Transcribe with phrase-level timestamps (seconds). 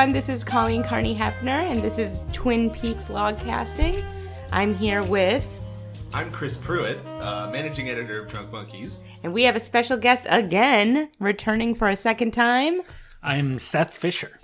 [0.00, 0.14] everyone.
[0.14, 4.02] This is Colleen Carney Hefner, and this is Twin Peaks Logcasting.
[4.50, 5.46] I'm here with,
[6.14, 9.02] I'm Chris Pruitt, uh, managing editor of Drunk Monkeys.
[9.22, 12.80] and we have a special guest again, returning for a second time.
[13.22, 14.40] I'm Seth Fisher.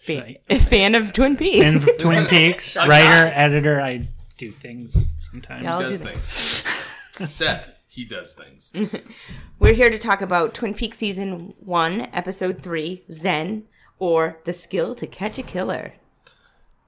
[0.00, 1.64] Fa- a fan of Twin Peaks.
[1.64, 3.80] And Twin Peaks, writer, editor.
[3.80, 5.62] I do things sometimes.
[5.62, 5.76] Yeah.
[5.76, 7.30] He does do things.
[7.30, 8.72] Seth, he does things.
[9.58, 13.64] We're here to talk about Twin Peaks Season 1, Episode 3, Zen,
[13.98, 15.94] or The Skill to Catch a Killer.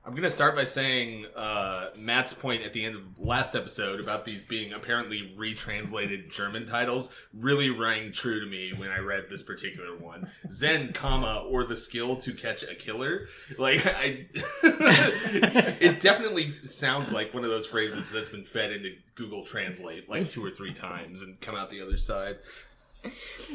[0.03, 4.01] I'm going to start by saying uh, Matt's point at the end of last episode
[4.01, 9.27] about these being apparently retranslated German titles really rang true to me when I read
[9.29, 10.31] this particular one.
[10.49, 13.27] Zen, comma, or the skill to catch a killer.
[13.59, 14.27] Like, I.
[15.83, 20.31] it definitely sounds like one of those phrases that's been fed into Google Translate like
[20.31, 22.39] two or three times and come out the other side.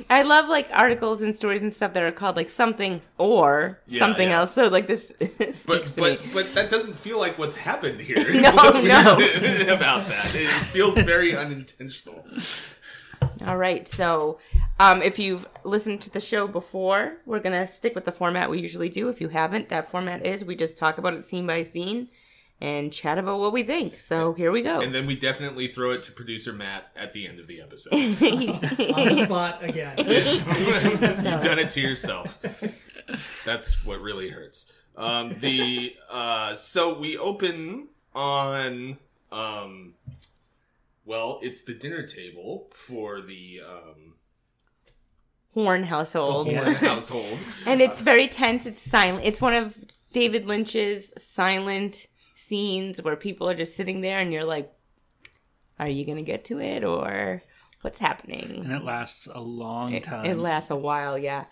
[0.09, 3.99] I love like articles and stories and stuff that are called like something or Yeah,
[3.99, 4.39] something yeah.
[4.39, 4.53] else.
[4.53, 6.29] So like this speaks But to but me.
[6.33, 8.17] but that doesn't feel like what's happened here.
[8.41, 8.51] No,
[8.81, 9.13] no.
[9.73, 10.31] about that.
[10.35, 12.25] It feels very unintentional.
[13.45, 13.87] All right.
[13.87, 14.39] So,
[14.79, 18.59] um, if you've listened to the show before, we're gonna stick with the format we
[18.59, 19.07] usually do.
[19.09, 22.09] If you haven't, that format is we just talk about it scene by scene
[22.61, 23.99] and chat about what we think.
[23.99, 24.81] So here we go.
[24.81, 27.93] And then we definitely throw it to producer Matt at the end of the episode.
[27.93, 29.95] on the spot again.
[29.97, 32.39] You've done it to yourself.
[33.43, 34.71] That's what really hurts.
[34.95, 38.97] Um, the uh, so we open on
[39.31, 39.95] um,
[41.05, 44.15] well, it's the dinner table for the um,
[45.53, 47.37] Horne household, Horne household.
[47.65, 48.65] and it's very tense.
[48.65, 49.25] It's silent.
[49.25, 49.75] It's one of
[50.11, 52.07] David Lynch's silent
[52.47, 54.71] scenes where people are just sitting there, and you're like,
[55.79, 57.41] "Are you gonna get to it, or
[57.81, 60.25] what's happening?" And it lasts a long It, time.
[60.25, 61.45] it lasts a while, yeah.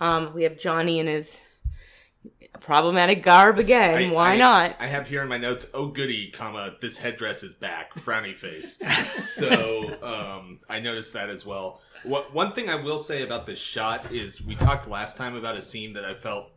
[0.00, 1.40] Um, we have Johnny in his
[2.60, 4.10] problematic garb again.
[4.10, 4.76] I- Why I- not?
[4.78, 8.78] I have here in my notes, oh goody, comma, this headdress is back, frowny face.
[9.36, 11.80] so um, I noticed that as well.
[12.04, 15.56] What one thing I will say about this shot is we talked last time about
[15.56, 16.50] a scene that I felt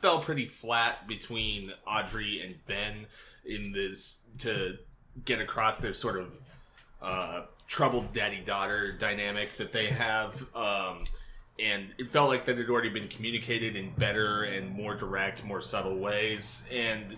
[0.00, 3.06] fell pretty flat between Audrey and Ben
[3.44, 4.78] in this to
[5.24, 6.40] get across their sort of
[7.02, 10.54] uh, troubled daddy daughter dynamic that they have.
[10.54, 11.04] Um,
[11.58, 15.60] and it felt like that had already been communicated in better and more direct, more
[15.60, 16.68] subtle ways.
[16.72, 17.16] And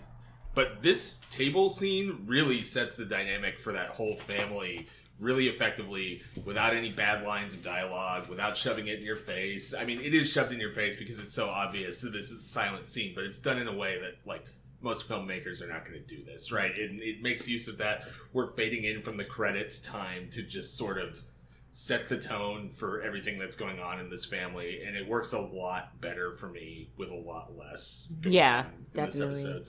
[0.54, 4.88] but this table scene really sets the dynamic for that whole family
[5.20, 9.74] really effectively without any bad lines of dialogue, without shoving it in your face.
[9.74, 12.40] I mean, it is shoved in your face because it's so obvious that this is
[12.40, 14.46] a silent scene, but it's done in a way that like
[14.80, 16.70] most filmmakers are not going to do this, right?
[16.70, 18.04] It, it makes use of that.
[18.32, 21.22] We're fading in from the credits time to just sort of
[21.70, 25.40] set the tone for everything that's going on in this family, and it works a
[25.40, 28.12] lot better for me with a lot less.
[28.24, 29.50] Yeah, on in this definitely.
[29.50, 29.66] episode.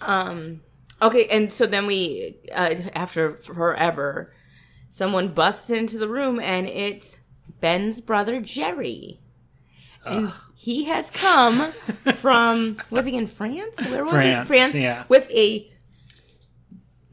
[0.00, 0.60] Um,
[1.02, 4.32] okay, and so then we, uh, after forever,
[4.88, 7.18] someone busts into the room, and it's
[7.60, 9.20] Ben's brother Jerry.
[10.06, 11.72] And he has come
[12.16, 13.76] from was he in France?
[13.90, 14.54] Where was France, he?
[14.54, 15.04] France, yeah.
[15.08, 15.70] with a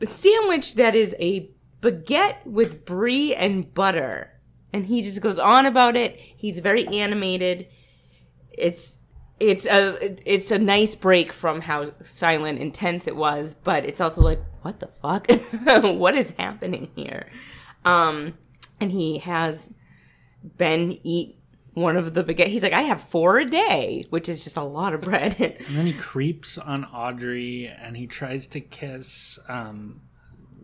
[0.03, 1.50] sandwich that is a
[1.81, 4.31] baguette with brie and butter,
[4.74, 6.18] and he just goes on about it.
[6.19, 7.68] He's very animated.
[8.52, 9.00] It's
[9.41, 14.00] it's a it's a nice break from how silent and tense it was, but it's
[14.00, 15.28] also like what the fuck,
[15.66, 17.28] what is happening here?
[17.84, 18.35] Um,
[18.80, 19.74] and he has
[20.44, 21.40] Ben eat
[21.74, 22.47] one of the baguette.
[22.47, 25.35] He's like, I have four a day, which is just a lot of bread.
[25.68, 30.01] and then he creeps on Audrey and he tries to kiss um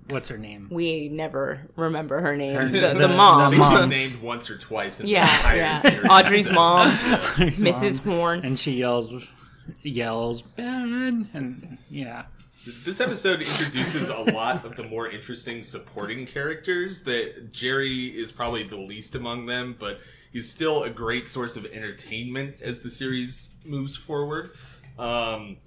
[0.09, 0.67] what's her name?
[0.71, 3.53] we never remember her name, Her- the, the- the the mom.
[3.53, 5.75] She's named once or twice in Yeah, the yeah.
[5.75, 6.07] series.
[6.09, 8.05] Audrey's so- mom, His Mrs.
[8.05, 8.15] mom.
[8.15, 8.45] Horne.
[8.45, 9.27] And she yells
[9.83, 12.25] yells Ben and yeah.
[12.83, 17.03] This episode introduces a lot of the more interesting supporting characters.
[17.03, 19.99] That Jerry is probably the least among them, but
[20.33, 24.51] he's still a great source of entertainment as the series moves forward.
[24.99, 25.57] Um,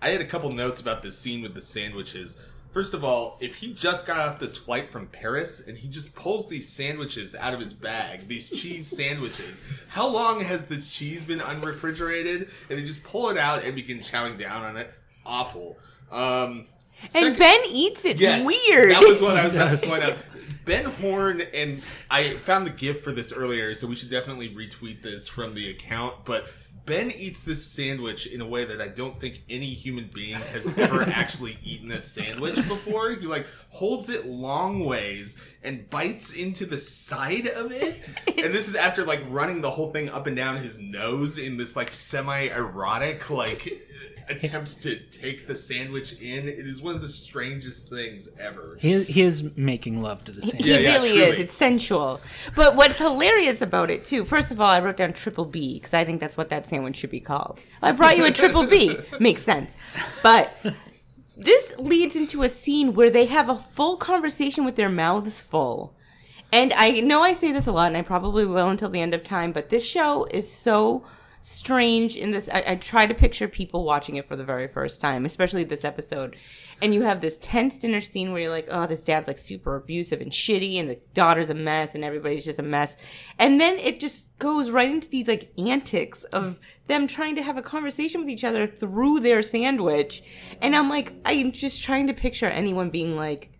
[0.00, 2.40] I had a couple notes about this scene with the sandwiches.
[2.78, 6.14] First of all, if he just got off this flight from Paris and he just
[6.14, 11.24] pulls these sandwiches out of his bag, these cheese sandwiches, how long has this cheese
[11.24, 12.48] been unrefrigerated?
[12.70, 14.94] And they just pull it out and begin chowing down on it.
[15.26, 15.76] Awful.
[16.12, 16.66] Um,
[17.02, 18.90] and second- Ben eats it Yes, weird.
[18.92, 20.16] That was what I was about to point out.
[20.64, 25.02] Ben Horne and I found the GIF for this earlier, so we should definitely retweet
[25.02, 26.24] this from the account.
[26.24, 26.54] But
[26.88, 30.66] Ben eats this sandwich in a way that I don't think any human being has
[30.78, 33.10] ever actually eaten a sandwich before.
[33.10, 38.00] He like holds it long ways and bites into the side of it.
[38.26, 41.58] And this is after like running the whole thing up and down his nose in
[41.58, 43.82] this like semi-erotic like
[44.44, 46.48] attempts to take the sandwich in.
[46.48, 48.76] It is one of the strangest things ever.
[48.80, 50.64] He, he is making love to the sandwich.
[50.64, 51.22] He Yeah, yeah, really truly.
[51.32, 51.40] is.
[51.40, 52.20] It's sensual.
[52.54, 55.94] But what's hilarious about it too, first of all, I wrote down triple B because
[55.94, 57.60] I think that's what that sandwich should be called.
[57.82, 58.96] I brought you a triple B.
[59.20, 59.74] Makes sense.
[60.22, 60.52] But
[61.36, 65.94] this leads into a scene where they have a full conversation with their mouths full.
[66.52, 69.12] And I know I say this a lot, and I probably will until the end
[69.12, 71.04] of time, but this show is so
[71.40, 72.48] strange in this.
[72.52, 75.84] I, I try to picture people watching it for the very first time, especially this
[75.84, 76.36] episode.
[76.80, 79.76] And you have this tense dinner scene where you're like, oh, this dad's like super
[79.76, 82.96] abusive and shitty, and the daughter's a mess, and everybody's just a mess.
[83.38, 87.56] And then it just goes right into these like antics of them trying to have
[87.56, 90.22] a conversation with each other through their sandwich.
[90.62, 93.57] And I'm like, I'm just trying to picture anyone being like,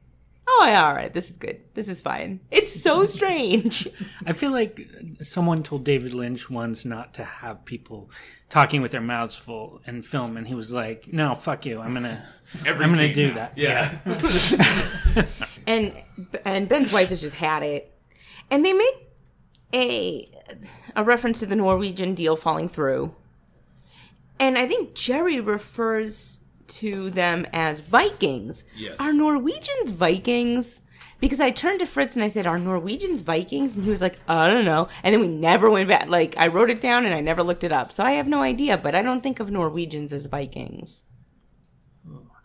[0.50, 1.60] oh, yeah, all right, this is good.
[1.74, 2.40] This is fine.
[2.50, 3.88] It's so strange.
[4.26, 4.80] I feel like
[5.22, 8.10] someone told David Lynch once not to have people
[8.48, 11.80] talking with their mouths full in film, and he was like, "No, fuck you.
[11.80, 12.24] I'm gonna,
[12.64, 13.34] Every I'm gonna do now.
[13.34, 15.26] that." Yeah.
[15.66, 15.92] and
[16.44, 17.92] and Ben's wife has just had it,
[18.50, 18.94] and they make
[19.74, 20.30] a
[20.96, 23.14] a reference to the Norwegian deal falling through,
[24.40, 26.37] and I think Jerry refers
[26.68, 28.64] to them as Vikings.
[28.76, 29.00] Yes.
[29.00, 30.80] Are Norwegians Vikings?
[31.20, 34.20] Because I turned to Fritz and I said, "Are Norwegians Vikings?" And he was like,
[34.28, 36.08] "I don't know." And then we never went back.
[36.08, 38.42] Like I wrote it down and I never looked it up, so I have no
[38.42, 38.78] idea.
[38.78, 41.02] But I don't think of Norwegians as Vikings.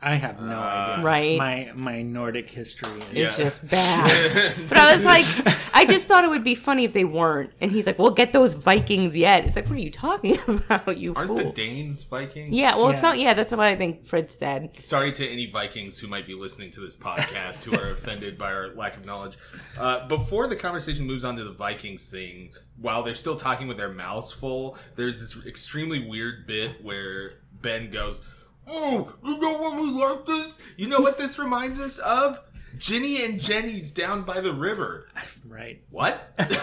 [0.06, 1.04] I have no idea.
[1.06, 1.38] Right.
[1.38, 3.46] My my Nordic history is It's Yeah.
[3.46, 4.54] just bad.
[4.70, 5.26] but I was like,
[5.74, 7.52] I just thought it would be funny if they weren't.
[7.62, 10.98] And he's like, "Well, get those Vikings yet." It's like, what are you talking about,
[10.98, 11.38] you Aren't fool?
[11.38, 12.54] the Danes Vikings?
[12.54, 13.18] yeah, well, it's not.
[13.18, 14.72] Yeah, that's what I think Fritz said.
[14.82, 18.52] Sorry to any Vikings who might be listening to this podcast who are offended by
[18.52, 19.38] our lack of knowledge.
[19.80, 23.78] Uh, before the conversation moves on to the Vikings thing, while they're still talking with
[23.78, 28.22] their mouths full, there's this extremely weird bit where Ben goes,
[28.68, 30.62] "Oh, you know what we like this?
[30.78, 32.40] You know what this reminds us of?
[32.78, 35.08] Ginny and Jenny's down by the river."
[35.48, 35.82] right.
[35.92, 36.34] What?
[36.40, 36.58] Truly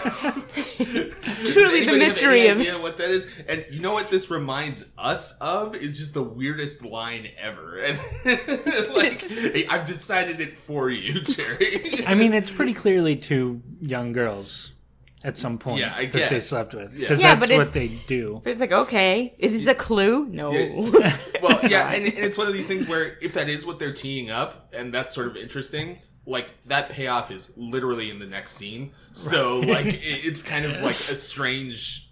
[1.85, 3.25] the mystery of- idea what that is.
[3.47, 7.79] And you know what this reminds us of is just the weirdest line ever.
[8.25, 12.05] And like, hey, I've decided it for you, Jerry.
[12.05, 14.73] I mean, it's pretty clearly two young girls
[15.23, 16.99] at some point Yeah, I that they slept with Yeah.
[16.99, 18.41] because Yeah, that's but what they do.
[18.43, 20.25] But it's like, okay, is this a clue?
[20.25, 20.51] No.
[20.51, 21.15] Yeah.
[21.41, 23.93] well, yeah, and, and it's one of these things where if that is what they're
[23.93, 28.51] teeing up, and that's sort of interesting, like that payoff is literally in the next
[28.51, 28.91] scene.
[29.11, 32.07] So like it, it's kind of like a strange.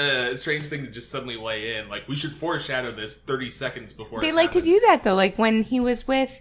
[0.00, 1.90] Uh, strange thing to just suddenly lay in.
[1.90, 4.22] Like we should foreshadow this thirty seconds before.
[4.22, 5.14] they it like to do that though.
[5.14, 6.40] Like when he was with,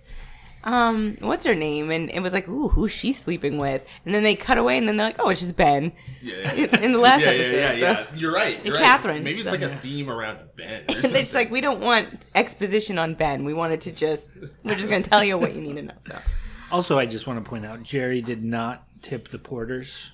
[0.64, 1.92] um, what's her name?
[1.92, 3.88] And it was like, ooh, who's she sleeping with?
[4.06, 5.92] And then they cut away, and then they're like, oh, it's just Ben.
[6.22, 6.52] Yeah,
[6.82, 8.18] In the last yeah, episode, yeah, yeah, so- yeah.
[8.20, 8.66] You're right.
[8.66, 8.84] You're right.
[8.84, 10.84] Catherine, Maybe it's so- like a theme around Ben.
[10.90, 13.46] Or And they're just like, we don't want exposition on Ben.
[13.46, 14.30] We wanted to just,
[14.64, 15.94] we're just going to tell you what you need to know.
[16.10, 16.18] So.
[16.70, 20.12] Also, I just want to point out Jerry did not tip the porters.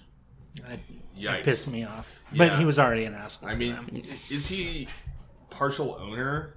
[0.61, 0.77] That
[1.19, 1.43] Yikes.
[1.45, 2.21] pissed me off.
[2.31, 2.59] But Yeah.
[2.59, 3.49] he was already an asshole.
[3.49, 3.89] I to mean, them.
[4.29, 4.87] is he
[5.49, 6.53] partial owner?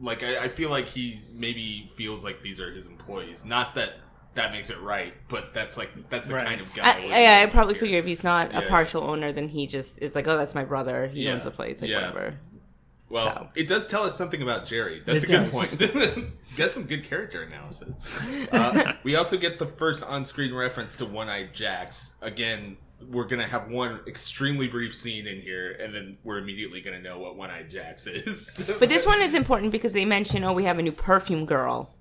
[0.00, 3.44] Like, I, I feel like he maybe feels like these are his employees.
[3.44, 3.94] Not that
[4.34, 6.46] that makes it right, but that's like that's the Right.
[6.46, 6.84] kind of guy.
[6.84, 7.80] I, we're I, I probably here.
[7.80, 10.64] figure if he's not a partial owner, then he just is like, oh, that's my
[10.64, 11.08] brother.
[11.08, 11.32] He Yeah.
[11.32, 11.80] owns the place.
[11.82, 12.08] Like, Yeah.
[12.08, 12.34] whatever.
[13.08, 13.48] Well, so.
[13.56, 15.02] it does tell us something about Jerry.
[15.04, 16.26] That's It a good point.
[16.56, 17.90] Got some good character analysis.
[18.52, 22.14] Uh, we also get the first on-screen reference to One-Eyed Jacks.
[22.22, 22.76] Again,
[23.08, 27.18] we're gonna have one extremely brief scene in here, and then we're immediately gonna know
[27.18, 28.70] what One-Eyed Jacks is.
[28.78, 31.94] But this one is important because they mention, oh, we have a new perfume girl.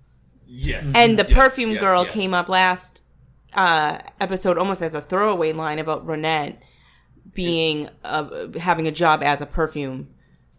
[0.46, 2.14] yes, And the Yes, perfume yes, girl yes.
[2.14, 3.02] came up last
[3.54, 6.58] uh, episode almost as a throwaway line about Ronette
[7.34, 10.10] being uh, having a job as a perfume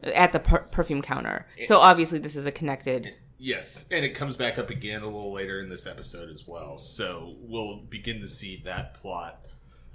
[0.02, 1.46] at the per- perfume counter.
[1.66, 3.14] So obviously this is a connected.
[3.38, 6.78] Yes, and it comes back up again a little later in this episode as well.
[6.78, 9.40] So we'll begin to see that plot.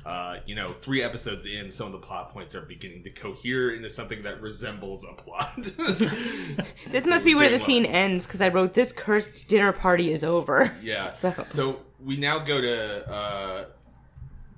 [0.06, 3.72] Uh, you know, three episodes in, some of the plot points are beginning to cohere
[3.72, 5.72] into something that resembles a plot.
[6.92, 7.66] This must be where the Doing well.
[7.66, 10.72] scene ends because I wrote this cursed dinner party is over.
[10.82, 11.10] Yeah.
[11.12, 13.66] So- So, we now go to uh,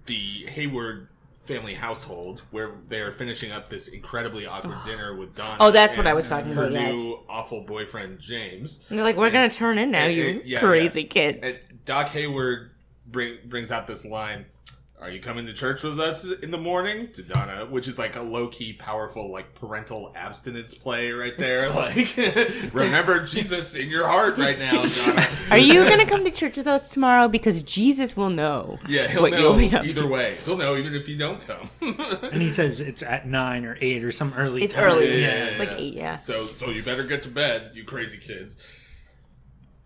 [0.06, 1.08] the Hayward
[1.42, 5.56] family household where they are finishing up this incredibly awkward dinner with Donna.
[5.62, 6.92] Oh, that's what I was talking her about, yes.
[6.94, 8.86] new awful boyfriend James.
[8.90, 11.08] And they're like, we're gonna turn in now, And- you and- yeah, crazy yeah.
[11.08, 11.40] kids.
[11.42, 12.72] And Doc Hayward
[13.06, 14.46] bring, brings out this line.
[15.00, 17.12] Are you coming to church with us in the morning?
[17.12, 21.70] To Donna, which is like a low key, powerful, like parental abstinence play right there.
[21.78, 22.18] Like,
[22.74, 25.28] remember Jesus in your heart right now, Donna.
[25.52, 27.28] Are you going to come to church with us tomorrow?
[27.28, 28.80] Because Jesus will know.
[28.88, 29.90] Yeah, he'll what know you'll be up to.
[29.90, 30.36] either way.
[30.44, 31.70] He'll know even if you don't come.
[32.24, 34.64] And he says it's at nine or eight or some early.
[34.64, 34.84] It's time.
[34.86, 35.22] early.
[35.22, 36.18] Yeah, It's like eight, yeah.
[36.18, 38.84] So, so you better get to bed, you crazy kids.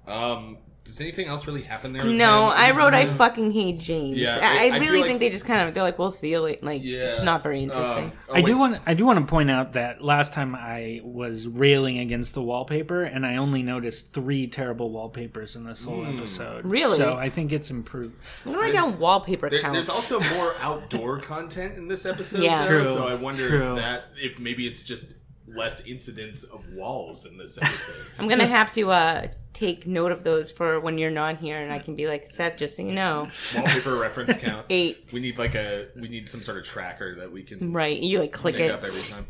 [0.07, 2.03] Um, does anything else really happen there?
[2.03, 2.51] No.
[2.55, 4.17] I wrote I fucking hate James.
[4.17, 6.09] Yeah, I, I- I I really like- think they just kind of they're like, we'll
[6.09, 6.65] see you later.
[6.65, 8.05] Like, Yeah, it's not very interesting.
[8.05, 10.99] Um, oh, I do want I do want to point out that last time I
[11.03, 16.05] was railing against the wallpaper, and I only noticed three terrible wallpapers in this whole
[16.05, 16.65] episode.
[16.65, 16.97] Really?
[16.97, 18.15] So I think it's improved.
[18.45, 19.73] I'm gonna write down wallpaper There, count.
[19.73, 22.41] there's also more outdoor content in this episode.
[22.41, 22.61] Yeah.
[22.61, 23.71] though, True, So I wonder true.
[23.71, 25.13] if that, if maybe it's just
[25.55, 28.05] less incidents of walls in this episode.
[28.19, 31.71] I'm gonna have to uh, take note of those for when you're not here, and
[31.71, 34.65] I can be like, Seth, just so you know, Wallpaper reference count.
[34.69, 35.09] eight.
[35.11, 37.99] We need like a we need some sort of tracker that we can Right?
[37.99, 38.71] You like click it.
[38.71, 39.25] up every time.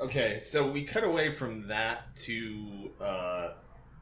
[0.00, 3.50] Okay, so we cut away from that to uh,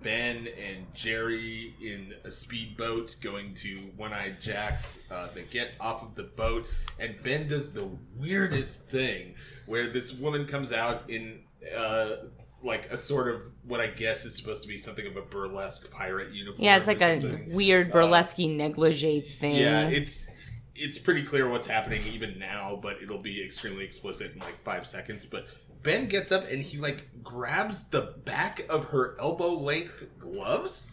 [0.02, 5.00] Ben and Jerry in a speedboat going to One Eyed Jack's.
[5.10, 6.66] Uh, they get off of the boat,
[6.98, 9.34] and Ben does the weirdest thing
[9.66, 11.40] where this woman comes out in
[11.76, 12.16] uh,
[12.62, 15.90] like a sort of what I guess is supposed to be something of a burlesque
[15.90, 16.64] pirate uniform.
[16.64, 19.56] Yeah, it's like a weird burlesque negligee thing.
[19.56, 20.28] Yeah, it's
[20.74, 24.86] it's pretty clear what's happening even now, but it'll be extremely explicit in like five
[24.86, 25.24] seconds.
[25.24, 30.90] But Ben gets up and he like grabs the back of her elbow length gloves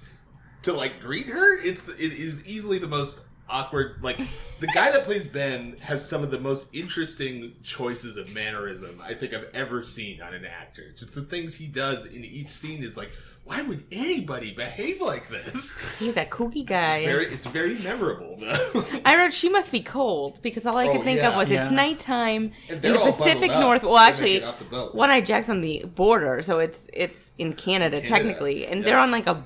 [0.63, 1.55] to like greet her.
[1.55, 3.99] It's it is easily the most awkward.
[4.03, 4.17] Like
[4.59, 9.13] the guy that plays Ben has some of the most interesting choices of mannerism I
[9.13, 10.91] think I've ever seen on an actor.
[10.97, 13.11] Just the things he does in each scene is like.
[13.45, 15.83] Why would anybody behave like this?
[15.97, 17.03] He's a kooky guy.
[17.03, 18.85] Very, it's very memorable though.
[19.05, 21.29] I wrote she must be cold because all I could Oh, think yeah.
[21.29, 23.81] of was it's nighttime And in the Pacific North.
[23.81, 24.93] Well, actually, get off the boat.
[24.93, 28.85] One Eye Jack's on the border, so it's it's in Canada, Canada, technically, and yeah.
[28.85, 29.43] they're on like a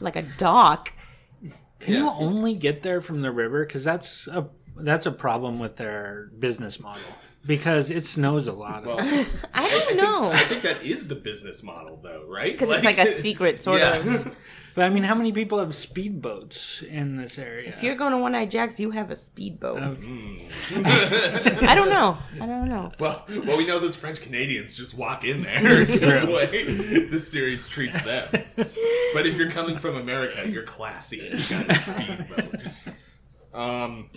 [0.00, 0.92] like a dock.
[1.80, 3.64] Can Yeah, you only get there from the river?
[3.64, 7.02] Because that's a that's a problem with their business model.
[7.46, 8.84] Because it snows a lot.
[8.84, 12.52] Well, I I don't think, know I think that is the business model, though, right?
[12.58, 13.96] because it's like a secret sort yeah.
[13.96, 14.36] of.
[14.74, 17.68] But I mean, how many people have speedboats in this area?
[17.70, 19.82] If you're going to One Eye Jack's, you have a speedboat.
[19.82, 20.48] Okay.
[21.66, 22.16] I don't know.
[22.40, 22.92] I don't know.
[22.98, 25.84] Well, well, we know those French Canadians just walk in there.
[25.84, 26.64] the way
[27.10, 28.28] this series treats them.
[29.14, 32.54] But if you're coming from America, you're classy and you got a speedboat.
[33.52, 34.10] Um,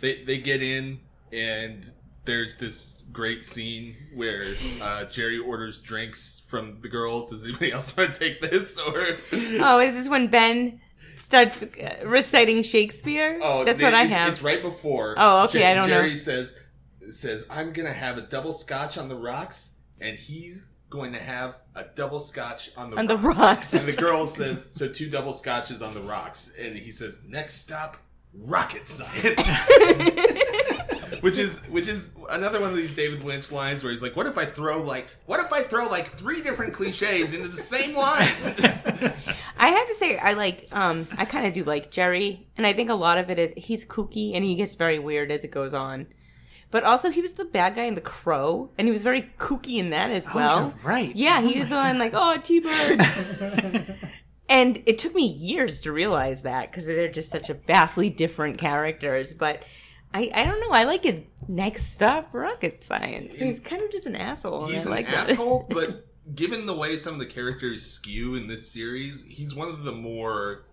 [0.00, 0.98] they they get in
[1.32, 1.88] and
[2.24, 7.26] there's this great scene where uh, Jerry orders drinks from the girl.
[7.26, 9.04] Does anybody else want to take this or?
[9.60, 10.80] Oh, is this when Ben
[11.18, 13.38] starts uh, reciting Shakespeare?
[13.42, 14.28] Oh, that's they- what I it's- have.
[14.28, 15.14] It's right before.
[15.16, 15.94] Oh, okay, I don't know.
[16.02, 16.54] Jerry says
[17.08, 21.54] says I'm gonna have a double scotch on the rocks, and he's going to have
[21.74, 23.38] a double scotch on the On the rocks.
[23.38, 27.22] rocks, And the girl says, "So two double scotches on the rocks," and he says,
[27.26, 27.96] "Next stop,
[28.34, 29.40] rocket science."
[31.22, 34.26] which is which is another one of these David Lynch lines where he's like, "What
[34.26, 37.94] if I throw like what if I throw like three different cliches into the same
[37.94, 38.28] line?"
[39.60, 42.72] I have to say, I like, um, I kind of do like Jerry, and I
[42.72, 45.50] think a lot of it is he's kooky and he gets very weird as it
[45.50, 46.06] goes on.
[46.70, 49.76] But also, he was the bad guy in The Crow, and he was very kooky
[49.76, 50.72] in that as well.
[50.72, 51.16] Oh, you're right.
[51.16, 53.96] Yeah, he was the one like, oh, T Bird.
[54.48, 58.58] and it took me years to realize that because they're just such a vastly different
[58.58, 59.34] characters.
[59.34, 59.64] But
[60.12, 60.70] I, I don't know.
[60.70, 63.34] I like his next stop, rocket science.
[63.34, 64.66] He's kind of just an asshole.
[64.66, 68.68] he's an like asshole, but given the way some of the characters skew in this
[68.70, 70.64] series, he's one of the more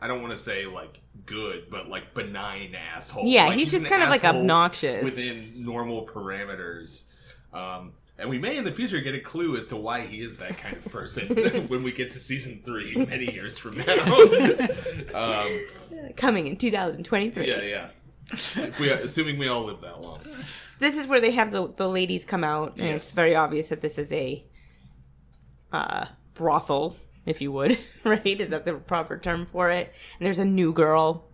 [0.00, 3.26] I don't want to say like good, but like benign asshole.
[3.26, 5.04] Yeah, Like, he's just kind of, like, obnoxious.
[5.04, 7.12] within normal parameters.
[7.52, 10.36] Um, and we may in the future get a clue as to why he is
[10.38, 11.28] that kind of person
[11.68, 14.64] when we get to season three many years from now.
[15.14, 15.60] um,
[16.16, 17.46] Coming in 2023.
[17.48, 17.88] yeah, yeah.
[18.32, 20.20] If we, are, assuming we all live that long.
[20.78, 23.80] this is where they have the, the ladies come out and it's very obvious that
[23.80, 24.44] this is a
[25.72, 26.96] uh, brothel
[27.26, 30.72] if you would right is that the proper term for it and there's a new
[30.72, 31.28] girl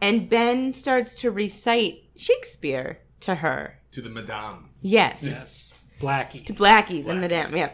[0.00, 4.70] and ben starts to recite shakespeare to her To the madame.
[4.80, 5.70] yes, Yes.
[6.00, 6.44] Blackie.
[6.46, 7.70] to blackie the madame yeah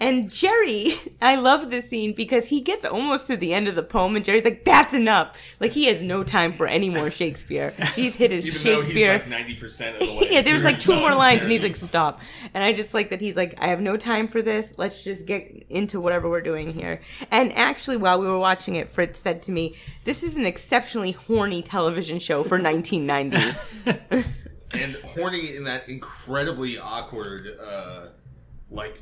[0.00, 3.82] And Jerry, I love this scene because he gets almost to the end of the
[3.82, 7.70] poem, and Jerry's like, "That's enough." Like he has no time for any more Shakespeare.
[7.94, 9.06] He's hit his Even Shakespeare.
[9.06, 10.28] though he's like ninety percent of the way.
[10.30, 12.20] yeah, there's like two more lines, and he's like, "Stop!"
[12.54, 14.72] And I just like that he's like, "I have no time for this.
[14.76, 17.00] Let's just get into whatever we're doing here."
[17.30, 21.12] And actually, while we were watching it, Fritz said to me, "This is an exceptionally
[21.12, 23.58] horny television show for 1990."
[24.72, 28.08] and horny in that incredibly awkward, uh,
[28.70, 29.00] like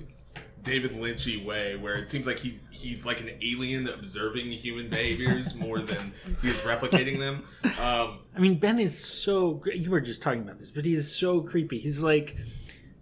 [0.67, 5.55] David Lynchy way, where it seems like he he's like an alien observing human behaviors
[5.55, 7.45] more than he is replicating them.
[7.81, 9.55] Um, I mean, Ben is so.
[9.55, 11.79] gr- You were just talking about this, but he is so creepy.
[11.79, 12.37] He's like,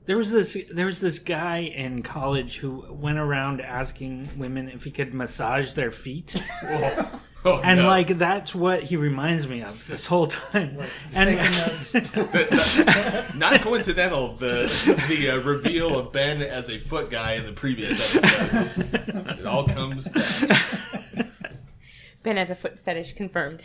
[0.07, 4.85] there was this there was this guy in college who went around asking women if
[4.85, 6.37] he could massage their feet,
[7.47, 7.87] oh, and no.
[7.87, 10.79] like that's what he reminds me of this whole time.
[11.13, 11.95] Taking And notes.
[13.37, 14.71] not coincidental the
[15.09, 19.39] the uh, reveal of Ben as a foot guy in the previous episode.
[19.41, 21.27] It all comes back.
[22.23, 23.65] ben has a foot fetish confirmed.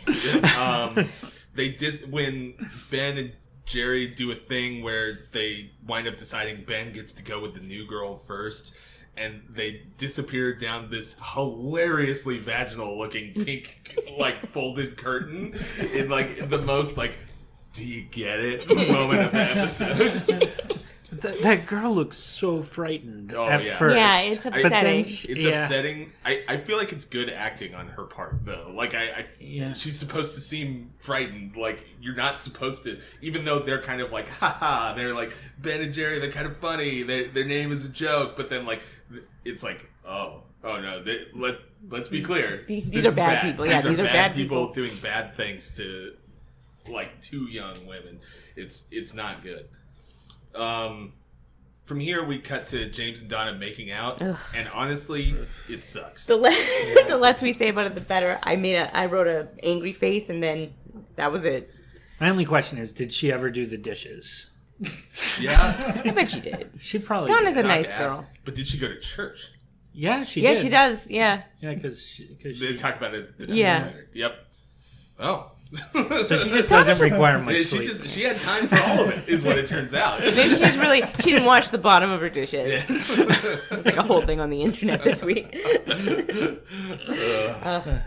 [0.58, 1.08] um,
[1.54, 2.54] they dis when
[2.90, 3.32] Ben and
[3.64, 7.60] Jerry do a thing where they wind up deciding Ben gets to go with the
[7.60, 8.74] new girl first,
[9.20, 15.54] and they disappear down this hilariously vaginal looking pink like folded curtain
[15.94, 17.18] in like the most like
[17.72, 20.80] do you get it moment of the episode.
[21.22, 23.76] Th- that girl looks so frightened Oh, at yeah.
[23.78, 23.96] first.
[23.96, 25.04] Yeah, it's I- then upsetting.
[25.06, 25.50] she- It's yeah.
[25.62, 26.12] upsetting.
[26.24, 28.72] I, I feel like it's good acting on her part though.
[28.74, 29.72] Like I, I Yeah.
[29.72, 31.56] she's supposed to seem frightened.
[31.56, 34.94] Like you're not supposed to, even though they're kind of like, haha.
[34.94, 36.18] They're like Ben and Jerry.
[36.20, 37.02] They're kind of funny.
[37.02, 38.82] They, their name is a joke, but then like
[39.44, 41.02] it's like, oh, oh no.
[41.02, 41.56] They, let
[41.88, 42.64] let's be clear.
[42.68, 43.66] These This are is bad people.
[43.66, 44.72] Yeah, these are bad people.
[44.72, 46.14] doing bad things to
[46.88, 48.20] like two young women.
[48.56, 49.68] It's it's not good.
[50.54, 51.12] Um.
[51.84, 54.38] From here, we cut to James and Donna making out, Ugh.
[54.54, 55.34] and honestly,
[55.68, 56.24] it sucks.
[56.28, 56.50] The, le-
[57.08, 58.38] the less we say about it, the better.
[58.44, 60.72] I made a, I wrote a angry face, and then
[61.16, 61.68] that was it.
[62.20, 64.50] My only question is, did she ever do the dishes?
[65.40, 66.70] yeah, I bet she did.
[66.80, 67.32] She probably.
[67.32, 67.64] Donna's did.
[67.64, 68.08] a nice Doc girl.
[68.10, 69.50] asked, But did she go to church?
[69.92, 70.62] Yeah, she Yeah, did.
[70.62, 71.10] she does.
[71.10, 71.42] Yeah.
[71.60, 73.36] Yeah, because because They she, talk about it.
[73.36, 73.78] the Yeah.
[73.80, 74.06] documentary.
[74.14, 74.46] Yep.
[75.18, 75.50] Oh.
[75.92, 77.82] So she just doesn't require much she sleep.
[77.84, 80.18] just she had time for all of it, is what it turns out.
[80.20, 82.88] Maybe she's really she didn't wash the bottom of her dishes.
[82.88, 82.96] Yeah.
[83.70, 85.56] It's like a whole thing on the internet this week.
[87.62, 88.02] Ugh.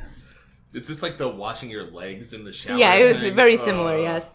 [0.74, 2.78] Is this like the washing your legs in the shower?
[2.78, 3.36] yeah, it was thing?
[3.36, 3.96] very similar.
[3.98, 4.26] Uh, Yes.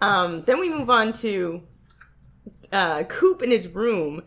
[0.00, 1.62] Um, then we move on to
[2.72, 4.22] uh, Coop in his room,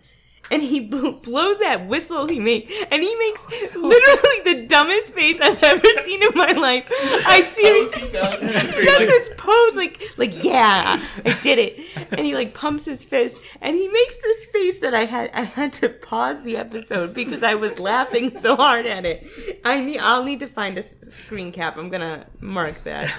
[0.52, 5.40] and he bl- blows that whistle he makes, and he makes literally the dumbest face
[5.42, 6.86] I've ever seen in my life.
[6.92, 8.08] I seriously.
[8.08, 8.42] he does.
[8.42, 11.80] He Where he, does like, this pose like like yeah I did it
[12.12, 15.42] and he like pumps his fist and he makes this face that I had I
[15.44, 19.28] had to pause the episode because I was laughing so hard at it
[19.64, 23.14] I need I'll need to find a s- screen cap I'm gonna mark that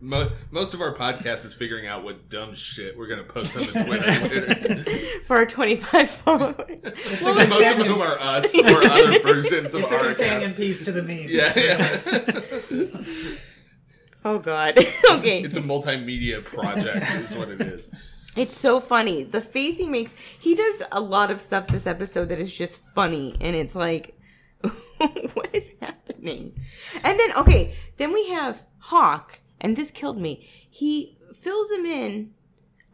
[0.00, 3.66] Mo- most of our podcast is figuring out what dumb shit we're gonna post on
[3.66, 5.20] the Twitter later.
[5.24, 6.56] for our 25 followers
[7.22, 10.54] most of whom are us or other versions of It's a companion accounts.
[10.54, 11.26] piece to the meme.
[11.28, 13.02] Yeah, yeah.
[14.24, 14.78] oh god
[15.10, 17.88] okay it's a multimedia project, is what it is.
[18.36, 19.24] It's so funny.
[19.24, 22.80] The face he makes, he does a lot of stuff this episode that is just
[22.94, 23.36] funny.
[23.40, 24.16] And it's like,
[24.60, 26.52] what is happening?
[27.02, 30.48] And then, okay, then we have Hawk, and this killed me.
[30.68, 32.34] He fills him in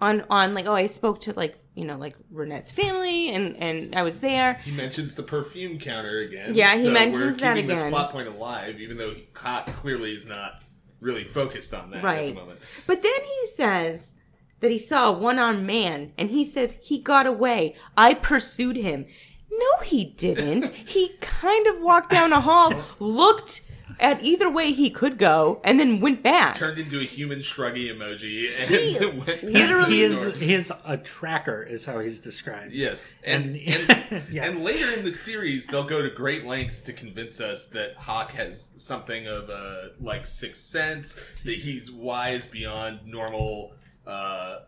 [0.01, 3.97] on, on like, oh, I spoke to like, you know, like Ronette's family, and, and
[3.97, 4.55] I was there.
[4.65, 6.55] He mentions the perfume counter again.
[6.55, 7.85] Yeah, he so mentions we're that keeping again.
[7.85, 10.63] This plot point alive, even though Coop clearly is not
[11.01, 12.61] really focused on that at the moment.
[12.87, 14.15] But then he says
[14.61, 17.75] that he saw a one armed man and he says he got away.
[17.97, 19.07] I pursued him.
[19.51, 20.71] No, he didn't.
[20.75, 23.61] he kind of walked down a hall, looked
[24.01, 26.55] at either way he could go, and then went back.
[26.57, 30.41] Turned into a human shruggy emoji and He went literally- he is north.
[30.41, 32.73] he is a tracker, is how he's described.
[32.73, 34.45] Yes, and And- and, Yeah.
[34.45, 38.33] and later in the series, they'll go to great lengths to convince us that Hawk
[38.33, 43.75] has something of a like sixth sense, that he's wise beyond normal
[44.07, 44.61] uh,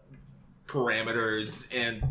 [0.66, 2.02] parameters, and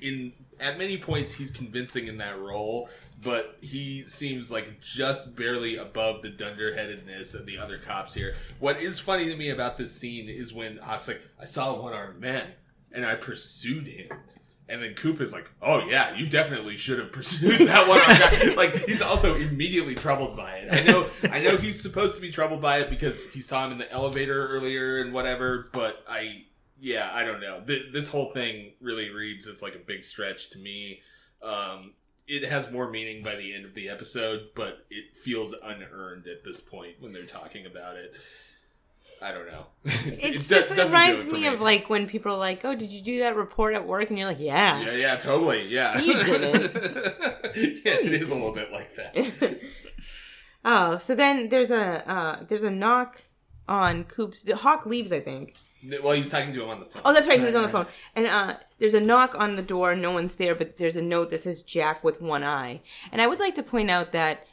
[0.00, 2.88] in at many points he's convincing in that role.
[3.22, 8.34] But he seems like just barely above the dunderheadedness of the other cops here.
[8.58, 11.80] What is funny to me about this scene is when Hawk's like, "I saw a
[11.80, 12.52] one-armed man,
[12.90, 14.08] and I pursued him."
[14.68, 18.86] And then Coop is like, "Oh yeah, you definitely should have pursued that one." like
[18.86, 20.68] he's also immediately troubled by it.
[20.72, 23.72] I know, I know he's supposed to be troubled by it because he saw him
[23.72, 25.68] in the elevator earlier and whatever.
[25.72, 26.44] But I,
[26.80, 27.60] yeah, I don't know.
[27.66, 31.00] Th- this whole thing really reads as like a big stretch to me.
[31.42, 31.92] Um,
[32.32, 36.44] it has more meaning by the end of the episode, but it feels unearned at
[36.44, 38.14] this point when they're talking about it.
[39.20, 39.66] I don't know.
[39.84, 42.64] It does- just doesn't do reminds it for me, of like when people are like,
[42.64, 45.68] "Oh, did you do that report at work?" And you're like, "Yeah." Yeah, yeah, totally.
[45.68, 46.00] Yeah.
[46.00, 46.74] You didn't.
[47.84, 49.60] yeah, it is a little bit like that.
[50.64, 53.22] oh, so then there's a uh, there's a knock
[53.68, 54.50] on Coop's.
[54.50, 55.56] Hawk leaves, I think.
[56.02, 57.02] Well, he was talking to him on the phone.
[57.04, 57.38] Oh, that's right.
[57.38, 59.94] He was on the phone, and uh, there's a knock on the door.
[59.96, 62.82] No one's there, but there's a note that says Jack with one eye.
[63.10, 64.46] And I would like to point out that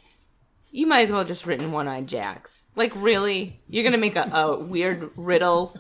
[0.71, 2.65] you might as well just written one eyed Jacks.
[2.75, 5.77] Like, really, you're gonna make a, a weird riddle.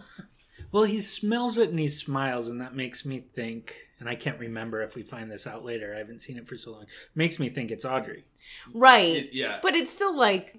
[0.71, 3.75] Well, he smells it and he smiles, and that makes me think.
[3.99, 5.93] And I can't remember if we find this out later.
[5.93, 6.85] I haven't seen it for so long.
[7.15, 8.23] Makes me think it's Audrey.
[8.73, 9.15] Right.
[9.15, 9.59] It- yeah.
[9.61, 10.57] But it's still like,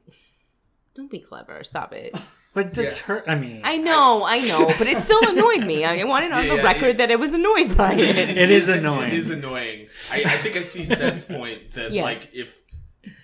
[0.94, 1.62] don't be clever.
[1.64, 2.14] Stop it.
[2.53, 3.23] But that's her.
[3.31, 5.85] I mean, I know, I know, but it still annoyed me.
[5.85, 8.17] I wanted on Yeah, the record it- that I was annoyed by it.
[8.37, 9.13] it is annoying.
[9.13, 9.87] It is annoying.
[10.11, 12.03] I, I think I see Seth's point that Yeah.
[12.03, 12.49] like if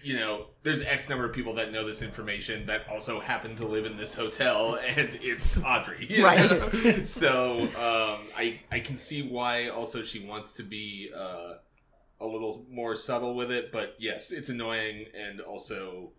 [0.03, 3.67] you know there's X number of people that know this information that also happen to
[3.67, 6.21] live in this hotel, and it's Audrey.
[6.23, 6.49] Right.
[6.49, 6.71] know?
[7.05, 11.55] so um, I I can see why also she wants to be uh,
[12.21, 16.13] a little more subtle with it, but yes, it's annoying and also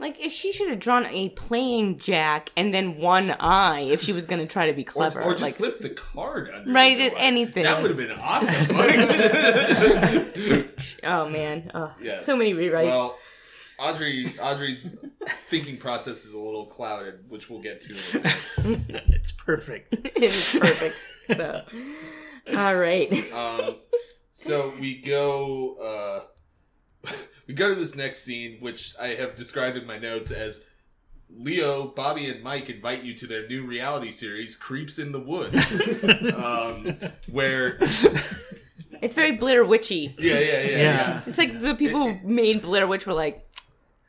[0.00, 4.12] Like, if she should have drawn a playing Jack and then one eye if she
[4.14, 5.20] was going to try to be clever.
[5.22, 7.18] or just like, slip the card under Right, the door.
[7.20, 7.62] anything.
[7.64, 8.76] That would have been awesome.
[8.76, 8.98] Like-
[11.04, 12.22] oh man, oh, Yeah.
[12.22, 12.86] so many rewrites.
[12.86, 13.18] Well,
[13.78, 14.96] Audrey, Audrey's
[15.48, 17.94] thinking process is a little clouded, which we'll get to.
[18.64, 19.94] In a it's perfect.
[19.94, 20.96] it is perfect.
[21.28, 21.62] So,
[22.56, 23.12] all right.
[23.32, 23.76] Um,
[24.30, 26.26] so we go,
[27.06, 27.10] uh,
[27.50, 30.64] we go to this next scene, which I have described in my notes as
[31.28, 35.72] Leo, Bobby, and Mike invite you to their new reality series, Creeps in the Woods,
[36.36, 36.96] um,
[37.28, 37.76] where
[39.02, 40.14] It's very Blair Witchy.
[40.16, 40.76] yeah, yeah, yeah, yeah.
[40.76, 41.20] Yeah.
[41.26, 43.44] It's like the people who made Blair Witch were like,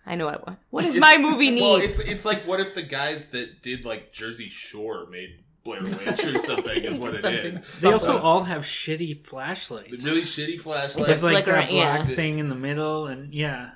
[0.05, 0.57] I know what.
[0.69, 1.61] What does my movie need?
[1.61, 5.83] Well, it's it's like what if the guys that did like Jersey Shore made Blair
[5.83, 7.79] Witch or something is what it is.
[7.79, 10.05] They also all have shitty flashlights.
[10.05, 11.09] Really shitty flashlights.
[11.09, 12.03] With like Flicker, that yeah.
[12.03, 13.71] black thing in the middle, and yeah,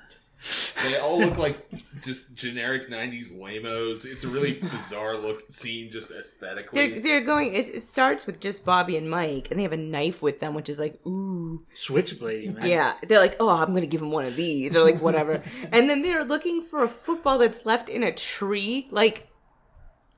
[0.82, 1.66] They all look like
[2.02, 4.04] just generic '90s lamos.
[4.04, 6.88] It's a really bizarre look scene, just aesthetically.
[6.88, 7.54] they're they're going.
[7.54, 10.54] It, it starts with just Bobby and Mike, and they have a knife with them,
[10.54, 12.66] which is like, ooh, switchblade, man.
[12.66, 12.94] yeah.
[13.06, 15.42] They're like, oh, I'm gonna give him one of these, or like whatever.
[15.72, 18.88] and then they're looking for a football that's left in a tree.
[18.90, 19.28] Like,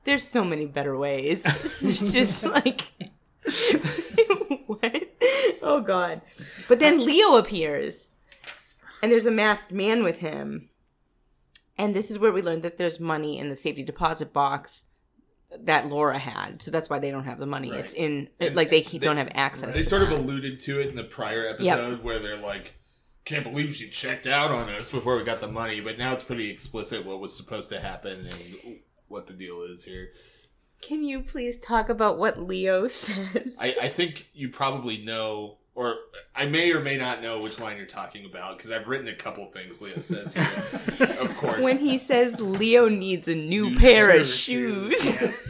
[0.05, 1.43] there's so many better ways.
[1.45, 2.87] It's just like,
[4.67, 5.09] what?
[5.61, 6.21] Oh god.
[6.67, 8.09] But then Leo appears,
[9.01, 10.69] and there's a masked man with him.
[11.77, 14.83] And this is where we learned that there's money in the safety deposit box
[15.57, 16.61] that Laura had.
[16.61, 17.71] So that's why they don't have the money.
[17.71, 17.79] Right.
[17.85, 19.73] It's in And like they, they- don't have access.
[19.73, 22.73] They sort of alluded to it in the prior episode where they're like,
[23.25, 26.23] "Can't believe she checked out on us before we got the money," but now it's
[26.23, 28.79] pretty explicit what was supposed to happen and
[29.09, 30.09] what the deal is here.
[30.81, 33.55] Can you please talk about what Leo says?
[33.59, 35.95] I, I think you probably know, or
[36.35, 39.15] I may or may not know which line you're talking about because I've written a
[39.15, 41.17] couple things Leo says here.
[41.19, 45.21] of course, when he says Leo needs a new, New pair, of shoes.
[45.21, 45.31] Yeah.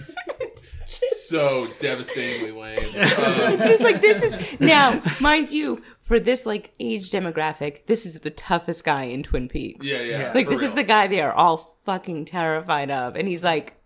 [0.87, 2.79] so devastatingly lame.
[2.79, 8.03] Um, it's just like this is now, mind you, for this like age demographic, this
[8.03, 9.85] is the toughest guy in Twin Peaks.
[9.85, 10.19] yeah, yeah.
[10.19, 10.31] Yeah.
[10.33, 13.77] Like for this is the guy they are all fucking terrified of, and he's like,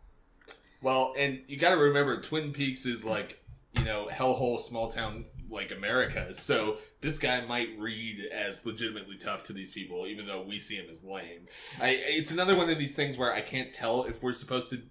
[0.81, 5.25] Well, and you got to remember, Twin Peaks is like you know hellhole small town
[5.49, 6.33] like America.
[6.33, 10.77] So this guy might read as legitimately tough to these people, even though we see
[10.77, 11.47] him as lame.
[11.81, 14.81] I, it's another one of these things where I can't tell if we're supposed to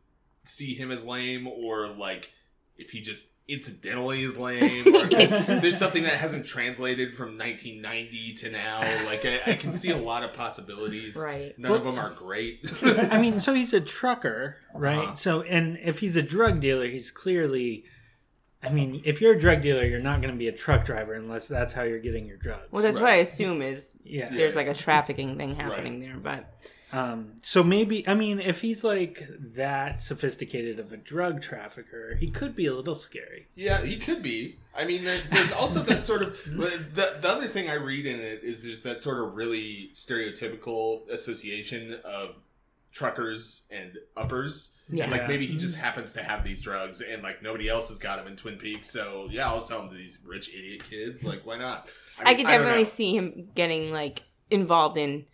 [0.44, 2.30] see him as lame or like
[2.82, 8.50] if he just incidentally is lame or there's something that hasn't translated from 1990 to
[8.50, 11.58] now like i, I can see a lot of possibilities Right.
[11.58, 14.98] none of them are great I mean, so he's a trucker, right?
[14.98, 15.14] Uh-huh.
[15.14, 17.84] So, and if he's a drug dealer, he's clearly.
[18.62, 21.14] I mean, if you're a drug dealer, you're not going to be a truck driver
[21.14, 22.68] unless that's how you're getting your drugs.
[22.70, 24.30] well, that's what I assume is yeah.
[24.32, 26.40] there's like a trafficking thing happening there, but
[26.92, 32.28] Um, so maybe, I mean, if he's like that sophisticated of a drug trafficker, he
[32.28, 33.48] could be a little scary.
[33.54, 34.58] Yeah, he could be.
[34.76, 38.44] I mean, there's also that sort of the, the other thing I read in it
[38.44, 42.36] is there's that sort of really stereotypical association of
[42.92, 44.76] truckers and uppers.
[44.90, 45.04] Yeah.
[45.04, 47.98] And, like maybe he just happens to have these drugs and like nobody else has
[47.98, 48.90] got them in Twin Peaks.
[48.90, 51.24] So yeah, I'll sell them to these rich idiot kids.
[51.24, 51.90] Like why not?
[52.18, 52.88] I mean, could definitely know.
[52.88, 55.24] see him getting like involved in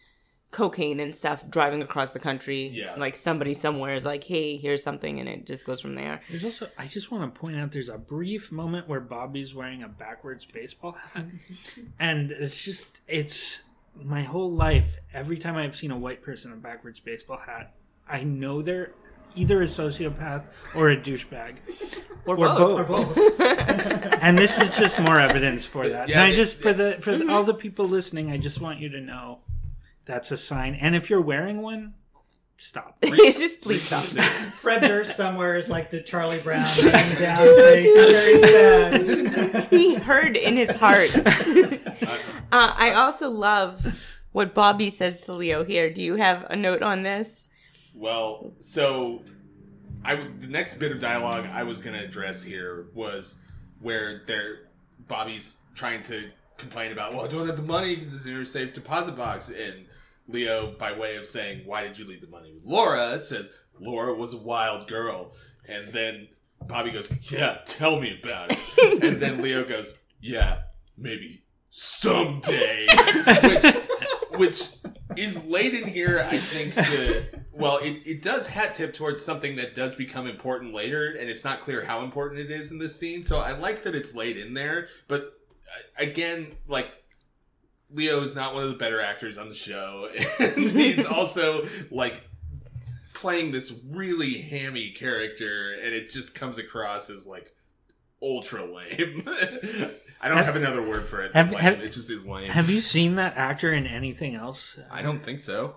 [0.50, 2.68] cocaine and stuff driving across the country.
[2.68, 2.94] Yeah.
[2.96, 6.20] Like somebody somewhere is like, hey, here's something, and it just goes from there.
[6.28, 9.82] There's also, I just want to point out, there's a brief moment where Bobby's wearing
[9.82, 11.26] a backwards baseball hat,
[11.98, 13.60] and it's just, it's
[13.94, 14.96] my whole life.
[15.12, 17.74] Every time I've seen a white person in a backwards baseball hat,
[18.08, 18.92] I know they're
[19.36, 21.56] either a sociopath or a douchebag,
[22.24, 23.14] Or, or both.
[23.16, 23.40] both.
[24.22, 26.08] and this is just more evidence for that.
[26.08, 27.48] Yeah, and I it- just, for the for the, all mm-hmm.
[27.48, 29.40] the people listening, I just want you to know
[30.08, 30.74] that's a sign.
[30.74, 31.94] And if you're wearing one,
[32.56, 32.96] stop.
[33.02, 34.02] it's just please stop.
[34.62, 37.84] Fred Durst somewhere is like the Charlie Brown hanging down face.
[37.84, 38.40] He's very
[39.52, 39.64] sad.
[39.70, 41.14] he heard in his heart.
[41.14, 43.86] uh, I also love
[44.32, 45.90] what Bobby says to Leo here.
[45.92, 47.44] Do you have a note on this?
[47.94, 49.22] Well, so
[50.04, 53.40] I w- the next bit of dialogue I was going to address here was
[53.80, 54.68] where they're
[55.06, 58.44] Bobby's trying to complain about, well, I don't have the money because it's in your
[58.44, 59.86] safe deposit box, and
[60.28, 64.14] Leo, by way of saying, "Why did you leave the money with Laura?" says, "Laura
[64.14, 65.34] was a wild girl,"
[65.66, 66.28] and then
[66.66, 70.62] Bobby goes, "Yeah, tell me about it," and then Leo goes, "Yeah,
[70.96, 72.86] maybe someday,"
[73.50, 73.74] which
[74.36, 74.68] which
[75.16, 79.56] is late in here, I think, to well, it, it does hat tip towards something
[79.56, 82.98] that does become important later, and it's not clear how important it is in this
[82.98, 83.24] scene.
[83.24, 86.86] So I like that it's laid in there, but uh, again, like
[87.90, 92.22] Leo is not one of the better actors on the show, and he's also like
[93.14, 97.52] playing this really hammy character, and it just comes across as like
[98.22, 99.24] ultra lame.
[100.20, 101.32] I don't have another word for it.
[101.32, 102.48] than Have- have- it just is lame.
[102.48, 104.78] Have you seen that actor in anything else?
[104.90, 105.76] I don't think so.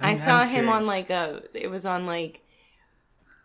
[0.00, 1.42] i I'm- saw I'm him on like a.
[1.54, 2.40] It was on like.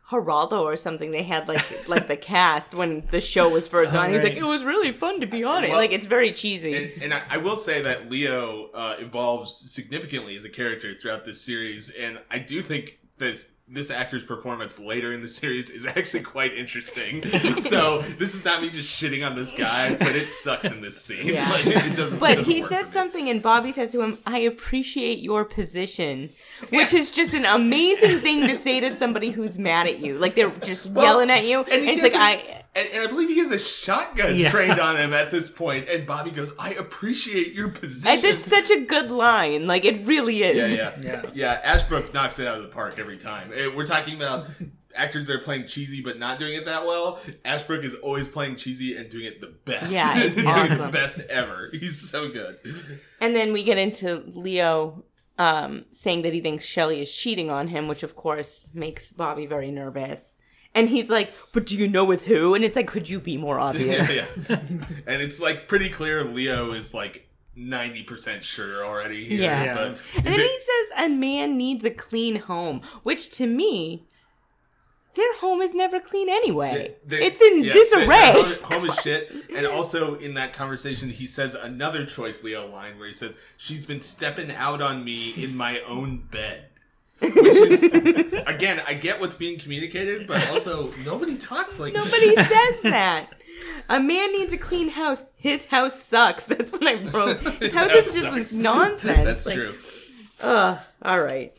[0.09, 1.11] Geraldo or something.
[1.11, 4.11] They had like like the cast when the show was first on.
[4.11, 5.69] He's like, it was really fun to be on it.
[5.69, 6.93] Well- like it's very cheesy.
[6.93, 11.25] And, and I, I will say that Leo uh, evolves significantly as a character throughout
[11.25, 15.85] this series, and I do think that this actor's performance later in the series is
[15.85, 17.23] actually quite interesting.
[17.57, 20.99] so this is not me just shitting on this guy, but it sucks in this
[21.01, 21.27] scene.
[21.27, 21.47] Yeah.
[21.65, 22.93] Like, it doesn't, But doesn't he says me.
[22.93, 26.29] something, and Bobby says to him, I appreciate your position,
[26.69, 30.17] which is just an amazing thing to say to somebody who's mad at you.
[30.17, 31.59] Like they're just Well, yelling at you.
[31.63, 32.58] And, he it's like, I.
[32.75, 34.51] And, and I believe he has a shotgun Yeah.
[34.51, 35.87] trained on him at this point.
[35.87, 39.65] point, and Bobby goes, "I appreciate your position." And it's such a good line.
[39.67, 40.75] Like, it really is.
[40.75, 41.25] yeah, Yeah.
[41.33, 41.61] yeah.
[41.63, 43.51] Ashbrook knocks it out of the park every time.
[43.53, 44.45] Eh, We're talking about
[44.95, 47.19] actors that are playing cheesy but not doing it that well.
[47.45, 49.91] Ashbrook is always playing cheesy and doing it the best.
[49.93, 51.69] Yeah, it's doing it the best ever.
[51.71, 52.57] He's so good.
[53.19, 55.03] And then we get into Leo
[55.37, 59.45] um, saying that he thinks Shelly is cheating on him, which of course makes Bobby
[59.45, 60.35] very nervous.
[60.75, 63.37] And he's like, "But do you know with who?" And it's like, "Could you be
[63.37, 64.55] more obvious?" Yeah, yeah.
[65.07, 69.41] and it's like pretty clear Leo is like ninety percent sure already here.
[69.41, 69.63] Yeah.
[69.63, 69.73] Yeah.
[69.73, 74.05] But And then it- he says a man needs a clean home, which to me,
[75.15, 76.95] their home is never clean anyway.
[77.05, 78.31] the- it's in yes, disarray.
[78.33, 79.31] the- the home is shit.
[79.53, 83.85] And also in that conversation, he says another choice Leo line where he says, "She's
[83.85, 86.67] been stepping out on me in my own bed."
[87.19, 87.83] Which is
[88.47, 93.29] again, I get what's being communicated, but also nobody talks like Nobody says that.
[93.89, 95.25] A man needs a clean house.
[95.35, 96.45] His house sucks.
[96.47, 97.39] That's what I wrote.
[97.41, 99.25] His, His house, house is just nonsense.
[99.25, 99.75] That's Like, true.
[100.41, 100.79] Ugh.
[101.01, 101.53] All right.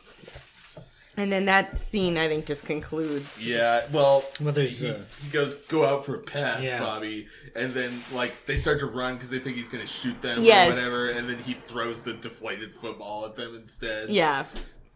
[1.16, 3.44] And then that scene, I think, just concludes.
[3.46, 6.78] Yeah, well, Well, there's he, the- he goes, "Go out for a pass, Yeah.
[6.80, 10.42] Bobby," and then like they start to run because they think he's gonna shoot them
[10.44, 10.68] Yes.
[10.70, 14.08] or whatever, and then he throws the deflated football at them instead.
[14.08, 14.44] Yeah.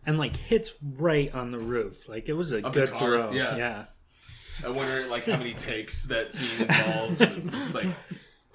[0.06, 2.08] And like hits right on the roof.
[2.08, 3.32] Like it was a Of the good car, throw.
[3.32, 3.56] yeah.
[3.56, 3.84] yeah.
[4.64, 7.88] I wonder like how many takes that scene involved, with just like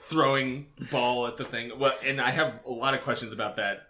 [0.07, 1.71] throwing ball at the thing.
[1.77, 3.83] Well, and I have a lot of questions about that.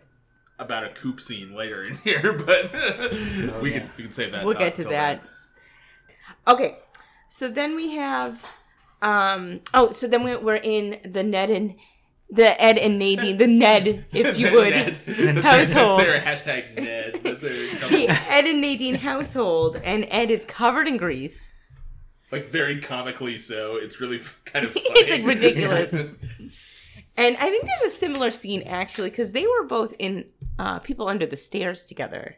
[0.58, 2.74] About a coop scene later in here, but
[3.62, 3.80] we yeah.
[3.80, 4.46] can we can save that.
[4.46, 5.22] we'll uh, get to till that.
[5.22, 6.56] then.
[6.56, 6.78] Okay,
[7.30, 8.44] so then we have,
[9.02, 11.76] um, oh, so then we- we're in the Ned and
[12.32, 14.96] the Ed and Nadine, the Ned, if you would, Ned.
[15.06, 16.00] That's, household.
[16.00, 17.20] that's their hashtag Ned.
[17.24, 17.52] That's their
[17.90, 21.50] the Ed and Nadine household, and Ed is covered in grease.
[22.32, 23.78] like very comically so.
[23.78, 24.86] It's really kind of funny.
[24.90, 25.94] It's like ridiculous.
[27.18, 30.26] And I think there's a similar scene actually because they were both in
[30.58, 32.38] uh, People Under the Stairs together,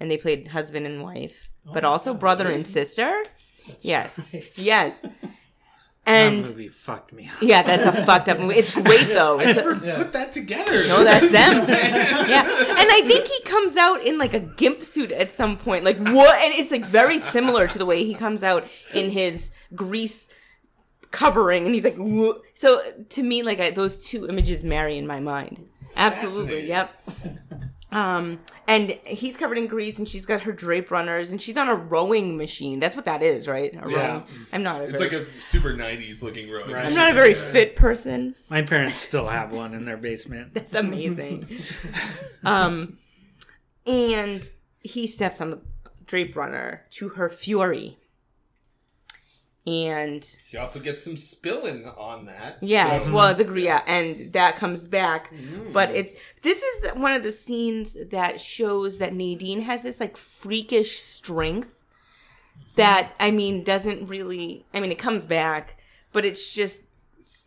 [0.00, 3.24] and they played husband and wife, but also brother and sister.
[3.80, 4.58] yes, right.
[4.58, 5.04] yes.
[6.04, 7.40] That And movie fucked me up.
[7.40, 8.56] yeah, that's a fucked up movie.
[8.56, 9.38] It's great though.
[9.38, 9.96] I It's a- never Yeah.
[9.98, 10.84] put that together.
[10.88, 11.30] no, that's
[11.66, 11.78] them.
[12.28, 15.84] yeah, and I think he comes out in like a gimp suit at some point.
[15.84, 16.42] Like what?
[16.42, 20.28] And it's like very similar to the way he comes out in his grease
[21.12, 25.06] covering, and he's like, "Whoa." so to me, like I, those two images marry in
[25.06, 25.66] my mind.
[25.94, 26.90] Absolutely, yep.
[27.92, 31.68] Um, and he's covered in grease, and she's got her drape runners, and she's on
[31.68, 32.78] a rowing machine.
[32.78, 33.72] That's what that is, right?
[33.74, 34.10] A Yes.
[34.20, 34.80] rowing- I'm not.
[34.80, 36.70] A It's very, like a super '90s looking rowing.
[36.70, 36.86] Right.
[36.86, 38.34] I'm not a very fit person.
[38.48, 40.54] My parents still have one in their basement.
[40.54, 41.48] That's amazing.
[42.44, 42.98] um,
[43.86, 44.48] and
[44.80, 45.60] he steps on the
[46.06, 47.98] drape runner to her fury,
[49.66, 52.58] and He also gets some spilling on that.
[52.60, 55.72] Yeah, so- well, the yeah, and that comes back, Mm.
[55.72, 60.16] but it's this is one of the scenes that shows that Nadine has this like
[60.16, 61.84] freakish strength
[62.76, 64.64] that I mean doesn't really.
[64.74, 65.78] I mean, it comes back,
[66.12, 66.82] but it's just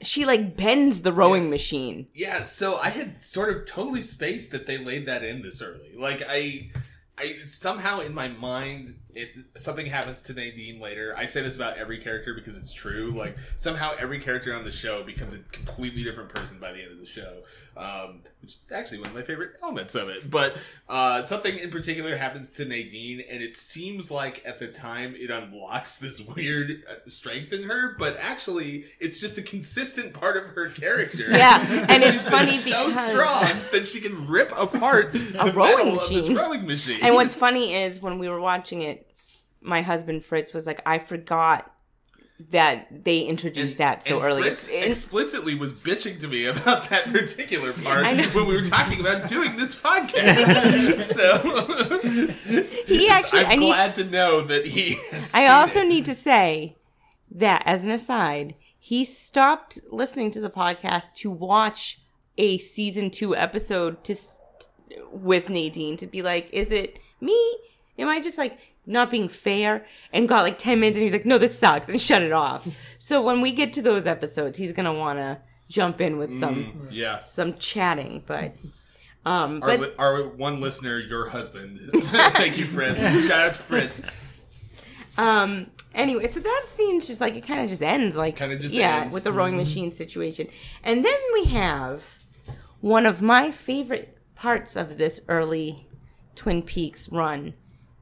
[0.01, 1.51] she like bends the rowing Yes.
[1.51, 2.07] machine.
[2.13, 5.91] Yeah, so I had sort of totally spaced that they laid that in this early.
[5.97, 6.69] Like I
[7.17, 11.13] I somehow in my mind it something happens to Nadine later.
[11.17, 13.11] I say this about every character because it's true.
[13.11, 16.91] Like somehow every character on the show becomes a completely different person by the end
[16.91, 17.43] of the show,
[17.77, 20.29] um, which is actually one of my favorite elements of it.
[20.29, 20.57] But
[20.89, 25.31] uh, something in particular happens to Nadine, and it seems like at the time it
[25.31, 30.43] unlocks this weird uh, strength in her, but actually it's just a consistent part of
[30.55, 31.29] her character.
[31.31, 35.75] Yeah, and it's She's funny so because- strong that she can rip apart the rowing
[35.77, 36.35] metal of this machine.
[36.37, 36.99] rowing machine.
[37.01, 39.04] And what's funny is when we were watching it,
[39.65, 41.71] my husband Fritz was like, "I forgot
[42.51, 46.45] that they introduced that so and early." Fritz It's- it's- explicitly was bitching to me
[46.45, 51.01] about that particular part when we were talking about doing this podcast.
[51.01, 52.33] so
[52.85, 54.97] He actually- I'm I need- glad to know that he.
[55.33, 55.87] I also it.
[55.87, 56.75] need to say
[57.31, 61.99] that, as an aside, he stopped listening to the podcast to watch
[62.37, 64.15] a season two episode to
[65.11, 67.57] with Nadine to be like, is it me?
[67.97, 69.85] Am I just like not being fair?
[70.13, 72.67] And got like ten minutes, and he's like, no, this sucks, and shut it off.
[72.99, 75.37] So when we get to those episodes, he's gonna want to
[75.69, 77.19] jump in with some Yeah.
[77.19, 78.55] some chatting, but.
[79.27, 81.79] Um, Our, but li- our one listener, your husband.
[81.95, 83.01] Thank you, Fritz.
[83.27, 84.03] Shout out to Fritz.
[85.17, 85.67] Um.
[85.93, 89.01] Anyway, so that scene's just like it kind of just ends, like Kinda just yeah,
[89.03, 89.13] ends.
[89.13, 90.47] with the rowing machine situation,
[90.83, 92.03] and then we have
[92.81, 95.87] one of my favorite parts of this early
[96.35, 97.53] Twin Peaks run,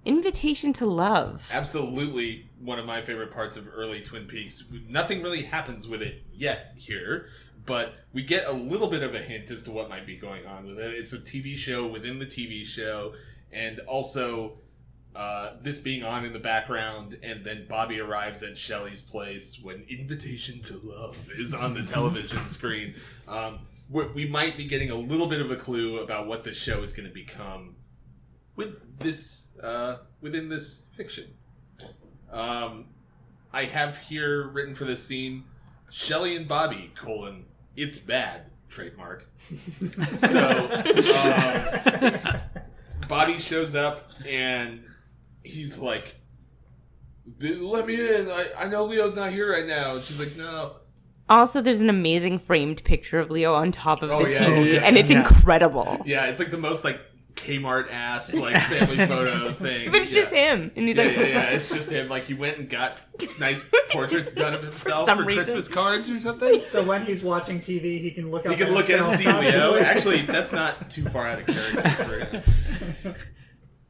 [0.06, 4.72] "Invitation to Love." Absolutely one of my favorite parts of early Twin Peaks.
[4.88, 7.28] Nothing really happens with it yet here,
[7.66, 10.46] but we get a little bit of a hint as to what might be going
[10.46, 10.94] on with it.
[10.94, 13.13] It's a TV show within the TV show,
[13.52, 14.60] and also
[15.16, 19.86] uh, this being on in the background, and then Bobby arrives at Shelly's place when
[19.88, 22.96] Invitation to Love is on the television screen.
[23.28, 26.54] Um, we we might be getting a little bit of a clue about what the
[26.54, 27.72] show is going to become
[28.56, 31.34] with this uh, within this fiction.
[32.32, 32.86] Um,
[33.52, 35.44] I have here written for this scene:
[35.89, 39.28] Shelly and Bobby colon it's bad trademark.
[40.16, 40.70] so
[41.24, 42.39] um,
[43.08, 44.84] Bobby shows up and
[45.44, 46.16] he's like,
[47.39, 48.30] "Let me in.
[48.30, 50.78] I, I know Leo's not here right now." And she's like, "No."
[51.30, 54.66] Also, there's an amazing framed picture of Leo on top of Oh, the yeah, TV,
[54.66, 54.80] yeah, yeah.
[54.82, 55.20] and it's Yeah.
[55.20, 56.02] incredible.
[56.06, 57.00] Yeah, it's like the most like
[57.36, 59.91] Kmart ass like family photo thing.
[59.91, 60.22] But it's Yeah.
[60.22, 61.43] just him, and he's Yeah, like, yeah, yeah.
[61.52, 62.08] It's just him.
[62.10, 62.98] Like he went and got
[63.39, 65.34] nice portraits done of himself some for.
[65.36, 66.62] Christmas cards or something.
[66.69, 68.56] So when he's watching TV, he can look up.
[68.58, 69.76] Can look at see Leo.
[69.80, 73.15] Actually, that's not too far out of character for him.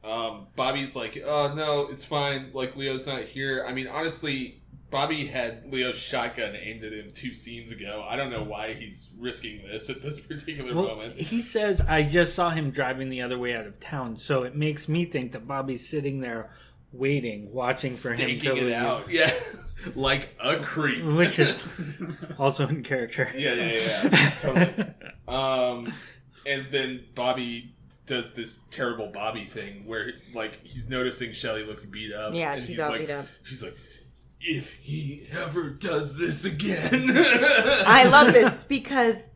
[0.02, 2.50] Um, Bobby's like, oh no, it's fine.
[2.52, 3.64] Like Leo's not here.
[3.66, 4.62] I mean, honestly,
[4.94, 8.06] Bobby had Leo's shotgun aimed at him two scenes ago.
[8.08, 11.18] I don't know why he's risking this at this particular Well, moment.
[11.18, 14.54] he says, I just saw him driving the other way out of town, so it
[14.54, 16.50] makes me think that Bobby's sitting there
[16.92, 18.72] waiting, watching for him to Staking it leave.
[18.72, 19.32] out, yeah,
[19.96, 21.04] like a creep.
[21.04, 21.60] Which is
[22.38, 23.28] also in character.
[23.36, 24.94] Yeah, yeah, yeah, totally.
[25.26, 25.92] Um,
[26.46, 27.74] and then Bobby
[28.06, 32.32] does this terrible Bobby thing where, like, he's noticing Shelly looks beat up.
[32.32, 33.26] Yeah, and she's he's all like, beat up.
[33.42, 33.74] She's like,
[34.46, 39.30] if he ever does this again, I love this because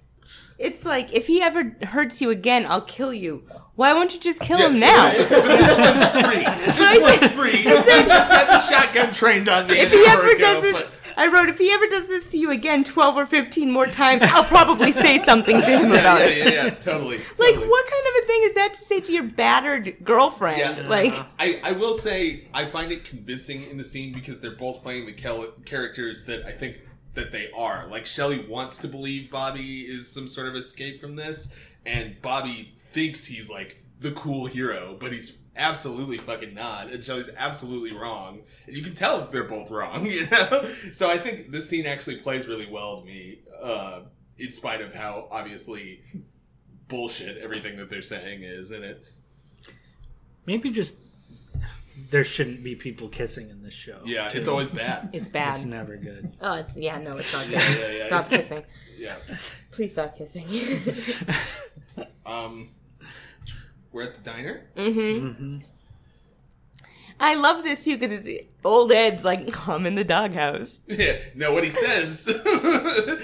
[0.59, 3.45] it's like if he ever hurts you again, I'll kill you.
[3.75, 5.09] Why won't you just kill him now?
[5.11, 6.45] this one's free.
[6.45, 7.63] This one's free.
[7.65, 9.79] just had the shotgun trained on me.
[9.79, 12.53] If he ever ago, does this, I wrote, if he ever does this to you
[12.53, 16.39] again 12 or 15 more times, I'll probably say something to him about yeah, it.
[16.39, 17.19] yeah, yeah, totally.
[17.19, 17.69] Like, totally.
[17.69, 20.59] what kind of a thing is that to say to your battered girlfriend?
[20.79, 20.89] Yeah.
[20.89, 24.83] Like, I, I will say I find it convincing in the scene because they're both
[24.85, 26.79] playing the kel- characters that I think
[27.15, 27.89] that they are.
[27.89, 31.53] Like Shelly wants to believe Bobby is some sort of escape from this,
[31.85, 37.29] and Bobby thinks he's like the cool hero, but he's absolutely fucking not, and Shelly's
[37.37, 40.65] absolutely wrong, and you can tell they're both wrong, you know.
[40.93, 44.01] So I think this scene actually plays really well to me, uh,
[44.39, 46.01] in spite of how obviously
[46.89, 49.05] bullshit everything that they're saying is in it.
[50.47, 50.95] Maybe just
[52.11, 53.99] there shouldn't be people kissing in this show.
[54.05, 54.39] Yeah, too.
[54.39, 55.11] it's always bad.
[55.13, 55.57] It's bad.
[55.57, 56.33] It's never good.
[56.41, 57.53] oh, it's yeah, no, it's not good.
[57.59, 58.65] Yeah, yeah, yeah, Stop it's- kissing.
[58.97, 59.17] Yeah.
[59.73, 60.47] Please stop kissing.
[62.25, 62.71] Um,
[63.93, 64.63] we're at the diner.
[64.77, 65.59] hmm
[67.21, 70.81] I love this too because it's old Ed's like, I'm in the doghouse.
[70.87, 71.19] Yeah.
[71.35, 72.29] No, what he says.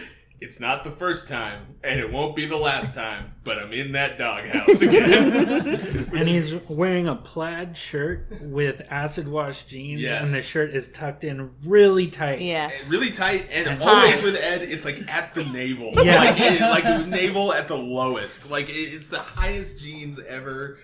[0.44, 3.32] it's not the first time, and it won't be the last time.
[3.44, 6.00] But I'm in that doghouse again.
[6.14, 10.24] And he's wearing a plaid shirt with acid wash jeans, Yes.
[10.26, 12.40] and the shirt is tucked in really tight.
[12.40, 12.70] Yeah.
[12.70, 14.24] And really tight, and And always high.
[14.24, 15.92] with Ed, it's like at the navel.
[16.04, 16.18] Yeah.
[16.22, 18.48] Like, it- like navel at the lowest.
[18.50, 20.78] Like it- it's the highest jeans ever.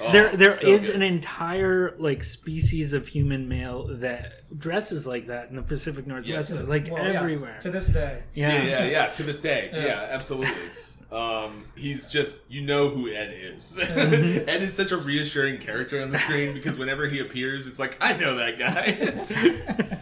[0.00, 0.96] Oh, There, there is so good.
[0.96, 6.50] an entire like species of human male that dresses like that in the Pacific Northwest,
[6.50, 6.62] Yes.
[6.68, 7.58] like Well, yeah, everywhere.
[7.62, 8.22] to this day.
[8.34, 8.62] Yeah.
[8.62, 9.06] Yeah, yeah, yeah.
[9.08, 9.84] To this day, Yeah.
[9.86, 10.54] yeah, absolutely.
[11.12, 13.78] Um, he's just you know who Ed is.
[13.82, 14.48] Mm-hmm.
[14.48, 17.98] Ed is such a reassuring character on the screen because whenever he appears, it's like
[18.00, 19.98] I know that guy.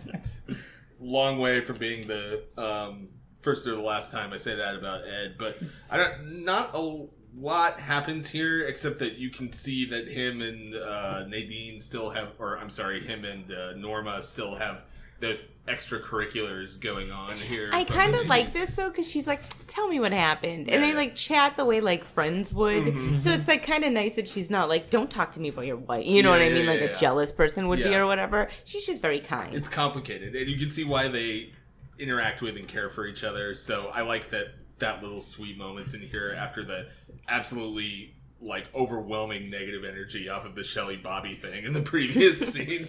[1.01, 3.09] Long way from being the um,
[3.41, 5.59] first or the last time I say that about Ed, but
[5.91, 6.45] I don't.
[6.45, 7.07] Not a
[7.39, 12.31] lot happens here except that you can see that him and uh, Nadine still have,
[12.39, 14.83] or I'm sorry, him and uh, Norma still have.
[15.21, 17.69] The extracurriculars going on here.
[17.75, 20.95] I kind of like this though because she's like, "Tell me what happened," and they
[20.95, 22.85] like chat the way like friends would.
[22.85, 23.21] Mm-hmm.
[23.21, 25.67] So it's like kind of nice that she's not like, "Don't talk to me about
[25.67, 26.67] your wife." You know Yeah, what I yeah, mean?
[26.67, 28.49] Like yeah, a jealous person would be or whatever.
[28.65, 29.55] She's just very kind.
[29.55, 31.53] it's complicated and you can see why they
[31.99, 34.47] interact with and care for each other so i like that
[34.81, 36.89] that little sweet moments in here after the
[37.29, 42.87] absolutely like overwhelming negative energy off of the shelly bobby thing in the previous scene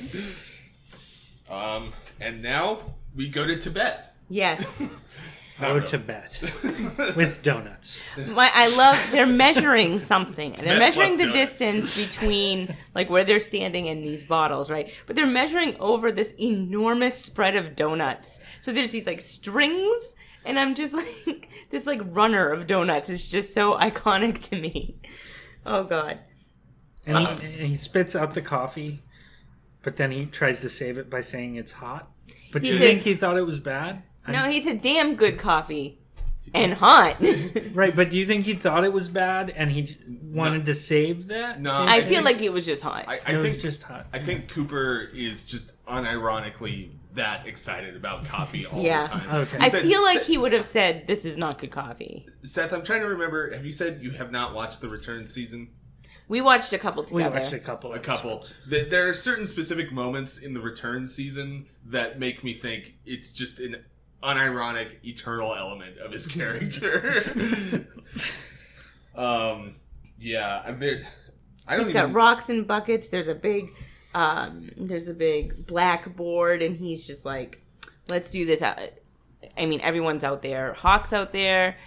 [1.49, 2.79] um and now
[3.15, 4.81] we go to tibet yes,
[5.59, 6.25] Go to bed
[7.15, 7.99] with donuts.
[8.29, 8.97] my I love.
[9.11, 10.53] They're measuring something.
[10.53, 11.59] They're Tibet measuring the donuts.
[11.59, 14.91] distance between like where they're standing and these bottles, right?
[15.05, 18.39] But they're measuring over this enormous spread of donuts.
[18.61, 20.15] So there's these like strings.
[20.45, 20.93] And I'm just
[21.27, 24.95] like this like runner of donuts is just so iconic to me.
[25.65, 26.19] Oh god.
[27.05, 29.01] And he, Um, and he spits out the coffee,
[29.83, 32.09] but then he tries to save it by saying it's hot.
[32.51, 34.03] But He you says- think he thought it was bad?
[34.27, 35.97] No, he's a damn good coffee
[36.53, 37.17] and hot.
[37.73, 40.75] Right, but do you think he thought it was bad and he j- wanted to
[40.75, 41.59] save that?
[41.61, 43.05] No, Save I feel like it was just hot.
[43.07, 44.07] i, it I was think just hot.
[44.13, 49.03] i think cooper is just unironically that excited about coffee all Yeah.
[49.03, 49.57] the time Okay.
[49.59, 52.71] I said- feel like said- he would have said, "This is not good coffee." seth
[52.73, 55.69] i'm trying to remember have you said you have not watched the return season
[56.27, 57.29] We watched a couple together.
[57.35, 57.93] We watched a couple.
[57.93, 58.45] a couple.
[58.65, 63.59] There are certain specific moments in the return season that make me think it's just
[63.59, 63.83] an
[64.23, 67.21] unironic eternal element of his character.
[69.15, 69.75] um,
[70.19, 71.05] yeah, I mean,
[71.67, 72.07] I don't He's even.
[72.07, 73.09] got rocks and buckets.
[73.09, 73.69] There's a big,
[74.13, 77.61] um, there's a big blackboard, and he's just like,
[78.07, 78.79] "Let's do this." Out.
[79.57, 80.73] I mean, everyone's out there.
[80.73, 81.77] Hawk's out there.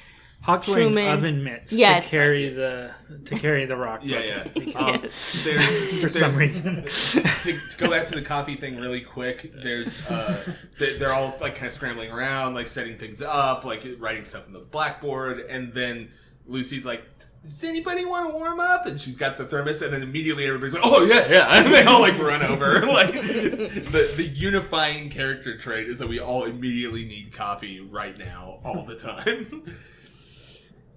[0.42, 2.04] Hawk's wearing oven mitts Yes.
[2.04, 2.90] to carry the
[3.24, 4.00] to carry the rock.
[4.02, 4.72] yeah, yeah.
[4.76, 9.00] Um, there's For there's, some reason, to, to go back to the coffee thing really
[9.00, 10.38] quick, there's uh,
[10.78, 14.46] they, they're all like kind of scrambling around, like setting things up, like writing stuff
[14.46, 16.10] on the blackboard, and then
[16.46, 17.04] Lucy's like.
[17.44, 18.86] Does anybody want to warm up?
[18.86, 21.82] And she's got the thermos, and then immediately everybody's like, "Oh yeah, yeah!" And they
[21.82, 22.86] all like run over.
[22.86, 28.60] like the the unifying character trait is that we all immediately need coffee right now,
[28.64, 29.62] all the time.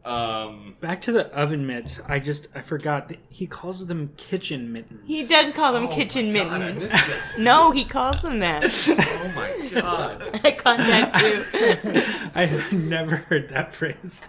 [0.08, 2.00] um, back to the oven mitts.
[2.08, 5.02] I just I forgot that he calls them kitchen mittens.
[5.06, 6.82] He does call them oh kitchen my God, I mittens.
[6.94, 7.24] missed it.
[7.42, 8.64] No, he calls them that.
[8.66, 10.40] Oh my god!
[10.44, 12.30] I caught that too.
[12.36, 14.22] I have never heard that phrase.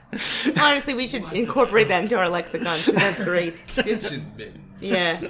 [0.61, 2.67] Honestly, we should incorporate that into our lexicon.
[2.67, 3.65] 'cause That's great.
[3.69, 4.83] Kitchen mittens.
[4.83, 5.21] Yeah.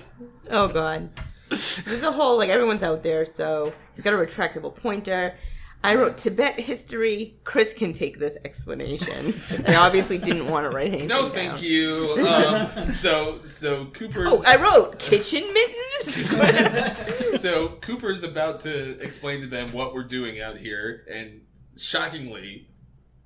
[0.51, 1.11] Oh god.
[1.51, 5.35] There's a whole like everyone's out there, so he's got a retractable pointer.
[5.83, 7.37] I wrote Tibet history.
[7.45, 9.35] Chris can take this explanation.
[9.67, 11.09] I obviously didn't want to write anything.
[11.09, 11.31] No, down.
[11.33, 12.27] thank you.
[12.27, 16.31] Um, so, so Cooper's Oh, I wrote kitchen mittens.
[17.41, 21.43] so Cooper's about to explain to them what we're doing out here, and
[21.77, 22.69] shockingly,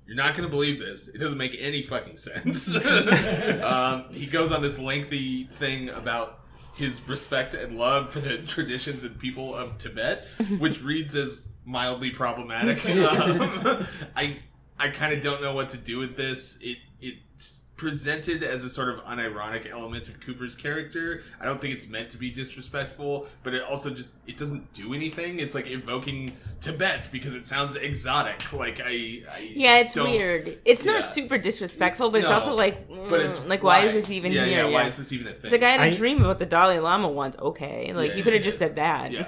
[0.05, 1.07] you're not going to believe this.
[1.07, 2.75] It doesn't make any fucking sense.
[3.63, 6.41] um, he goes on this lengthy thing about
[6.75, 10.27] his respect and love for the traditions and people of Tibet,
[10.59, 12.83] which reads as mildly problematic.
[12.87, 13.85] Um,
[14.15, 14.37] I
[14.79, 16.59] I kind of don't know what to do with this.
[16.61, 21.21] It it's presented as a sort of unironic element of Cooper's character.
[21.41, 24.93] I don't think it's meant to be disrespectful, but it also just it doesn't do
[24.93, 25.39] anything.
[25.39, 28.53] It's like evoking Tibet because it sounds exotic.
[28.53, 30.59] Like I, I Yeah, it's don't- weird.
[30.63, 34.09] It's not super disrespectful, but it's also like, But it's mm, like, why, is this
[34.09, 34.65] even yeah, here?
[34.65, 35.41] Yeah, why is this even a thing?
[35.45, 37.35] It's like I had a I- dream about the Dalai Lama once.
[37.37, 39.11] Okay, like Yeah, you could have yeah, just said that.
[39.11, 39.27] yeah.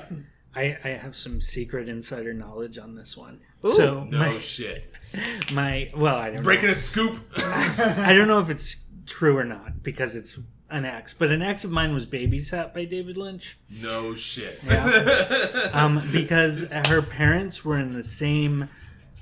[0.56, 3.42] I, I have some secret insider knowledge on this one.
[3.66, 3.72] Ooh.
[3.72, 4.92] so No my shit.
[5.54, 6.72] my well, I don't Breaking know.
[6.72, 7.20] a scoop.
[7.38, 10.40] I don't know if it's true or not because it's
[10.70, 13.58] an ex, but an ex of mine was babysat by David Lynch.
[13.70, 14.60] no shit.
[15.74, 18.68] um, because her parents were in the same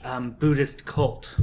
[0.04, 1.36] um, Buddhist cult,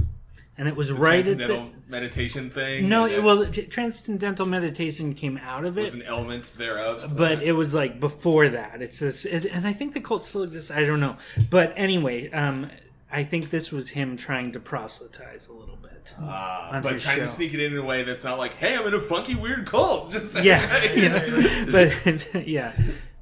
[0.60, 2.88] and it was right at the Transcendental meditation thing.
[2.88, 3.08] no.
[3.08, 5.84] that Well, t- transcendental meditation came out of it.
[5.84, 7.16] was an element thereof.
[7.16, 8.82] but it was like before that.
[8.82, 10.70] It's this, it, and I think the cult still exists.
[10.70, 11.16] I don't know,
[11.48, 12.70] but anyway, um,
[13.10, 16.12] I think this was him trying to proselytize a little bit.
[16.20, 17.22] Ah, on but trying show.
[17.22, 19.34] to sneak it in in a way that's not like, hey, I'm in a funky
[19.34, 20.10] weird cult.
[20.16, 21.66] Just yeah, yeah.
[21.70, 22.72] but yeah,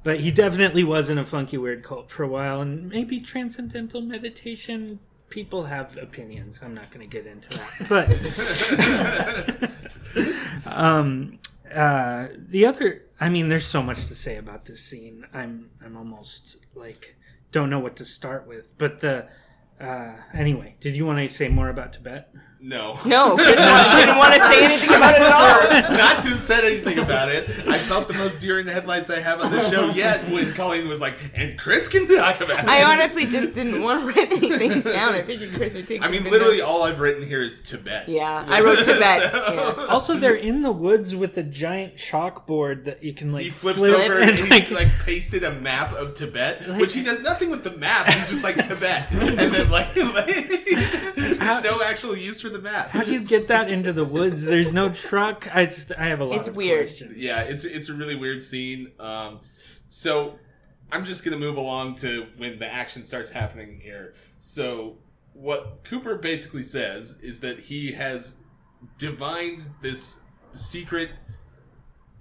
[0.03, 4.01] but he definitely was in a funky weird cult for a while, and maybe transcendental
[4.01, 4.99] meditation.
[5.29, 6.59] People have opinions.
[6.63, 9.71] I'm not going to get into that,
[10.65, 11.39] but um,
[11.73, 13.05] uh, the other.
[13.19, 15.25] I mean, there's so much to say about this scene.
[15.33, 17.15] I'm I'm almost like
[17.51, 19.27] don't know what to start with, but the.
[19.79, 22.33] Uh, anyway, did you want to say more about Tibet?
[22.61, 22.99] No.
[23.05, 25.97] No, Chris didn't want to say anything about it at all.
[25.97, 27.49] Not to have said anything about it.
[27.67, 30.51] I felt the most deer in the headlights I have on the show yet when
[30.53, 32.65] Colleen was like, and Chris can talk about it.
[32.69, 35.13] I honestly just didn't want to write anything down.
[35.13, 36.01] I figured Chris would take.
[36.03, 36.67] I mean, literally notes.
[36.69, 38.09] all I've written here is Tibet.
[38.09, 39.31] Yeah, I wrote Tibet.
[39.31, 39.85] So- Yeah.
[39.85, 43.79] Also, they're in the woods with a giant chalkboard that you can like He flips
[43.79, 47.21] flip over and, and he's like, like pasted a map of Tibet, which he does
[47.21, 48.07] nothing with the map.
[48.07, 52.89] He's just like Tibet, and then like, there's no actual use for the map.
[52.89, 54.45] How do you get that into the woods?
[54.45, 55.47] There's no truck.
[55.55, 56.37] I just I have a lot.
[56.37, 56.85] It's of weird.
[56.85, 57.13] questions.
[57.17, 58.91] Yeah, it's it's a really weird scene.
[58.99, 59.39] Um,
[59.87, 60.39] so
[60.91, 64.13] I'm just gonna move along to when the action starts happening here.
[64.39, 64.97] So
[65.33, 68.37] what Cooper basically says is that he has
[68.97, 70.19] divined this
[70.53, 71.11] secret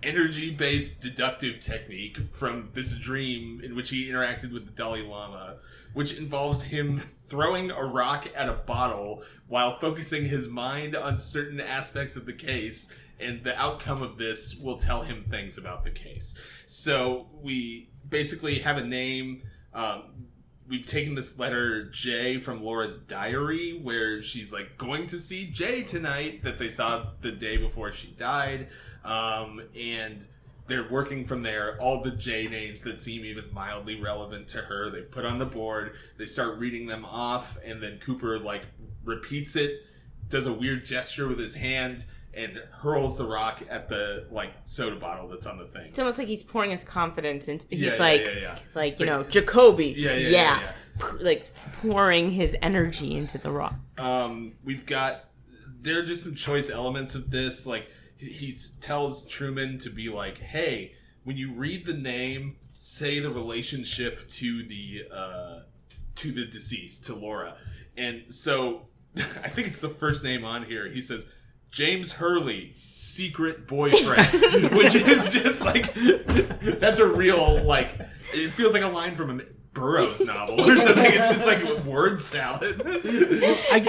[0.02, 5.56] energy based deductive technique from this dream in which he interacted with the Dalai Lama,
[5.98, 11.58] which involves him throwing a rock at a bottle while focusing his mind on certain
[11.58, 12.96] aspects of the case.
[13.18, 16.38] And the outcome of this will tell him things about the case.
[16.66, 19.42] So we basically have a name.
[19.74, 20.26] Um,
[20.68, 25.82] we've taken this letter J from Laura's diary, where she's like going to see Jay
[25.82, 28.68] tonight that they saw the day before she died,
[29.04, 30.24] um, and
[30.68, 31.76] they're working from there.
[31.80, 35.46] All the J names that seem even mildly relevant to her, they've put on the
[35.46, 35.94] board.
[36.18, 38.62] They start reading them off, and then Cooper like
[39.04, 39.80] repeats it,
[40.28, 42.04] does a weird gesture with his hand.
[42.34, 45.86] And hurls the rock at the like soda bottle that's on the thing.
[45.86, 47.66] It's almost like he's pouring his confidence into.
[47.68, 49.94] He's Yeah, yeah, like, yeah, like It's you like- know, Jacoby.
[49.96, 50.28] Yeah, yeah, yeah,
[50.60, 50.72] yeah.
[51.00, 53.74] P- Like pouring his energy into the rock.
[53.96, 55.24] um, we've got
[55.80, 60.38] there are just some choice elements of this like he tells truman to be like
[60.38, 60.92] hey
[61.24, 65.60] when you read the name say the relationship to the uh
[66.14, 67.56] to the deceased to laura.
[67.96, 70.88] And so i think it's the first name on here.
[70.88, 71.28] He says
[71.70, 74.26] james hurley secret boyfriend
[74.72, 75.92] which is just like
[76.80, 77.94] that's a real like
[78.32, 79.42] it feels like a line from a
[79.72, 82.82] burroughs novel or something it's just like word salad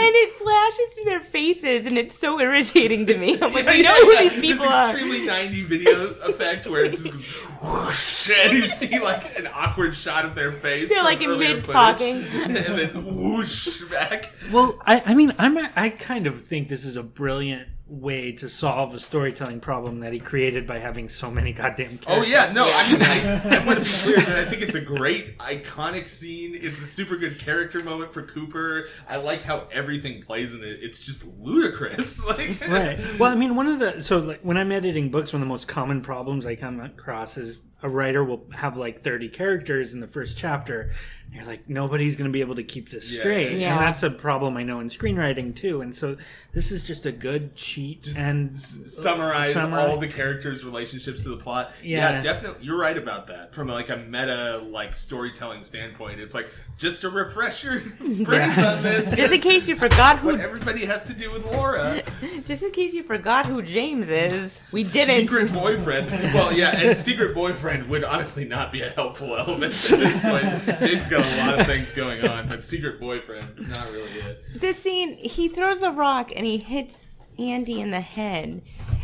[0.09, 3.33] and it flashes through their faces, and it's so irritating to me.
[3.41, 4.91] I'm like, we know who these people this are.
[4.91, 7.25] extremely 90 video effect where it just goes
[7.61, 10.89] whoosh, and you see like an awkward shot of their face.
[10.89, 12.23] They're like in earlier mid talking.
[12.43, 14.31] and then whoosh back.
[14.51, 18.47] Well, I, I mean, I'm I kind of think this is a brilliant way to
[18.47, 22.17] solve a storytelling problem that he created by having so many goddamn characters.
[22.17, 23.01] Oh yeah, no, I mean,
[23.53, 26.57] I, I want to be clear that I think it's a great, iconic scene.
[26.59, 28.87] It's a super good character moment for Cooper.
[29.07, 30.79] I like how everything plays in it.
[30.81, 32.19] It's just ludicrous.
[32.29, 32.99] Like, right.
[33.17, 35.49] Well, I mean, one of the so like when I'm editing books, one of the
[35.49, 39.99] most common problems I come across is a writer will have like 30 characters in
[39.99, 40.91] the first chapter.
[41.27, 43.73] And you're like, nobody's going to be able to keep this Yeah, straight, yeah.
[43.77, 45.81] and that's a problem I know in screenwriting too.
[45.81, 46.17] And so
[46.53, 51.21] this is just a good cheat just and s- summarize summarize- all the characters' relationships
[51.23, 51.71] to the plot.
[51.83, 52.13] Yeah.
[52.13, 52.21] Yeah.
[52.21, 52.65] definitely.
[52.65, 53.53] You're right about that.
[53.53, 56.49] From like a meta like storytelling standpoint, it's like
[56.79, 59.13] just to refresh your brains on this.
[59.13, 62.01] Just in case you forgot who, what everybody has to do with Laura.
[62.45, 65.27] just in case you forgot who James is, we didn't.
[65.29, 66.09] Secret boyfriend.
[66.33, 70.79] Well, yeah, and secret boyfriend would honestly not be a helpful element at this point.
[70.79, 74.43] James got a lot of things going on, but secret boyfriend, not really it.
[74.59, 77.07] This scene, he throws a rock and he hits
[77.37, 78.61] Andy in the head.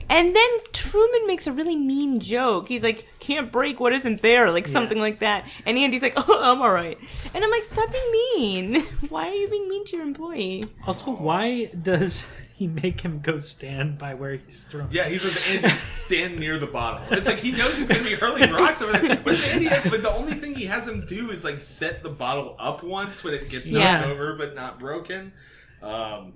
[0.09, 2.67] And then Truman makes a really mean joke.
[2.67, 5.49] He's like, "Can't break what isn't there," like something like that.
[5.65, 6.97] And Andy's like, "Oh, I'm all right."
[7.33, 8.81] And I'm like, "Stop being mean.
[9.09, 12.27] Why are you being mean to your employee?" Also, why does
[12.57, 14.87] he make him go stand by where he's thrown?
[14.91, 17.05] Yeah, he says, Andy, stand near the bottle.
[17.17, 19.21] It's like he knows he's going to be hurling rocks over there.
[19.23, 22.55] But Andy, but the only thing he has him do is like set the bottle
[22.57, 24.11] up once when it gets knocked Yeah.
[24.11, 25.33] over but not broken.
[25.81, 26.33] Um,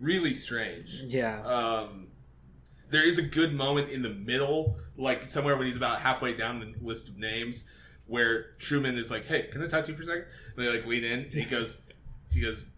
[0.00, 1.02] really strange.
[1.06, 1.42] Yeah.
[1.42, 2.08] Um,
[2.90, 6.60] there is a good moment in the middle, like somewhere when he's about halfway down
[6.60, 7.66] the list of names,
[8.06, 10.24] where Truman is like, "Hey, can I talk to you for a second?
[10.56, 11.80] And they like lean in, and he goes,
[12.30, 12.68] he goes,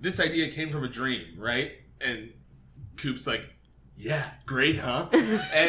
[0.00, 2.32] "This idea came from a dream, right?" And
[2.96, 3.42] Coop's like,
[3.96, 5.22] "Yeah, great, huh?" and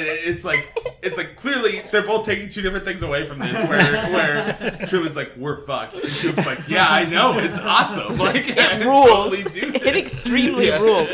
[0.06, 3.68] it's like, it's like clearly they're both taking two different things away from this.
[3.68, 8.18] Where where Truman's like, "We're fucked," and Coop's like, "Yeah, I know, it's awesome.
[8.22, 9.08] Like, it rules.
[9.10, 9.82] totally do this.
[9.84, 10.80] It extremely Yeah.
[10.80, 11.10] rules.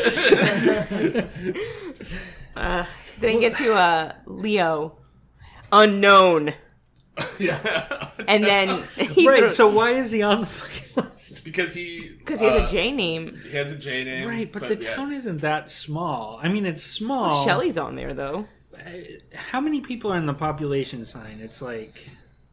[2.56, 2.84] uh,
[3.18, 4.98] then you get to uh, Leo,
[5.72, 6.54] unknown,
[7.38, 8.10] yeah.
[8.26, 9.52] and then he right.
[9.52, 11.44] So why is he on the fucking list?
[11.44, 13.40] because he because he has uh, a J name.
[13.50, 14.28] He has a J name.
[14.28, 14.96] Right, but, the yeah.
[14.96, 16.40] town isn't that small.
[16.42, 17.44] I mean, it's small.
[17.44, 18.46] Shelly's on there though.
[19.34, 21.40] How many people are in the population sign?
[21.40, 22.08] It's like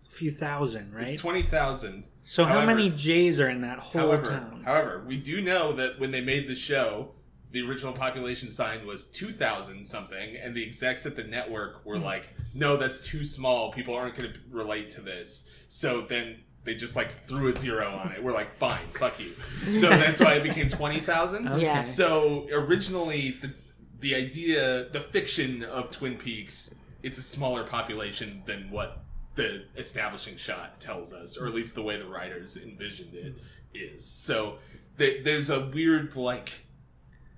[0.08, 1.10] a few thousand, right?
[1.10, 2.06] It's twenty thousand.
[2.24, 4.64] so how many J's are in that whole However, town?
[4.66, 7.15] however, we do know that when they made the show,
[7.56, 11.98] the original population sign was two thousand something, and the execs at the network were
[11.98, 12.04] hmm.
[12.04, 13.72] like, "No, that's too small.
[13.72, 17.96] People aren't going to relate to this." So then they just like threw a zero
[17.96, 18.22] on it.
[18.22, 19.32] We're like, "Fine, fuck you."
[19.72, 21.48] So that's why it became twenty thousand.
[21.48, 21.62] Okay.
[21.62, 21.80] Yeah.
[21.80, 23.54] So originally, the
[24.02, 30.36] the idea, the fiction of Twin Peaks, it's a smaller population than what the establishing
[30.36, 33.36] shot tells us, or at least the way the writers envisioned it
[33.74, 34.06] is.
[34.06, 34.58] So
[34.98, 36.65] th- there's a weird like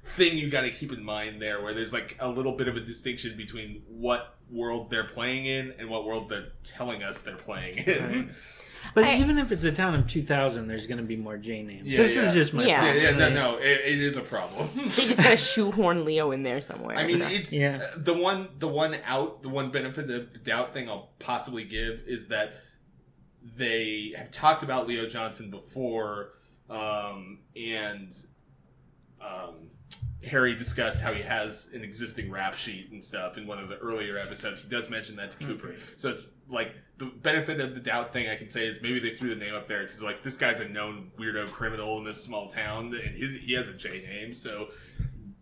[0.07, 2.75] thing you got to keep in mind there, where there's like a little bit of
[2.77, 7.35] a distinction between what world they're playing in and what world they're telling us they're
[7.35, 8.33] playing in.
[8.93, 11.35] But I- even if it's a town of two thousand, there's going to be more
[11.35, 11.87] J names.
[11.87, 12.21] Yeah, this yeah.
[12.21, 12.85] is just my Yeah.
[12.85, 14.69] yeah, problem, yeah, no, no, it, it is a problem.
[14.75, 16.95] They just gotta shoehorn Leo in there somewhere.
[16.95, 17.27] I mean, so.
[17.27, 17.81] it's Yeah.
[17.83, 21.65] uh, the one the one out the one benefit of the doubt thing I'll possibly
[21.65, 22.53] give is that
[23.57, 26.33] they have talked about Leo Johnson before,
[26.69, 28.15] um, and
[29.19, 29.71] um,
[30.27, 33.77] Harry discussed how he has an existing rap sheet and stuff in one of the
[33.77, 34.61] earlier episodes.
[34.61, 35.81] He does mention that to Cooper, mm-hmm.
[35.97, 39.11] so it's like the benefit of the doubt thing I can say is maybe they
[39.11, 42.23] threw the name up there because like this guy's a known weirdo criminal in this
[42.23, 44.69] small town and his, he has a J name, so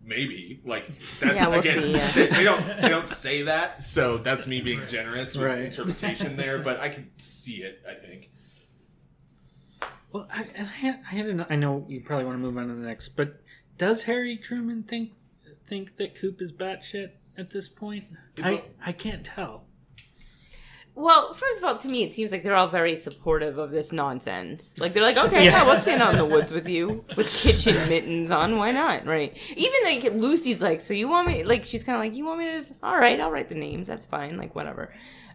[0.03, 0.88] maybe like
[1.19, 2.11] that's Yeah, we'll again see, yeah.
[2.13, 5.59] they, they don't they don't say that so that's me being generous with Right.
[5.61, 8.29] interpretation there but i can see it i think
[10.11, 12.67] Well, I, I, had, I had an, I know you probably want to move on
[12.67, 13.41] to the next, but
[13.78, 15.11] does Harry Truman think
[15.67, 18.05] think that Coop is batshit at this point?
[18.38, 19.65] It's I a- I can't tell.
[20.93, 23.91] well, first of all, to me, it seems like they're all very supportive of this
[23.91, 24.78] nonsense.
[24.80, 25.51] Like they're like, okay, Yeah.
[25.51, 28.57] yeah, we'll stand out in the woods with you with kitchen mittens on.
[28.57, 29.05] Why not?
[29.05, 29.36] Right?
[29.57, 31.43] Even like Lucy's like, so you want me?
[31.43, 32.76] Like she's kind of like, you want me to just?
[32.82, 33.88] All right, I'll write the names.
[33.88, 34.38] That's fine.
[34.38, 34.93] Like whatever.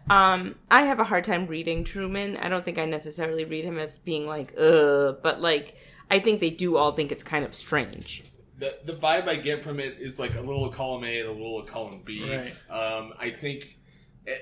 [0.09, 2.37] Um, I have a hard time reading Truman.
[2.37, 5.75] I don't think I necessarily read him as being like, uh, but like,
[6.09, 8.23] I think they do all think it's kind of strange.
[8.61, 11.27] The, the vibe i get from it is like a little of column a and
[11.27, 12.53] a little of column b Right.
[12.69, 13.77] um, i think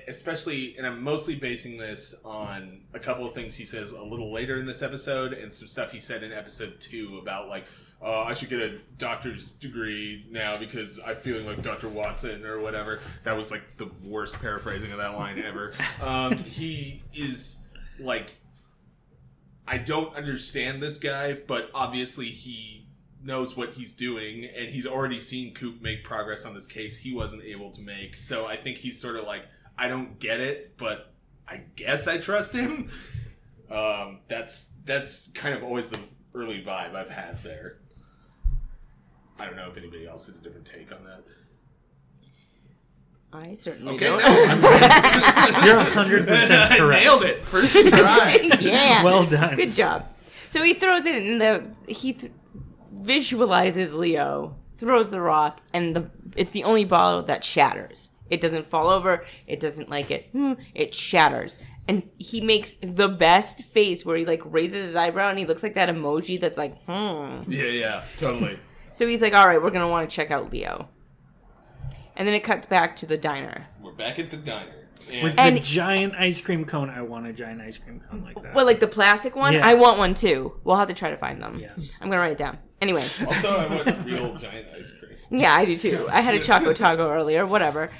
[0.06, 4.32] especially and i'm mostly basing this on a couple of things he says a little
[4.32, 7.66] later in this episode and some stuff he said in episode two about like
[8.02, 11.86] uh, I should get a doctor's degree now because I'm feeling like Dr.
[11.90, 13.00] Watson or whatever.
[13.24, 15.74] That was like the worst paraphrasing of that line ever.
[16.02, 17.62] Um, he is
[17.98, 18.32] like
[19.68, 22.79] I don't understand this guy, but obviously he
[23.22, 27.12] knows what he's doing, and he's already seen Coop make progress on this case he
[27.12, 28.16] wasn't able to make.
[28.16, 29.42] So I think he's sort of like,
[29.78, 31.12] I don't get it, but
[31.48, 32.90] I guess I trust him.
[33.70, 36.00] Um, that's that's kind of always the
[36.34, 37.78] early vibe I've had there.
[39.38, 41.22] I don't know if anybody else has a different take on that.
[43.32, 44.20] I certainly Okay, don't.
[44.20, 44.24] no,
[45.64, 47.04] You're hundred percent I correct.
[47.04, 48.56] nailed it first try.
[48.60, 49.04] yeah.
[49.04, 49.54] Well done.
[49.54, 50.06] Good job.
[50.48, 52.32] So he throws it in the he th-
[53.00, 58.10] visualizes Leo, throws the rock, and the it's the only bottle that shatters.
[58.28, 59.24] It doesn't fall over.
[59.46, 60.28] It doesn't like it.
[60.32, 65.30] hmm, It shatters, and he makes the best face where he like raises his eyebrow
[65.30, 67.40] and he looks like that emoji that's like hmm.
[67.50, 68.58] yeah, yeah, totally.
[68.92, 70.88] So he's like, all right, we're gonna want to check out Leo,
[72.16, 73.68] and then it cuts back to the diner.
[73.80, 74.79] We're back at the diner.
[75.12, 78.22] And With And- the giant ice cream cone, I want a giant ice cream cone
[78.24, 78.54] like that.
[78.54, 79.66] Well, like the plastic one, Yeah.
[79.66, 80.54] I want one too.
[80.64, 81.58] We'll have to try to find them.
[81.60, 81.90] Yes.
[82.00, 82.58] I'm gonna write it down.
[82.80, 83.02] Anyway.
[83.26, 85.10] also, I want real giant ice cream.
[85.32, 86.08] Yeah, I do too.
[86.10, 87.90] I had a Choco Taco earlier, whatever.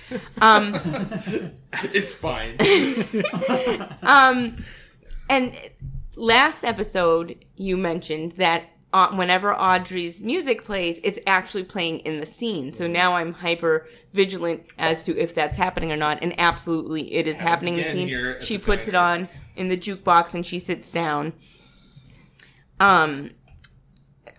[0.40, 0.74] Um,
[1.92, 2.56] It's fine.
[4.02, 4.56] um,
[5.28, 5.54] and
[6.16, 12.26] last episode, you mentioned that uh, whenever Audrey's music plays, it's actually playing in the
[12.26, 12.72] scene.
[12.72, 16.18] So now I'm hyper vigilant as to if that's happening or not.
[16.22, 18.36] And absolutely, it is happening in the scene.
[18.40, 21.34] She the puts it on in the jukebox and she sits down.
[22.80, 23.30] Um,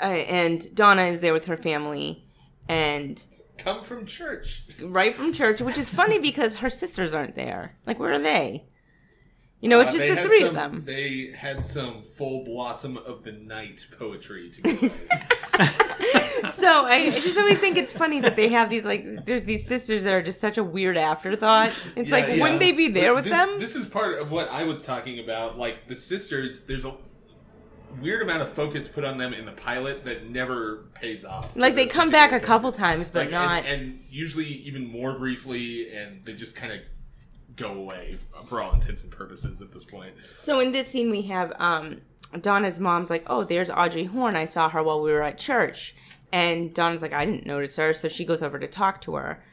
[0.02, 2.26] uh, and Donna is there with her family.
[2.68, 3.24] And
[3.58, 4.64] Come from church.
[4.82, 7.78] right from church, which is funny because her sisters aren't there.
[7.86, 8.66] Like, where are they?
[9.62, 10.84] You know, it's Uh, just the three some- of them.
[10.86, 14.72] They had some full blossom of the night poetry to go.
[16.50, 19.66] So I, I just always think it's funny that they have these like there's these
[19.68, 21.68] sisters that are just such a weird afterthought.
[21.96, 22.42] It's Yeah, like yeah.
[22.42, 23.60] wouldn't they be there But with thi- them?
[23.60, 25.60] This is part of what I was talking about.
[25.60, 26.96] Like the sisters, there's a
[28.02, 31.56] weird amount of focus put on them in the pilot that never pays off.
[31.56, 33.66] like they come back a couple times, but Like, not.
[33.66, 36.80] and, and usually even more briefly, and they just kind of
[37.56, 40.14] go away for all intents and purposes at this point.
[40.24, 42.02] so in this scene we have um
[42.40, 44.36] Donna's mom's like, "Oh, there's Audrey Horne.
[44.36, 45.96] I saw her while we were at church."
[46.32, 49.44] And Donna's like, "I didn't notice her." So she goes over to talk to her.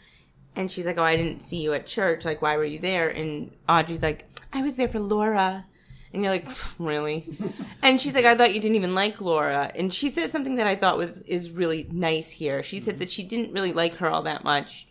[0.54, 2.24] And she's like, "Oh, I didn't see you at church.
[2.24, 5.66] Like, why were you there?" And Audrey's like, "I was there for Laura."
[6.12, 7.24] And you're like, "Really?"
[7.82, 10.66] and she's like, "I thought you didn't even like Laura." And she says something that
[10.66, 12.62] I thought was is really nice here.
[12.62, 14.86] She said that she didn't really like her all that much,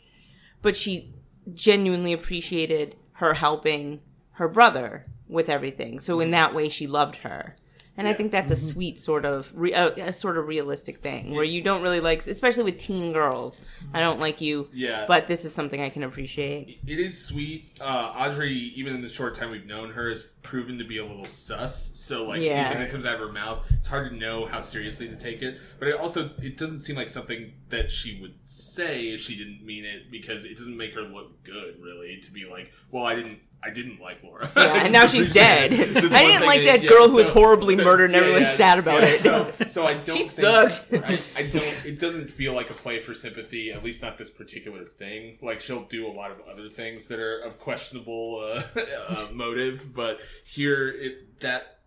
[0.62, 1.14] but she
[1.54, 4.02] genuinely appreciated her helping
[4.34, 6.00] her brother with everything.
[6.00, 6.32] So in mm-hmm.
[6.32, 7.56] that way, she loved her.
[8.00, 8.68] And I think that's a mm-hmm.
[8.68, 12.28] sweet sort of re- a, a sort of realistic thing where you don't really like,
[12.28, 13.60] especially with teen girls.
[13.92, 15.06] I don't like you, Yeah.
[15.08, 16.80] but this is something I can appreciate.
[16.86, 17.72] It is sweet.
[17.82, 21.06] Uh, Audrey, even in the short time we've known her, has proven to be a
[21.06, 21.92] little sus.
[22.00, 22.54] So like Yeah.
[22.68, 25.42] anything that comes out of her mouth, it's hard to know how seriously to take
[25.42, 25.60] it.
[25.78, 29.66] But it also it doesn't seem like something that she would say if she didn't
[29.66, 32.20] mean it because it doesn't make her look good, really.
[32.22, 33.40] To be like, well, I didn't.
[33.64, 34.48] I didn't like Laura.
[34.56, 35.74] Yeah, and now she's dead.
[35.74, 38.78] I didn't like that- yeah, girl who was horribly so- murdered and yeah, everyone's sad
[38.78, 39.16] about it.
[39.20, 40.16] So, so I don't.
[40.18, 40.84] She sucked.
[40.94, 41.82] I, I don't.
[41.84, 43.72] It doesn't feel like a play for sympathy.
[43.72, 45.40] At least not this particular thing.
[45.42, 48.62] Like she'll do a lot of other things that are of questionable uh,
[49.10, 51.80] uh, motive, but here it that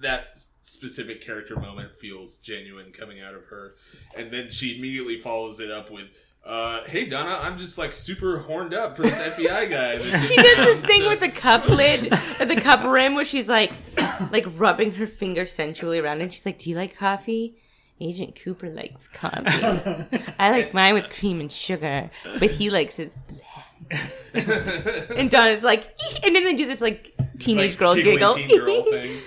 [0.00, 3.74] that specific character moment feels genuine coming out of her,
[4.16, 6.06] and then she immediately follows it up with.
[6.44, 9.98] Uh, hey Donna, I'm just like super horned up for this FBI guy.
[10.26, 13.14] She in does town, this thing so- with the cup lid, or the cup rim,
[13.16, 13.72] where she's like,
[14.30, 17.56] like rubbing her finger sensually around, and she's like, "Do you like coffee?"
[18.00, 19.42] Agent Cooper likes coffee.
[20.38, 24.04] I like mine with cream and sugar, but he likes his black.
[25.16, 29.18] And Donna's like, "Eek," and then they do this like teenage like, girl giggle, girl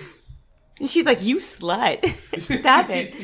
[0.82, 2.04] and she's like, "You slut,
[2.60, 3.14] stop it."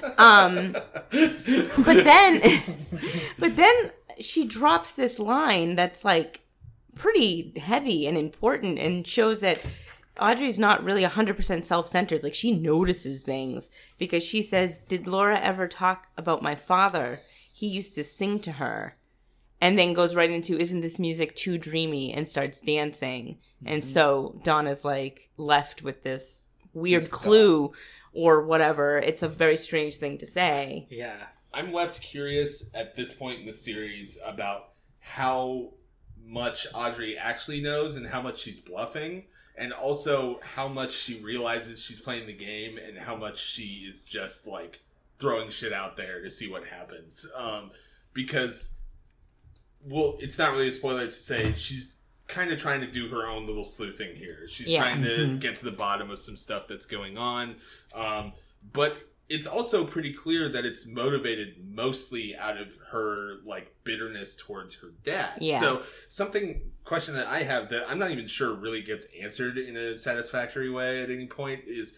[0.18, 0.72] Um,
[1.12, 2.60] but then,
[3.38, 6.40] but then she drops this line that's like
[6.96, 9.64] pretty heavy and important, and shows that
[10.18, 12.24] Audrey's not really hundred percent self-centered.
[12.24, 17.20] Like she notices things because she says, "Did Laura ever talk about my father?
[17.52, 18.96] He used to sing to her."
[19.60, 23.90] And then goes right into isn't this music too dreamy and starts dancing and Mm-hmm.
[23.92, 26.42] so donna's like left with this
[26.74, 27.72] weird This clue
[28.12, 31.16] or whatever it's a very strange thing to say Yeah.
[31.52, 34.68] I'm left curious at this point in the series about
[35.00, 35.72] how
[36.22, 39.24] much Audrey actually knows and how much she's bluffing,
[39.56, 44.02] and also how much she realizes she's playing the game and how much she is
[44.02, 44.82] just like
[45.18, 47.26] throwing shit out there to see what happens.
[47.34, 47.70] Um,
[48.12, 48.74] because,
[49.84, 53.26] well, it's not really a spoiler to say she's kind of trying to do her
[53.26, 54.46] own little sleuthing here.
[54.48, 54.80] She's Yeah.
[54.80, 57.56] trying to get to the bottom of some stuff that's going on.
[57.94, 58.32] Um,
[58.72, 58.98] but
[59.28, 64.88] it's also pretty clear that it's motivated mostly out of her like bitterness towards her
[65.04, 65.38] dad.
[65.40, 65.60] Yeah.
[65.60, 69.76] So something question that I have that I'm not even sure really gets answered in
[69.76, 71.94] a satisfactory way at any point is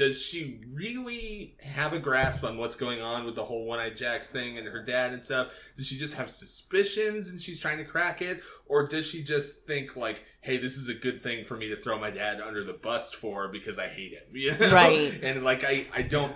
[0.00, 4.30] does she really have a grasp on what's going on with the whole one-eyed jacks
[4.30, 7.84] thing and her dad and stuff does she just have suspicions and she's trying to
[7.84, 11.54] crack it or does she just think like hey this is a good thing for
[11.54, 14.72] me to throw my dad under the bus for because i hate him you know?
[14.72, 15.12] Right.
[15.22, 16.34] and like i i don't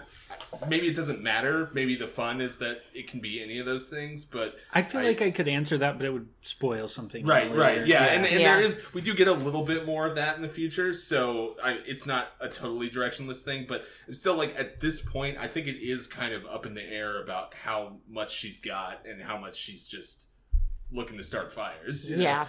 [0.68, 3.88] maybe it doesn't matter maybe the fun is that it can be any of those
[3.88, 7.24] things but I feel I- like I could answer that, but it would spoil something.
[7.26, 7.58] Right, later.
[7.58, 8.56] right, yeah, and, and Yeah.
[8.56, 11.56] there is we do get a little bit more of that in the future, so
[11.62, 15.48] I, it's not a totally directionless thing, but I'm still like at this point, I
[15.48, 19.22] think it is kind of up in the air about how much she's got and
[19.22, 20.26] how much she's just
[20.92, 22.08] looking to start fires.
[22.10, 22.22] you know?
[22.22, 22.46] yeah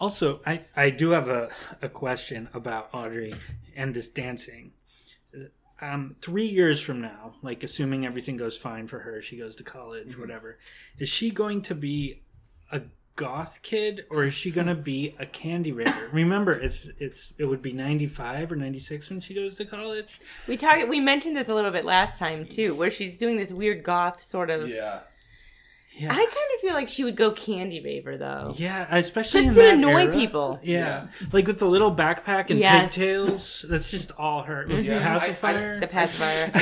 [0.00, 1.48] Also, I, I do have a,
[1.82, 3.34] a question about Audrey
[3.76, 4.72] and this dancing.
[5.80, 9.64] Um, three years from now, like assuming everything goes fine for her, she goes to
[9.64, 10.20] college, Mm-hmm.
[10.20, 10.58] whatever,
[10.98, 12.22] is she going to be
[12.72, 12.82] a
[13.16, 16.08] goth kid or is she going to be a candy raver?
[16.12, 19.64] Remember, it's it's it would be ninety five or ninety six when she goes to
[19.64, 20.20] college.
[20.46, 20.88] We talked.
[20.88, 24.20] We mentioned this a little bit last time too, where she's doing this weird goth
[24.22, 24.68] sort of.
[24.68, 25.00] Yeah.
[25.98, 28.52] Yeah, I kind of feel like she would go candy raver though.
[28.56, 30.12] yeah, especially Just in to that annoy era.
[30.12, 30.60] people.
[30.62, 31.08] Yeah.
[31.32, 32.94] like with the little backpack and Yes.
[32.94, 33.64] pigtails.
[33.68, 34.66] That's just all her.
[34.66, 34.84] With the mm-hmm.
[34.92, 35.18] Yeah.
[35.18, 35.80] pacifier.
[35.80, 36.52] The pacifier,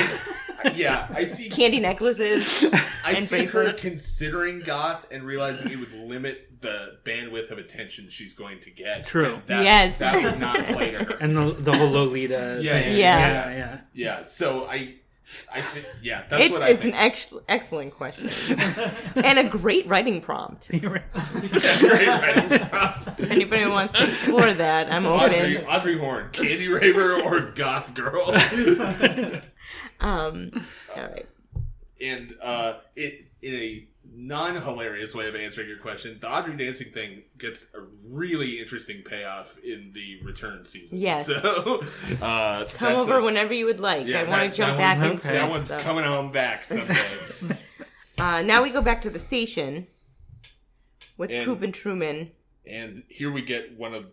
[0.75, 1.49] Yeah, I see.
[1.51, 2.63] candy necklaces.
[3.05, 8.09] I and see her considering goth and realizing it would limit the bandwidth of attention
[8.09, 9.05] she's going to get.
[9.05, 9.35] True.
[9.35, 9.97] And That, Yes.
[9.99, 11.17] that would not play to her.
[11.21, 12.59] and the the whole Lolita.
[12.63, 12.97] Yeah, thing.
[12.97, 13.77] yeah, yeah, yeah.
[13.93, 14.23] Yeah.
[14.23, 14.95] So I,
[15.53, 15.85] I think.
[16.01, 18.29] Yeah, that's It's what I it's an ex- excellent question
[19.15, 20.69] and a great writing prompt.
[20.73, 20.79] Yeah,
[21.79, 23.07] great writing prompt.
[23.19, 25.69] If anybody wants to explore that, I'm Audrey, open.
[25.69, 28.27] Audrey Horne, Candy Raver or Goth Girl,
[29.99, 30.51] Um,
[30.95, 31.27] all right.
[31.99, 37.23] and uh, it in a non-hilarious way of answering your question, the Audrey dancing thing
[37.37, 40.99] gets a really interesting payoff in the return season.
[40.99, 41.27] Yes.
[41.27, 41.81] So
[42.21, 44.07] uh, Come over a- whenever you would like.
[44.07, 45.79] Yeah, I want to jump back one's- into that it, one's so.
[45.79, 46.97] coming home back someday.
[48.19, 49.85] Uh, now we go back to the station
[51.17, 52.31] with And- Coop and Truman.
[52.65, 54.11] and here we get one of,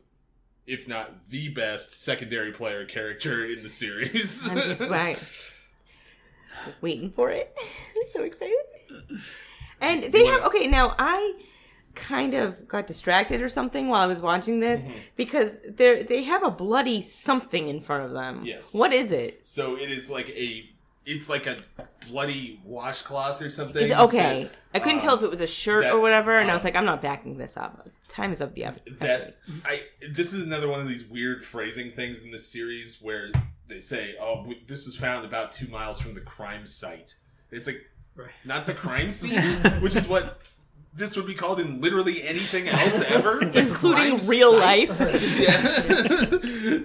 [0.67, 4.47] if not the best secondary player character in the series.
[4.51, 5.19] I'm just like
[6.83, 7.57] waiting for it.
[7.97, 8.55] I'm so excited.
[9.85, 10.67] And they have okay.
[10.67, 11.35] Now I
[11.95, 14.93] kind of got distracted or something while I was watching this Mm-hmm.
[15.17, 18.43] because they they have a bloody something in front of them.
[18.45, 18.75] Yes.
[18.75, 19.47] What is it?
[19.47, 20.69] so it is like a,
[21.07, 21.59] it's like a
[22.09, 23.85] bloody washcloth or something.
[23.85, 24.45] It's okay.
[24.45, 26.55] that, I couldn't um, tell if it was a shirt that, or whatever, and I
[26.55, 27.89] was um, like, I'm not backing this up.
[28.09, 28.99] Time is of the episode.
[29.01, 33.31] that I this is another one of these weird phrasing things in this series where
[33.69, 37.17] they say, "Oh, this was found about two miles from the crime site."
[37.51, 37.85] It's like
[38.17, 38.31] Right.
[38.45, 39.41] not the crime scene,
[39.81, 40.41] which is what
[40.97, 44.89] this would be called in literally anything else ever, Including real site.
[44.89, 45.01] life.
[45.41, 46.81] yeah,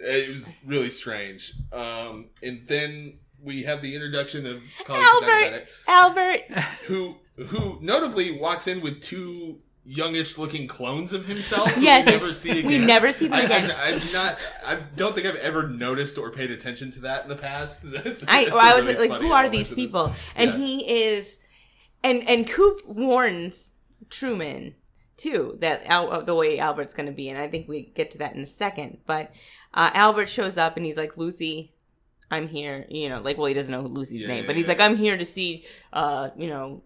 [0.00, 1.52] it was really strange.
[1.72, 6.40] Um, and then we have the introduction of College Albert, Albert.
[6.86, 7.16] who
[7.48, 11.70] who notably walks in with two youngish looking clones of himself.
[11.80, 12.66] Yes, we never see again.
[12.66, 13.70] we never see them again.
[13.70, 14.38] I, I'm not.
[14.66, 17.84] I don't think I've ever noticed or paid attention to that in the past.
[18.28, 20.12] I, a I was really like, who are these people?
[20.36, 20.56] And Yeah.
[20.56, 21.36] he is,
[22.02, 23.72] and and Coop warns
[24.10, 24.74] Truman
[25.16, 28.18] too that Al, the way Albert's going to be, and I think we get to
[28.18, 28.98] that in a second.
[29.06, 29.32] But
[29.74, 31.74] uh, Albert shows up and he's like, Lucy,
[32.30, 32.86] I'm here.
[32.88, 34.68] You know, like, well, he doesn't know Lucy's Yeah, name, yeah, but he's yeah.
[34.72, 36.82] like, I'm here to see, uh, you know.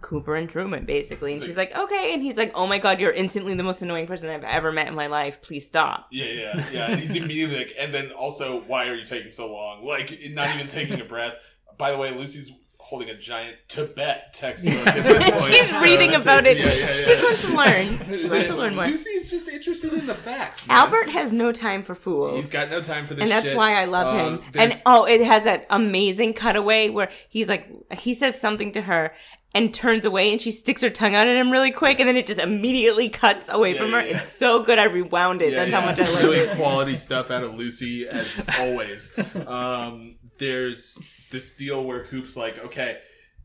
[0.00, 2.98] Cooper and Truman, basically, and It's she's like, "Okay," and he's like, "Oh my god,
[2.98, 5.40] you're instantly the most annoying person I've ever met in my life.
[5.42, 6.90] Please stop." Yeah, yeah, yeah.
[6.90, 9.84] And he's immediately like, and then also, why are you taking so long?
[9.84, 11.34] Like, not even taking a breath.
[11.78, 14.74] By the way, Lucy's holding a giant Tibet textbook.
[14.86, 16.56] At this point, She's so reading about it.
[16.56, 18.18] Yeah, yeah, She just wants to learn.
[18.18, 18.86] She wants to learn more.
[18.86, 20.66] Lucy's just interested in the facts.
[20.68, 20.76] man.
[20.76, 22.36] Albert has no time for fools.
[22.36, 23.56] He's got no time for this and that's shit.
[23.56, 24.50] why I love Um, him.
[24.56, 29.14] And oh, it has that amazing cutaway where he's like, he says something to her
[29.56, 32.16] and turns away, and she sticks her tongue out at him really quick, and then
[32.16, 34.06] it just immediately cuts away Yeah, from yeah, her.
[34.08, 34.16] yeah.
[34.18, 34.78] It's so good.
[34.78, 35.54] I rewound it.
[35.54, 36.56] That's how much I love really it.
[36.56, 39.18] quality stuff out of Lucy as always.
[39.46, 40.98] Um, there's
[41.30, 42.98] this deal where Coop's like, okay,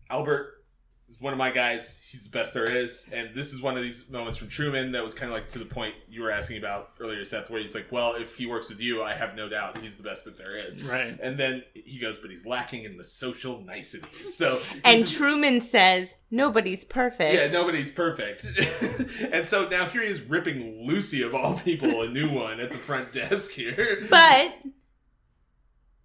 [0.10, 0.61] Albert
[1.12, 2.04] is one of my guys.
[2.10, 5.04] He's the best there is, and this is one of these moments from Truman that
[5.04, 7.76] was kind of like to the point you were asking about earlier, Seth, where he's
[7.76, 10.38] like, well, if he works with you, I have no doubt he's the best that
[10.38, 10.82] there is.
[10.82, 11.18] Right.
[11.22, 14.36] And then he goes, but he's lacking in the social niceties.
[14.38, 17.36] So And is- Truman says, nobody's perfect.
[17.36, 18.46] yeah, nobody's perfect.
[19.32, 22.72] and so now here he is ripping Lucy, of all people, a new one at
[22.72, 24.06] the front desk here.
[24.10, 24.56] But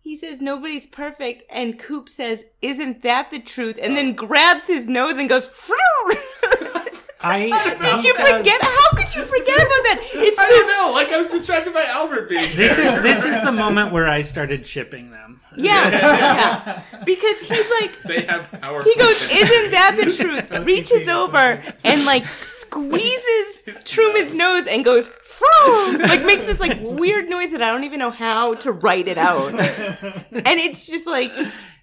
[0.07, 4.87] he says nobody's perfect, and Coop says, "Isn't that the truth?" And then grabs his
[4.87, 5.79] nose and goes, "Frown."
[7.21, 7.47] I
[7.81, 8.61] Did you forget?
[8.63, 9.99] How could you forget about that?
[10.15, 10.93] It's I don't know.
[10.93, 12.99] Like I was distracted by Albert being This there.
[12.99, 15.41] is this is the moment where I started shipping them.
[15.57, 18.85] yeah, yeah, because he's like, They have power.
[18.85, 22.25] he goes, "Isn't that the truth?" Reaches over and like
[22.67, 24.65] squeezes Truman's nose.
[24.65, 28.11] nose and goes, "Frown!" Like makes this like weird noise that I don't even know
[28.11, 30.21] how to write it out, and
[30.61, 31.33] it's just like.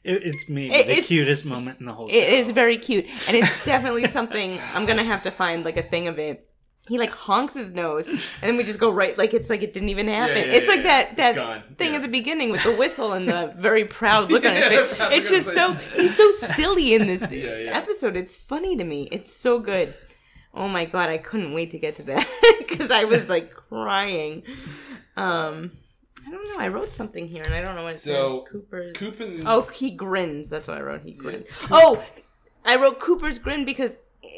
[0.06, 2.16] It, it's maybe It- the it's- cutest moment in the whole show.
[2.16, 5.84] It is very cute, and it's definitely something I'm gonna have to find like a
[5.84, 6.50] thing of it.
[6.90, 9.74] He like honks his nose, and then we just go right like it's like it
[9.74, 10.36] didn't even happen.
[10.40, 11.14] yeah, it's yeah, like yeah.
[11.16, 11.96] that that thing Yeah.
[12.00, 14.98] at the beginning with the whistle and the very proud look on his face.
[15.14, 17.72] It's just so he's so silly in this Yeah, yeah.
[17.78, 18.18] episode.
[18.18, 19.08] It's funny to me.
[19.14, 19.94] It's so good.
[20.54, 22.28] Oh my god, I couldn't wait to get to that
[22.60, 24.44] because I was like crying.
[25.18, 25.72] Um,
[26.26, 26.60] I don't know.
[26.60, 28.52] I wrote something here and I don't know what it So, says.
[28.52, 28.94] Cooper's.
[28.96, 30.50] Coop and Oh, he grins.
[30.50, 31.02] That's what I wrote.
[31.02, 31.48] He grins.
[31.72, 32.04] Oh,
[32.66, 33.98] I wrote Cooper's grin because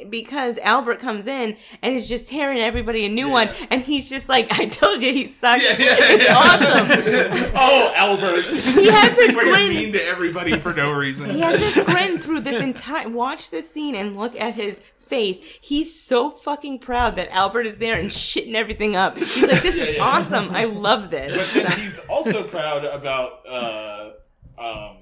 [0.09, 4.27] because Albert comes in and is just tearing everybody a new one, and he's just
[4.27, 6.35] like, "I told you he sucks." Yeah, yeah, it's yeah.
[6.35, 7.51] awesome.
[7.55, 8.45] oh, Albert.
[8.45, 9.69] He has his grin.
[9.69, 11.29] mean to everybody for no reason.
[11.29, 13.07] He has this grin through this entire.
[13.07, 15.39] Watch this scene and look at his face.
[15.61, 19.17] He's so fucking proud that Albert is there and shitting everything up.
[19.17, 20.03] He's like, "This is yeah.
[20.03, 20.49] awesome.
[20.51, 23.47] I love this." But then he's also proud about.
[23.47, 24.09] Uh,
[24.57, 24.97] um,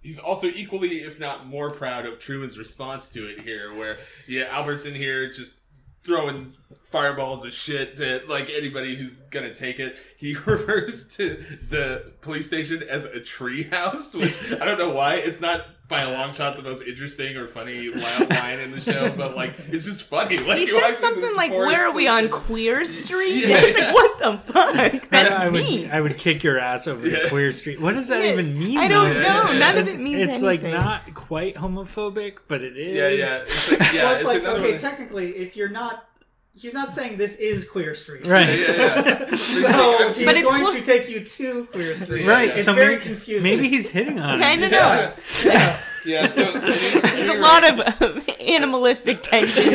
[0.00, 4.44] he's also equally, if not more, proud of Truman's response to it here, where yeah,
[4.50, 5.60] Albert's in here just
[6.04, 9.96] throwing fireballs of shit that like anybody who's gonna take it.
[10.16, 11.34] He refers to
[11.68, 15.16] the police station as a tree house, which I don't know why.
[15.16, 19.12] It's not by a long shot the most interesting or funny line in the show,
[19.16, 20.36] but like it's just funny.
[20.38, 23.86] Like He walks said something like, "Where are we on Queer Street?" Yeah, it's yeah.
[23.86, 25.08] like, "What the fuck?
[25.10, 27.28] That's I would mean." I would kick your ass over Yeah.
[27.28, 27.80] Queer Street.
[27.80, 28.78] What does that Yeah, even mean?
[28.78, 29.22] I don't though?
[29.22, 29.58] know.
[29.58, 32.94] None of It's, it means it's like not quite homophobic, but it is.
[32.96, 34.02] Yeah, yeah, it's like, yeah.
[34.04, 34.80] well, it's it's like okay, one.
[34.80, 36.08] technically, if you're not,
[36.56, 38.48] he's not saying this is Queer Street, Right.
[38.58, 39.36] Yeah, yeah, yeah.
[39.36, 42.24] so he's But it's going clo- to take you to Queer Street.
[42.24, 42.48] Yeah, Right.
[42.48, 42.54] yeah.
[42.54, 43.42] It's so very maybe, confusing.
[43.42, 44.56] Maybe he's hitting on I it.
[44.58, 45.14] don't Yeah.
[45.44, 45.76] know.
[46.06, 49.72] Yeah, so There's a lot of um, animalistic tension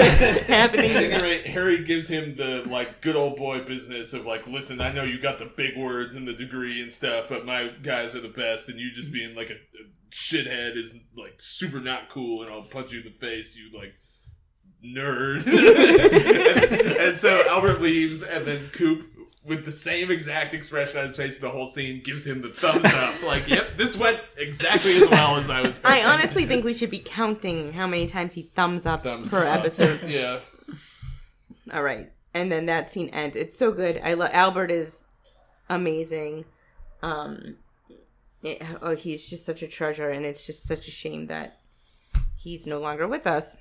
[0.48, 0.92] happening.
[0.92, 4.80] At any rate, Harry gives him the like good old boy business of like, listen,
[4.80, 8.16] I know you got the big words and the degree and stuff, but my guys
[8.16, 12.08] are the best, and you just being like a, a shithead is like super not
[12.10, 13.94] cool, and I'll punch you in the face, you like
[14.86, 15.46] nerd.
[15.48, 19.08] and, and so Albert leaves, and then Coop.
[19.44, 22.86] With the same exact expression on his face the whole scene, gives him the thumbs
[22.86, 23.24] up.
[23.24, 25.82] Like, yep, this went exactly as well as I was.
[25.84, 29.44] I honestly think we should be counting how many times he thumbs up Thumbs per
[29.44, 29.62] up.
[29.62, 30.00] episode.
[30.08, 30.42] Yeah.
[31.74, 33.36] All right, and then that scene ends.
[33.36, 34.00] It's so good.
[34.04, 35.08] I love Albert is
[35.70, 36.46] amazing.
[37.02, 37.56] Um,
[38.44, 41.58] it- oh, he's just such a treasure, and it's just such a shame that
[42.36, 43.58] he's no longer with us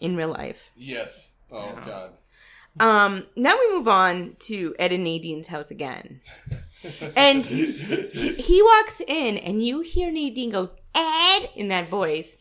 [0.00, 0.70] in real life.
[0.76, 1.36] Yes.
[1.50, 2.12] Oh God.
[2.78, 6.20] Um, now we move on to Ed and Nadine's house again.
[7.16, 12.36] And he walks in and you hear Nadine go, Ed in that voice.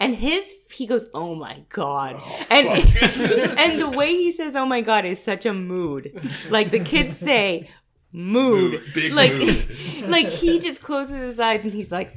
[0.00, 2.20] And his he goes, Oh my god.
[2.50, 2.66] and
[3.58, 6.20] and the way he says, Oh my god, is such a mood.
[6.50, 7.70] Like the kids say,
[8.12, 8.82] mood.
[8.94, 9.66] Mood, like mood.
[10.08, 12.16] like he just closes his eyes and he's like,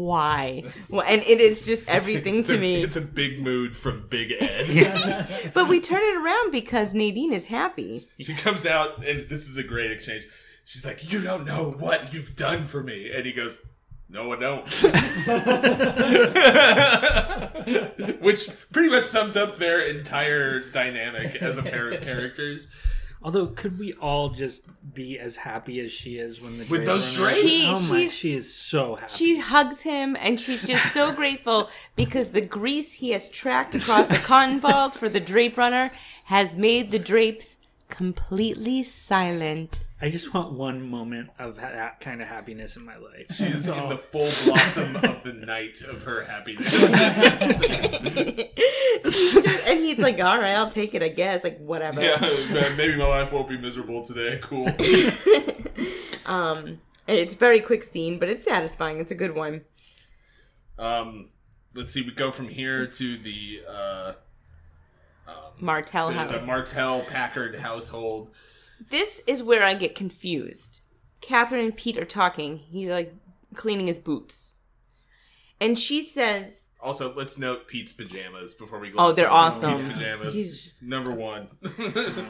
[0.00, 0.64] Why?
[0.90, 2.82] And it is just everything It's to me.
[2.82, 5.50] It's a big mood from Big Ed.
[5.54, 8.08] But we turn it around because Nadine is happy.
[8.18, 10.24] she comes out, and this is a great exchange.
[10.64, 13.58] She's like, "You don't know what you've done for me," and he goes,
[14.08, 14.70] "No, I don't."
[18.20, 22.70] Which pretty much sums up their entire dynamic as a pair of characters.
[23.22, 24.62] Although, could we all just
[24.94, 27.48] be as happy as she is when the With drapes those run drapes?
[27.50, 29.12] She- oh my, she is so happy.
[29.14, 34.06] She hugs him and she's just so grateful because the grease he has tracked across
[34.08, 35.92] the cotton balls for the drape runner
[36.24, 37.58] has made the drapes
[37.90, 39.80] completely silent.
[40.00, 43.26] I just want one moment of ha- that kind of happiness in my life.
[43.34, 46.72] She's in the full blossom of the night of her happiness.
[50.00, 51.44] He's like, all right, I'll take it, I guess.
[51.44, 52.00] Like, whatever.
[52.02, 52.18] yeah,
[52.76, 54.38] maybe my life won't be miserable today.
[54.42, 54.68] Cool.
[56.26, 59.00] Um, it's a very quick scene, but it's satisfying.
[59.00, 59.62] It's a good one.
[60.78, 61.30] Um,
[61.74, 62.02] let's see.
[62.02, 64.12] We go from here to the uh,
[65.58, 66.40] Martell the, House.
[66.40, 68.30] the Martell Packard household.
[68.90, 70.80] this is where I get confused.
[71.20, 72.58] Catherine and Pete are talking.
[72.58, 73.12] He's like
[73.54, 74.54] cleaning his boots.
[75.60, 78.98] And she says, Also, let's note Pete's pajamas before we go.
[78.98, 79.72] Oh, they're awesome.
[79.76, 81.48] Pete's pajamas, He's just- number one.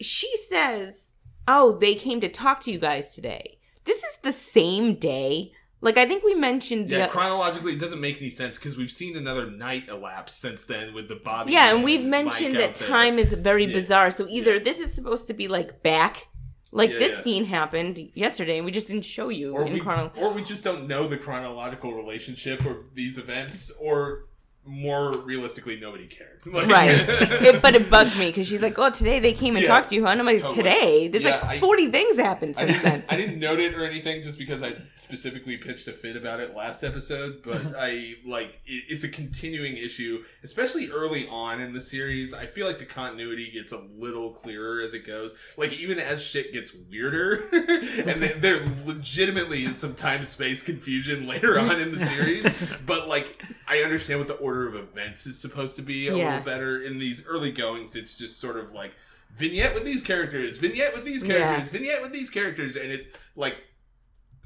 [0.00, 1.14] she says,
[1.48, 3.58] "Oh, they came to talk to you guys today.
[3.84, 5.52] This is the same day.
[5.80, 8.90] Like I think we mentioned the yeah, chronologically, it doesn't make any sense because we've
[8.90, 11.52] seen another night elapse since then with the Bobby.
[11.52, 12.88] yeah, and we've mentioned out that there.
[12.88, 13.74] time is very Yeah.
[13.74, 14.10] bizarre.
[14.10, 14.62] So either Yeah.
[14.62, 16.28] this is supposed to be like back,
[16.74, 17.22] like Yeah, this yeah.
[17.22, 20.12] scene happened yesterday, and we just didn't show you or in we, chrono.
[20.16, 24.26] or we just don't know the chronological relationship of these events, or
[24.66, 26.30] more realistically, nobody cared.
[26.46, 29.62] Like- Right, it, but it bugged me because she's like, "Oh, today they came and
[29.64, 30.56] Yeah, talked to you, huh?" And I'm like, totally.
[30.62, 31.08] "Today?
[31.08, 34.22] There's Yeah, like I- 40 things happened I then." I didn't note it or anything
[34.22, 38.84] just because I specifically pitched a fit about it last episode, but I like it,
[38.88, 42.34] it's a continuing issue, especially early on in the series.
[42.34, 45.34] I feel like the continuity gets a little clearer as it goes.
[45.56, 51.26] Like even as shit gets weirder, and then there legitimately is some time space confusion
[51.26, 52.46] later on in the series.
[52.84, 56.24] but like I understand what the order of events is supposed to be a Yeah.
[56.30, 57.96] little better in these early goings.
[57.96, 58.92] It's just sort of like
[59.36, 61.38] vignette with these characters, vignette with these Yeah.
[61.38, 63.56] characters, vignette with these characters, and it like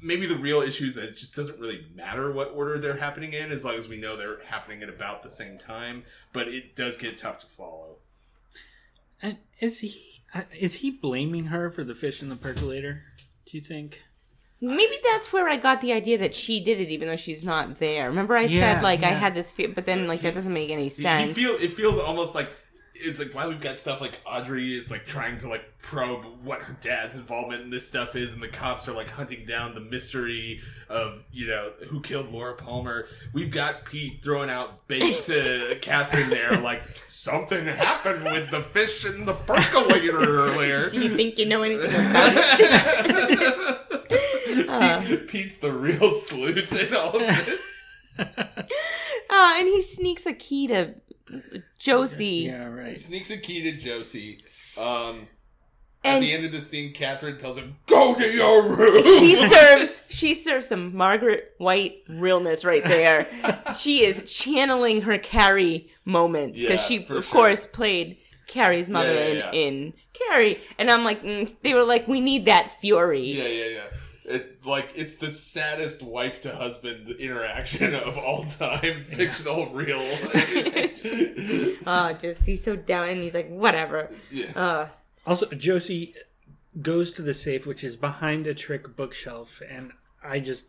[0.01, 3.33] maybe the real issue is that it just doesn't really matter what order they're happening
[3.33, 6.03] in as long as we know they're happening at about the same time.
[6.33, 7.97] But it does get tough to follow.
[9.21, 13.03] And is he uh, is he blaming her for the fish in the percolator?
[13.45, 14.03] Do you think?
[14.61, 17.79] Maybe that's where I got the idea that she did it, even though she's not
[17.79, 18.09] there.
[18.09, 19.19] Remember, I Yeah, said like I yeah.
[19.19, 21.29] had this fear, but then like that doesn't make any You- sense.
[21.29, 22.49] You feel it feels almost like
[23.01, 26.61] it's like why we've got stuff like Audrey is like trying to like probe what
[26.63, 29.79] her dad's involvement in this stuff is, and the cops are like hunting down the
[29.79, 33.07] mystery of you know who killed Laura Palmer.
[33.31, 39.05] We've got Pete throwing out bait to Catherine there, like something happened with the fish
[39.05, 40.89] in the percolator earlier.
[40.89, 43.85] Do you think you know anything about it?
[44.67, 45.01] Uh.
[45.05, 47.83] Pete- Pete's the real sleuth in all of this.
[49.31, 50.95] Uh, and he sneaks a key to
[51.77, 52.47] Josie.
[52.47, 52.97] Yeah, right.
[52.97, 54.39] Sneaks a key to Josie.
[54.77, 55.27] Um,
[56.03, 59.35] And- at the end of the scene, Catherine tells him, "Go to your room." She
[59.47, 63.27] serves she serves some Margaret White realness right there.
[63.79, 67.21] she is channeling her Carrie moments because Yeah, she of sure.
[67.21, 69.51] course played Carrie's mother yeah, in, yeah.
[69.51, 73.21] in Carrie, and I'm like, mm, they were like, we need that fury.
[73.21, 73.83] Yeah, yeah, yeah.
[74.29, 79.99] It, like it's the saddest wife to husband interaction of all time, fictional, real.
[81.87, 84.11] Oh, just he's so down, and he's like, whatever.
[84.31, 84.51] yeah.
[84.55, 84.87] Uh,
[85.25, 86.13] Also, Josie
[86.81, 89.91] goes to the safe, which is behind a trick bookshelf, and
[90.23, 90.67] I just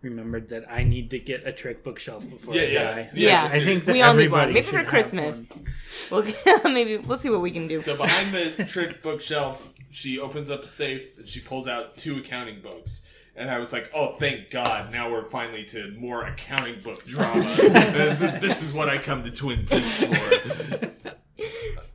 [0.00, 2.84] remembered that I need to get a trick bookshelf before Yeah, I yeah.
[2.94, 3.10] die.
[3.14, 3.44] Yeah.
[3.50, 4.52] I think that We all need one.
[4.52, 5.44] Maybe for Christmas.
[5.50, 5.66] one.
[6.10, 7.80] we'll maybe we'll see what we can do.
[7.80, 12.18] So behind the trick bookshelf, she opens up a safe and she pulls out two
[12.18, 13.08] accounting books.
[13.36, 14.90] And I was like, "Oh, thank God!
[14.90, 17.44] Now we're finally to more accounting book drama.
[17.56, 20.88] this, is, this is what I come to Twin Peaks for."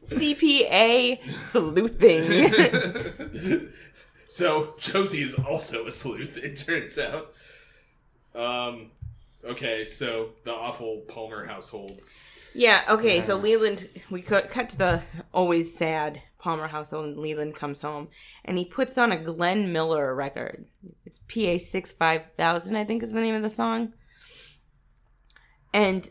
[0.05, 2.49] CPA sleuthing.
[4.27, 6.37] so Josie is also a sleuth.
[6.37, 7.33] It turns out.
[8.33, 8.91] Um.
[9.43, 11.99] Okay, so the awful Palmer household.
[12.53, 15.01] Yeah, okay, so Leland, we cut, cut to the
[15.33, 18.09] always sad Palmer household, and Leland comes home,
[18.43, 20.65] and he puts on a Glenn Miller record.
[21.05, 23.93] It's PA 65000, I think is the name of the song.
[25.73, 26.09] And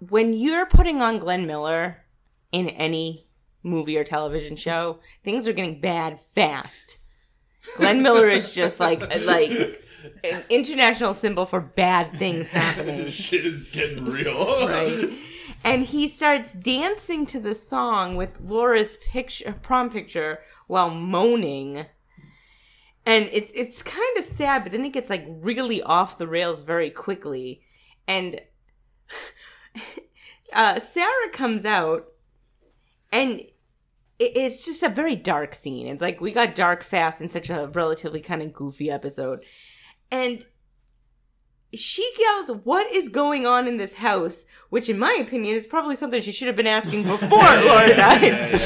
[0.00, 2.04] when you're putting on Glenn Miller
[2.50, 3.28] in any
[3.62, 6.98] movie or television show, things are getting bad fast.
[7.76, 9.50] Glenn Miller is just like like
[10.24, 14.66] an international symbol for bad things happening Shit is getting real.
[14.68, 15.18] right?
[15.68, 21.84] And he starts dancing to the song with Laura's picture, prom picture, while moaning.
[23.04, 26.62] And it's it's kind of sad, but then it gets like really off the rails
[26.62, 27.60] very quickly.
[28.06, 28.40] And
[30.54, 32.06] uh, Sarah comes out,
[33.12, 33.52] and it,
[34.18, 35.86] it's just a very dark scene.
[35.86, 39.44] It's like we got dark fast in such a relatively kind of goofy episode,
[40.10, 40.46] and
[41.74, 45.94] she yells, "What is going on in this house?" Which, in my opinion, is probably
[45.96, 48.60] something she should have been asking before Laura died.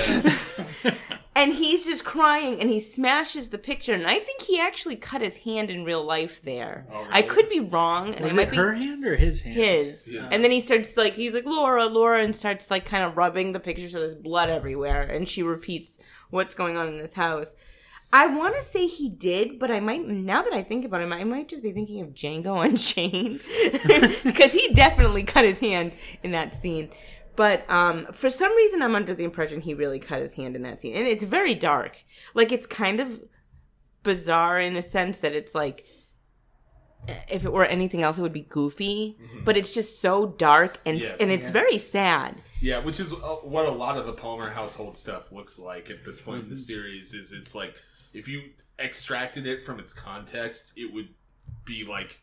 [1.34, 3.92] and he's just crying, and he smashes the picture.
[3.92, 6.86] And I think he actually cut his hand in real life there.
[6.92, 9.40] Oh, I could be wrong, and Was I might it be her hand or his
[9.40, 9.56] hand?
[9.56, 10.04] his.
[10.06, 10.30] His.
[10.30, 13.52] And then he starts like he's like Laura, Laura, and starts like kind of rubbing
[13.52, 15.02] the picture so there's blood everywhere.
[15.02, 15.98] And she repeats
[16.30, 17.54] what's going on in this house.
[18.14, 21.12] I want to say he did, but I might now that I think about him,
[21.12, 23.40] I might just be thinking of Django Unchained
[24.24, 25.92] because he definitely cut his hand
[26.22, 26.90] in that scene.
[27.34, 30.62] But um, for some reason, I'm under the impression he really cut his hand in
[30.62, 32.04] that scene, and it's very dark.
[32.34, 33.22] Like it's kind of
[34.02, 35.82] bizarre in a sense that it's like
[37.28, 39.16] if it were anything else, it would be goofy.
[39.44, 41.20] But it's just so dark and Yes.
[41.20, 42.36] and it's very sad.
[42.60, 46.04] Yeah, which is uh, what a lot of the Palmer household stuff looks like at
[46.04, 47.12] this point in the series.
[47.14, 47.76] Is it's like
[48.12, 51.08] if you extracted it from its context, it would
[51.64, 52.18] be like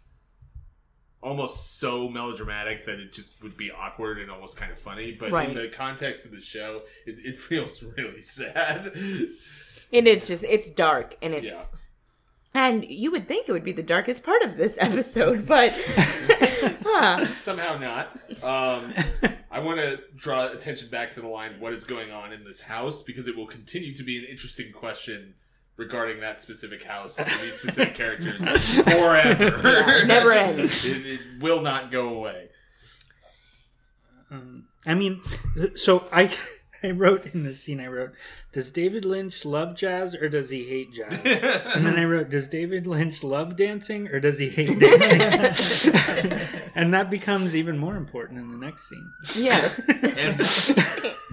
[1.22, 5.12] almost so melodramatic that it just would be awkward and almost kind of funny.
[5.12, 5.50] But Right.
[5.50, 8.94] in the context of the show, it, it feels really sad.
[9.92, 11.66] And it's just it's dark and it's Yeah.
[12.54, 15.74] and you would think it would be the darkest part of this episode, but
[16.86, 17.26] huh.
[17.40, 18.18] Somehow not.
[18.44, 18.94] Um,
[19.52, 22.61] I want to draw attention back to the line "What is going on in this
[22.61, 25.34] house?" because it will continue to be an interesting question
[25.80, 28.43] regarding that specific house and these specific characters
[28.84, 29.61] forever.
[29.64, 30.85] Yeah, never ends.
[30.85, 32.49] It, it will not go away.
[34.30, 35.22] Um, I mean,
[35.76, 36.31] so I
[36.84, 38.11] I wrote in the scene I wrote,
[38.53, 41.14] does David Lynch love jazz or does he hate jazz?
[41.76, 45.93] and then I wrote, does David Lynch love dancing or does he hate dancing?
[46.76, 49.11] and that becomes even more important in the next scene.
[49.35, 49.80] Yes.
[49.89, 50.38] And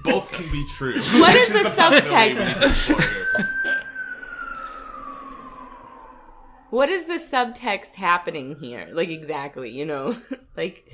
[0.03, 1.01] both can be true.
[1.21, 2.47] What is Which the possibility subtext?
[2.47, 3.83] need to explore here.
[6.71, 8.89] What is the subtext happening here?
[8.93, 10.17] Like exactly, you know?
[10.57, 10.93] like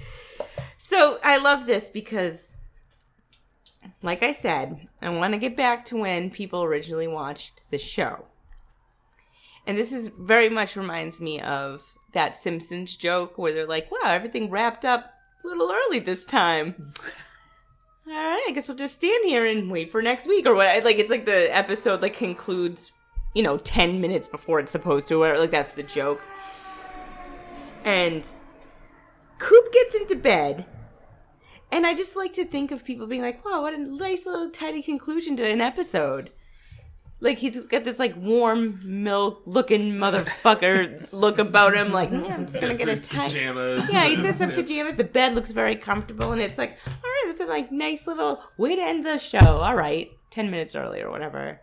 [0.78, 2.57] so I love this because
[4.03, 8.27] like I said, I want to get back to when people originally watched the show.
[9.66, 11.82] And this is very much reminds me of
[12.12, 15.12] that Simpsons joke where they're like, "Wow, everything wrapped up
[15.44, 16.93] a little early this time."
[18.07, 20.85] All right, I guess we'll just stand here and wait for next week or what.
[20.85, 22.90] Like it's like the episode like concludes,
[23.34, 25.22] you know, ten minutes before it's supposed to.
[25.22, 26.20] Or like that's the joke.
[27.84, 28.26] And
[29.38, 30.66] Coop gets into bed,
[31.72, 34.50] and I just like to think of people being like, "Wow, what a nice little
[34.50, 36.30] tidy conclusion to an episode."
[37.20, 41.92] Like he's got this like warm milk looking motherfucker look about him.
[41.92, 43.28] Like, yeah, I'm just gonna get His tie.
[43.28, 43.92] pajamas.
[43.92, 44.96] Yeah, he's got some pajamas.
[44.96, 48.42] The bed looks very comfortable, and it's like, all right, that's a like nice little
[48.59, 49.38] way to end the show.
[49.38, 51.60] All right, ten minutes early or whatever.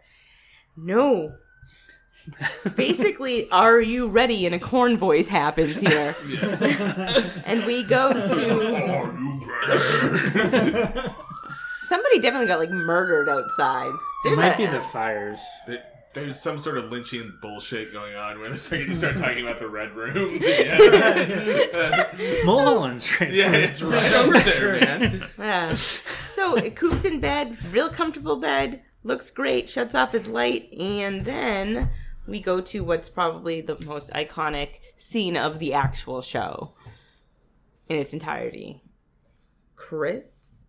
[0.77, 1.33] No.
[2.75, 4.45] Basically, are you ready?
[4.45, 6.15] And a corn voice happens here,
[7.45, 8.25] and we go to
[11.87, 13.91] somebody definitely got like murdered outside.
[14.25, 15.39] It might a- be the fires.
[15.67, 15.83] There-
[16.13, 19.59] There's some sort of Lynchian bullshit going on where the second you start talking about
[19.59, 20.39] the Red Room.
[20.41, 22.05] Yeah,
[22.45, 25.23] Mulholland's right yeah it's right over there, man.
[25.37, 25.73] Yeah.
[25.75, 31.91] So Coop's in bed, real comfortable bed, looks great, shuts off his light, and then
[32.30, 36.73] we go to what's probably the most iconic scene of the actual show
[37.88, 38.81] in its entirety.
[39.76, 40.65] Chris?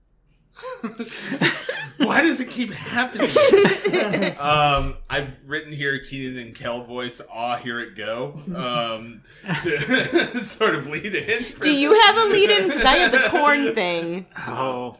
[1.98, 3.28] Why does it keep happening?
[4.38, 7.20] um, I've written here Kenan and Kel voice.
[7.32, 8.34] Ah, here it go.
[8.54, 9.22] Um,
[9.62, 11.44] to sort of lead in.
[11.60, 12.68] Do you have a lead in?
[12.68, 14.26] Because I have the corn thing.
[14.46, 14.96] Oh.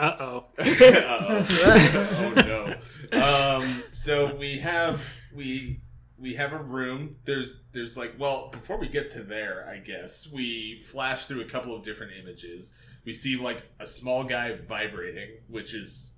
[0.00, 0.44] Uh oh.
[0.58, 2.74] oh no.
[3.20, 5.82] Um, so we have we
[6.18, 7.16] we have a room.
[7.26, 11.44] There's there's like well before we get to there, I guess we flash through a
[11.44, 12.72] couple of different images.
[13.04, 16.14] We see like a small guy vibrating, which is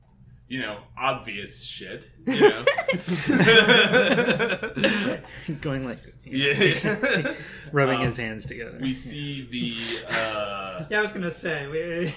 [0.53, 2.11] you know obvious shit.
[2.27, 2.65] You know.
[5.47, 7.33] He's going like yeah.
[7.73, 8.79] rubbing Um, his hands together.
[8.81, 9.75] We see the.
[10.15, 12.13] Uh, Yeah, I was gonna say we,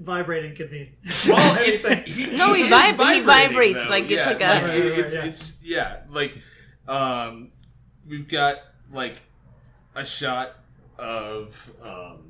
[0.00, 0.92] vibrating could be.
[1.28, 3.88] Well, it's he, No, he is vib- he vibrates, though.
[3.90, 5.28] like, it's yeah, like a- it- Right, right, it's, right, yeah.
[5.28, 6.38] it's yeah, like
[6.88, 7.50] um,
[8.08, 8.56] we've got
[8.90, 9.16] like
[9.94, 10.52] a shot
[10.98, 12.23] of um,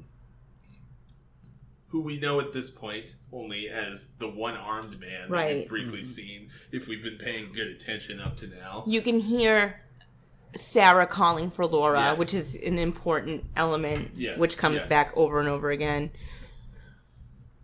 [1.94, 5.56] who we know at this point only as the one-armed man that Right.
[5.58, 6.50] we've briefly seen.
[6.72, 9.80] If we've been paying good attention up to now, You can hear
[10.56, 12.18] Sarah calling for Laura, Yes.
[12.18, 14.88] which is an important element, Yes, which comes yes.
[14.88, 16.10] back over and over again.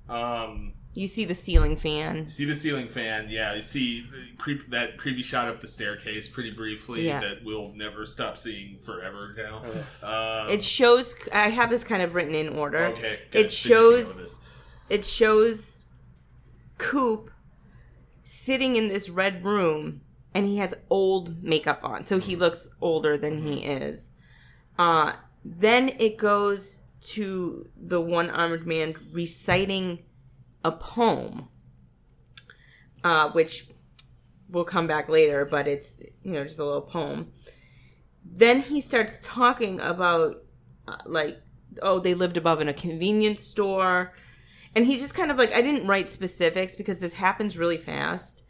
[0.09, 2.29] um, You see the ceiling fan.
[2.29, 3.27] see the ceiling fan.
[3.29, 4.07] Yeah, you see
[4.39, 7.21] creep that creepy shot up the staircase pretty briefly Yeah.
[7.21, 9.63] that we'll never stop seeing forever now.
[10.03, 11.15] Um, It shows.
[11.33, 12.79] I have this kind of written in order.
[12.87, 13.21] Okay.
[13.33, 14.41] It shows- Finishing all this.
[14.91, 15.85] It shows
[16.79, 17.31] Coop
[18.25, 20.01] sitting in this red room,
[20.35, 24.09] and he has old makeup on, so he looks older than he is.
[24.79, 25.13] Uh,
[25.45, 30.01] then it goes to the one armed man reciting
[30.65, 31.49] a poem,
[33.05, 33.67] uh, which
[34.49, 35.93] will come back later, but it's
[36.23, 37.33] you know just a little poem.
[38.25, 40.43] Then he starts talking about
[40.87, 41.39] uh, like
[41.83, 44.13] oh they lived above in a convenience store,
[44.75, 48.43] and he just kind of like I didn't write specifics because this happens really fast,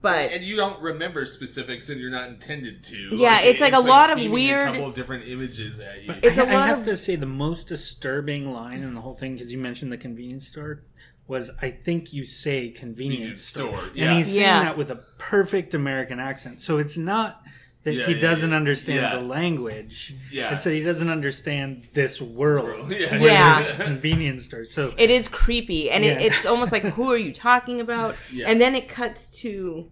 [0.00, 2.96] but and you don't remember specifics, and you're not intended to.
[3.16, 6.14] Yeah, it's like a lot of weird- A couple of different images at you.
[6.22, 9.00] It's I a I lot have of- to say the most disturbing line in the
[9.02, 10.84] whole thing because you mentioned the convenience store
[11.26, 14.64] was I think you say convenience Convenience store, store, and he's saying Yeah.
[14.64, 16.60] that with a perfect American accent.
[16.60, 17.42] So it's not
[17.84, 18.56] that Yeah, he yeah, doesn't yeah.
[18.56, 19.16] understand Yeah.
[19.16, 20.14] the language.
[20.30, 20.54] Yeah.
[20.54, 22.90] it's that he doesn't understand this world.
[22.92, 23.16] Yeah.
[23.16, 23.76] Yeah.
[23.76, 24.64] convenience store.
[24.64, 28.48] So it is creepy and it, it's almost like who are you talking about Yeah.
[28.48, 29.90] and then it cuts to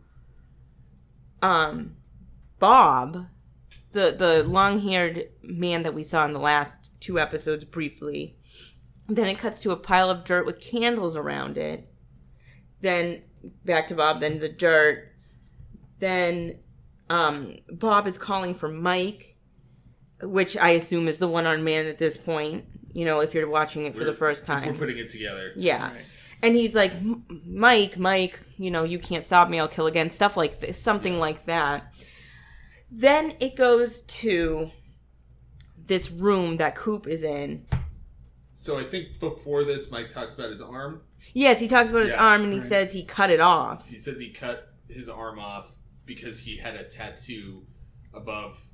[1.40, 1.96] um
[2.58, 3.26] bob
[3.92, 8.36] the the long-haired man that we saw in the last two episodes briefly
[9.08, 11.88] then it cuts to a pile of dirt with candles around it
[12.80, 13.22] then
[13.64, 15.10] back to bob then the dirt
[15.98, 16.58] then
[17.10, 19.36] um bob is calling for mike
[20.22, 23.86] which i assume is the one-armed man at this point you know if you're watching
[23.86, 25.52] it for the first time We're putting it together.
[25.56, 25.90] yeah.
[26.44, 26.92] And he's like,
[27.46, 29.60] Mike, Mike, you know, you can't stop me.
[29.60, 30.10] I'll kill again.
[30.10, 31.94] Stuff like this, something like that.
[32.90, 34.72] Then it goes to
[35.86, 37.64] this room that Coop is in.
[38.62, 41.00] So I think before this, Mike talks about his arm.
[41.34, 42.68] Yes, he talks about his Yeah, arm and he right.
[42.68, 43.88] says he cut it off.
[43.88, 45.72] He says he cut his arm off
[46.06, 47.66] because he had a tattoo
[48.14, 48.64] above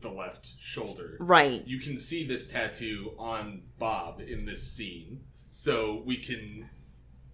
[0.00, 1.18] the left shoulder.
[1.20, 1.62] Right.
[1.66, 5.20] You can see this tattoo on Bob in this scene,
[5.50, 6.70] so we can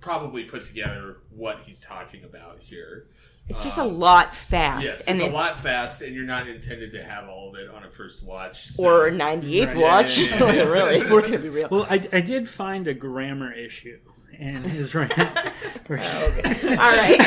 [0.00, 3.06] probably put together what he's talking about here.
[3.48, 4.84] It's just a Um, lot fast.
[4.84, 7.68] Yes, and it's, a lot fast, and you're not intended to have all of it
[7.68, 8.66] on a first watch.
[8.66, 8.84] So.
[8.84, 9.76] Or 98th Right.
[9.76, 10.18] watch.
[10.18, 10.62] Yeah, yeah, yeah, yeah.
[10.64, 11.68] really, if we're going to be real.
[11.70, 13.98] Well, I, I did find a grammar issue
[14.36, 15.12] in his rant.
[15.86, 17.20] where- All right.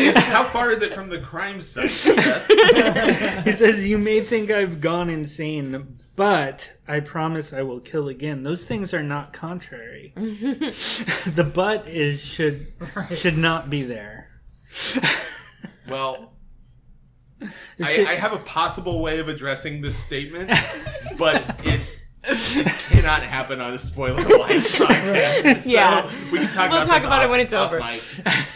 [0.00, 1.90] Is- how far is it from the crime site?
[1.90, 2.46] Seth?
[3.44, 8.42] He says, You may think I've gone insane, but I promise I will kill again.
[8.42, 10.12] Those things are not contrary.
[10.16, 12.72] the but is should
[13.14, 14.25] should not be there.
[15.88, 16.32] Well,
[17.80, 20.50] I, I have a possible way of addressing this statement,
[21.16, 21.80] but it,
[22.24, 25.60] it cannot happen on a spoiler light podcast.
[25.60, 26.10] So Yeah.
[26.32, 27.78] we can talk We'll about talk this about it when it's over.
[27.78, 28.02] mic.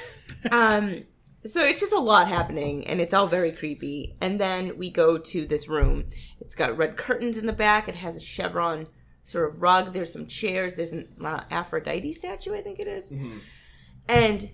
[0.52, 1.04] um,
[1.44, 4.16] so it's just a lot happening, and it's all very creepy.
[4.20, 6.06] And then we go to this room.
[6.40, 7.88] It's got red curtains in the back.
[7.88, 8.88] It has a chevron
[9.22, 9.92] sort of rug.
[9.92, 10.74] There's some chairs.
[10.74, 13.12] There's an uh, Aphrodite statue, I think it is.
[14.08, 14.50] and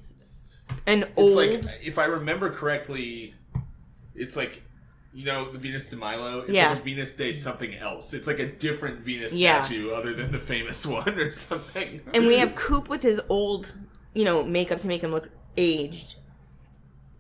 [0.86, 1.36] an It's old.
[1.36, 3.34] like, if I remember correctly,
[4.14, 4.62] it's like,
[5.14, 6.40] you know, the Venus de Milo.
[6.40, 6.70] It's Yeah.
[6.70, 8.12] like a Venus Day something else.
[8.14, 9.62] It's like a different Venus Yeah.
[9.62, 12.00] statue other than the famous one or something.
[12.14, 13.72] and we have Coop with his old,
[14.14, 16.16] you know, makeup to make him look aged.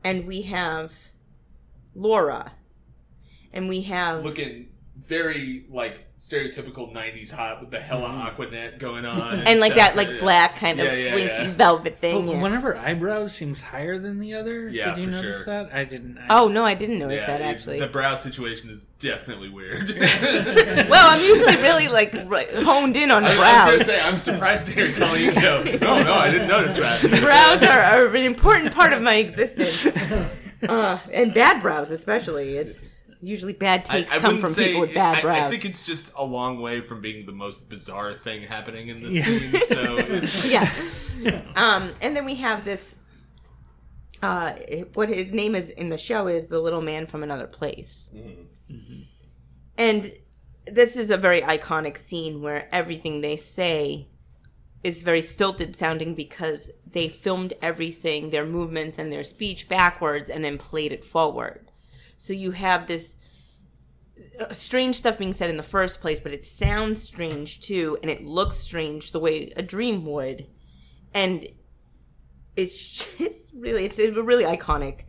[0.04, 0.92] And we have
[1.94, 2.52] Laura.
[3.52, 4.68] And we have looking
[4.98, 9.94] very like stereotypical '90s hot with the hella Aquanet going on, and like stuff.
[9.94, 11.50] that like black kind of Yeah, yeah, slinky yeah.
[11.50, 12.24] velvet thing.
[12.26, 12.40] But yeah.
[12.40, 14.68] one of her eyebrows seems higher than the other.
[14.68, 15.44] Yeah, Did you notice sure.
[15.64, 15.74] that?
[15.74, 16.16] I didn't.
[16.18, 17.78] I, Oh no, I didn't notice Yeah, that it- actually.
[17.78, 19.90] the brow situation is definitely weird.
[19.90, 23.86] well, I'm usually really like right- honed in on I, I was gonna brows.
[23.86, 25.62] say I'm surprised to hear Colleen go.
[25.82, 27.00] No, no, I didn't notice that.
[27.22, 29.84] brows are, are an important part of my existence,
[30.68, 32.56] uh, and bad brows especially.
[32.56, 32.82] It's
[33.26, 34.66] usually bad takes I come from say.
[34.68, 35.42] people with bad I, brows.
[35.42, 39.02] I think it's just a long way from being the most bizarre thing happening in
[39.02, 39.24] this Yeah.
[39.24, 40.26] scene.
[40.30, 41.42] So yeah.
[41.56, 42.96] Um, and then we have this.
[44.22, 44.52] Uh,
[44.94, 48.08] what his name is in the show is the little man from another place,
[49.76, 50.12] and
[50.66, 54.08] this is a very iconic scene where everything they say
[54.82, 60.42] is very stilted sounding because they filmed everything, their movements and their speech backwards, and
[60.44, 61.65] then played it forward.
[62.16, 63.16] So you have this
[64.40, 68.10] uh, strange stuff being said in the first place, but it sounds strange too, and
[68.10, 70.46] it looks strange the way a dream would,
[71.14, 71.46] and
[72.56, 75.02] it's just really it's a really iconic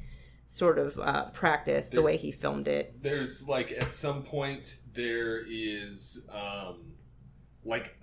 [0.46, 3.02] sort of uh, practice the way he filmed it.
[3.04, 6.94] there's like at some point there is um
[7.66, 7.98] like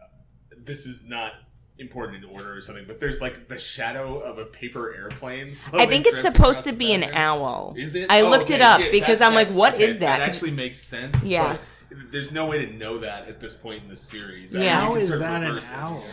[0.59, 1.33] this is not
[1.79, 5.49] important in order or something, but there's like the shadow of a paper airplane.
[5.73, 7.75] I think it's supposed to be an owl.
[7.77, 8.07] Is it?
[8.11, 10.19] I Oh, looked okay, it up yeah, because that- I'm like, what okay, is that?
[10.19, 11.27] That actually makes sense.
[11.27, 11.59] Yeah.
[11.89, 14.55] But there's no way to know that at this point in the series.
[14.57, 14.83] I Yeah.
[14.85, 15.75] mean, you is that an reverse it.
[15.77, 16.05] owl?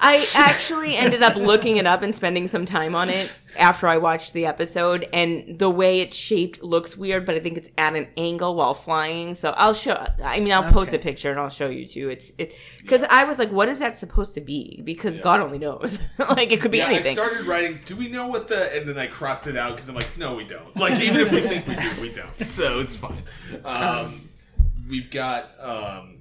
[0.00, 3.96] I actually ended up looking it up and spending some time on it after I
[3.98, 7.94] watched the episode, and the way it's shaped looks weird, but I think it's at
[7.94, 9.34] an angle while flying.
[9.36, 9.94] So I'll show.
[10.22, 12.10] I mean, I'll post a picture and I'll show you too.
[12.10, 14.82] It's it because I was like, what is that supposed to be?
[14.84, 16.00] Because God only knows.
[16.18, 17.12] like it could be Yeah, anything.
[17.12, 17.78] I started writing.
[17.84, 18.76] Do we know what the?
[18.76, 20.76] And then I crossed it out because I'm like, no, we don't.
[20.76, 22.44] Like even if we think we do, we don't.
[22.46, 23.22] So it's fine.
[23.64, 24.28] Um,
[24.88, 26.20] we've got um,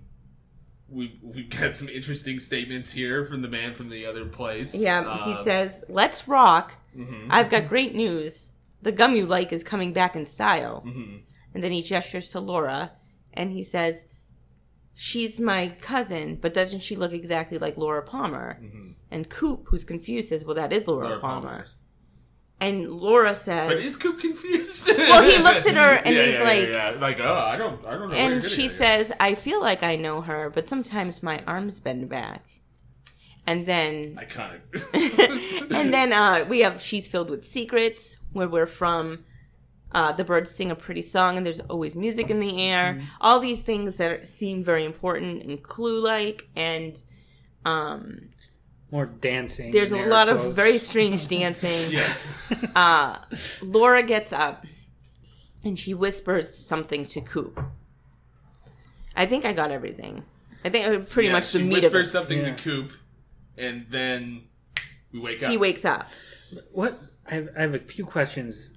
[0.90, 4.76] we've we've got some interesting statements here from the man from the other place.
[4.76, 8.50] yeah, he Um, says, "Let's rock." mhm, I've got great news.
[8.82, 10.84] The gum you like is coming back in style.
[10.86, 11.22] mhm.
[11.54, 12.92] And then he gestures to Laura
[13.34, 14.06] and he says,
[14.96, 18.60] She's my cousin, but doesn't she look exactly like Laura Palmer?
[19.10, 21.10] And Coop, who's confused, says, Well, that is Laura, Mm-hmm.
[21.10, 21.48] Laura Palmer.
[21.50, 21.68] Palmer.
[22.60, 24.90] And Laura says, But is Coop confused?
[24.98, 27.86] Well, he looks at her and Yeah, he's yeah, like- yeah, like, oh, I don't,
[27.86, 28.16] I don't know.
[28.16, 31.80] and she at here." says, I feel like I know her, but sometimes my arms
[31.82, 32.46] bend back.
[33.46, 34.62] And then iconic.
[35.74, 39.26] and then uh, we have she's filled with secrets where we're from
[39.92, 43.06] uh, the birds sing a pretty song and there's always music in the air Mm-hmm.
[43.20, 47.02] all these things that are, seem very important and clue like and
[47.66, 48.30] um,
[48.94, 49.72] More dancing.
[49.72, 52.32] there's a air lot of very strange dancing yes.
[52.76, 53.18] uh,
[53.64, 54.66] laura gets up
[55.64, 57.60] and she whispers something to coop
[59.16, 60.22] i think i got everything
[60.64, 62.54] i think uh, pretty Yeah, much the she meat of whispers something Yeah.
[62.56, 62.92] to Coop,
[63.58, 64.44] and then
[65.12, 65.50] we wake up.
[65.50, 66.04] he wakes up
[66.72, 66.94] What
[67.26, 68.74] I have, I have a few questions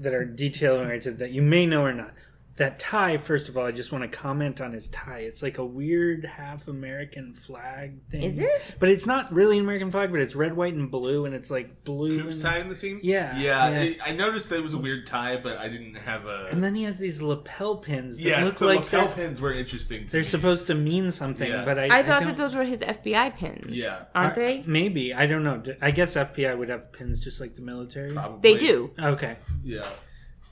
[0.00, 2.12] that are detail oriented that you may know or not.
[2.60, 3.16] That tie.
[3.16, 5.20] First of all, I just want to comment on his tie.
[5.20, 8.22] It's like a weird half American flag thing.
[8.22, 8.76] Is it?
[8.78, 10.10] But it's not really an American flag.
[10.12, 12.22] But it's red, white, and blue, and it's like blue.
[12.22, 13.00] Coops and- tie in the scene.
[13.02, 13.70] Yeah, yeah.
[13.70, 13.80] yeah.
[13.80, 16.48] it- I noticed that it was a weird tie, but I didn't have a.
[16.52, 19.40] And then he has these lapel pins that yes, look the like lapel they're, pins
[19.40, 20.04] were interesting.
[20.06, 20.26] To they're me.
[20.26, 21.48] supposed to mean something.
[21.50, 21.64] Yeah.
[21.64, 23.68] But I, I thought don't- that those were his FBI pins.
[23.70, 24.04] Yeah.
[24.14, 24.64] aren't Are- they?
[24.66, 25.62] Maybe I don't know.
[25.80, 28.12] I guess FBI would have pins just like the military.
[28.12, 28.52] Probably.
[28.52, 28.90] They do.
[28.98, 29.86] Okay, Yeah.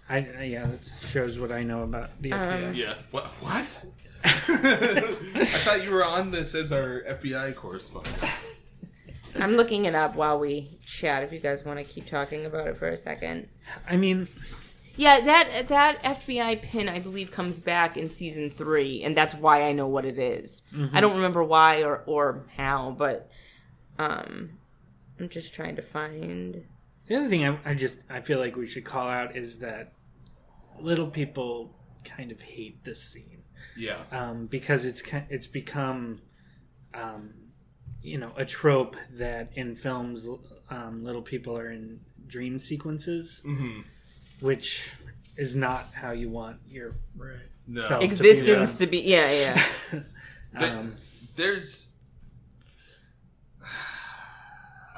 [0.09, 2.74] I yeah, that shows what I know about the FBI.
[2.76, 2.94] Yeah.
[3.10, 3.24] What?
[3.40, 3.85] What?
[4.24, 8.18] I thought you were on this as our FBI correspondent.
[9.39, 11.22] I'm looking it up while we chat.
[11.22, 13.48] If you guys want to keep talking about it for a second.
[13.89, 14.26] I mean,
[14.97, 19.62] Yeah, that that FBI pin I believe comes back in season three, and that's why
[19.62, 20.62] I know what it is.
[20.93, 23.30] I don't remember why or or how, but
[23.98, 24.51] um,
[25.20, 26.64] I'm just trying to find.
[27.06, 29.93] the other thing I, I just I feel like we should call out is that
[30.83, 31.75] little people
[32.05, 33.43] kind of hate this scene
[33.77, 33.99] Yeah.
[34.13, 36.21] um, because it's it's become
[36.95, 37.35] um,
[38.03, 40.29] you know a trope that in films
[40.71, 43.81] um, little people are in dream sequences, hmm
[44.41, 44.93] which
[45.37, 47.41] is not how you want your Right.
[47.67, 48.01] No.
[48.01, 49.63] Existence to be, yeah, yeah.
[50.53, 50.95] But um,
[51.37, 51.91] there's.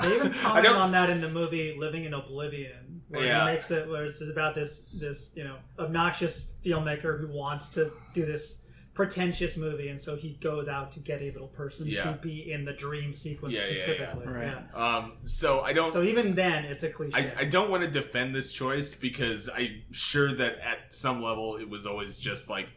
[0.02, 3.47] They even I comment on that in the movie Living in Oblivion, where Yeah.
[3.47, 7.93] he makes it where it's about this this you know obnoxious filmmaker who wants to
[8.14, 8.59] do this
[8.93, 12.02] pretentious movie, and so he goes out to get a little person Yeah.
[12.05, 13.82] to be in the dream sequence Yeah, yeah, yeah.
[13.82, 14.27] specifically.
[14.27, 14.52] Right.
[14.74, 14.97] Yeah.
[14.97, 15.12] Um.
[15.24, 15.93] So I don't.
[15.93, 17.32] So even then, it's a cliche.
[17.36, 21.56] I, I don't want to defend this choice because I'm sure that at some level
[21.56, 22.68] it was always just like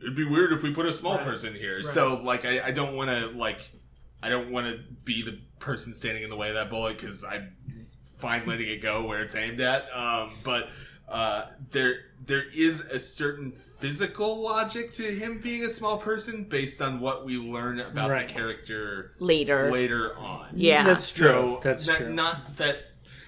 [0.00, 1.24] it'd be weird if we put a small Right.
[1.24, 1.76] person here.
[1.76, 1.84] Right.
[1.84, 3.60] So like I, I don't want to like
[4.22, 7.24] I don't want to be the person standing in the way of that bullet because
[7.24, 7.54] I'm
[8.16, 9.84] fine letting it go where it's aimed at.
[9.94, 10.68] Um, but
[11.08, 16.80] uh, there there is a certain physical logic to him being a small person based
[16.82, 18.26] on what we learn about Right.
[18.26, 19.70] the character Later.
[19.70, 20.48] later on.
[20.54, 20.82] Yeah.
[20.84, 21.26] that's true.
[21.28, 22.12] So that's not, true.
[22.12, 22.78] not that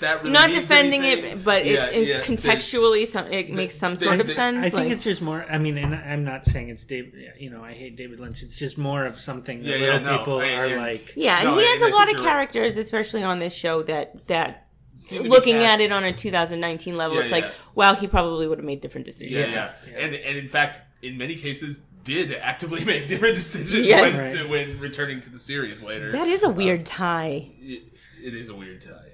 [0.01, 1.33] that really Not defending anything.
[1.39, 4.35] it, but Yeah, it, it yeah, contextually, some it makes some they- sort of they-
[4.35, 4.59] sense.
[4.59, 5.45] I think like- it's just more.
[5.51, 7.33] I mean, and I'm not saying it's David.
[7.39, 8.43] You know, I hate David Lynch.
[8.43, 11.13] It's just more of something that Yeah, yeah, little no, people I- are and- like.
[11.17, 12.29] yeah, and No, he has I a lot of you're right.
[12.31, 14.65] characters, especially on this show that that
[14.95, 17.51] Seem to be looking at it on a 2019 level, Yeah, it's like, yeah.
[17.77, 19.33] wow, he probably would have made different decisions.
[19.35, 19.71] Yeah, yeah.
[19.93, 19.99] yeah.
[19.99, 24.01] and and in fact, in many cases, did actively make different decisions Yes.
[24.17, 24.49] when, Right.
[24.49, 26.11] when returning to the series later.
[26.11, 27.51] That is a weird um, tie.
[27.61, 27.83] it,
[28.25, 29.08] it is a weird tie.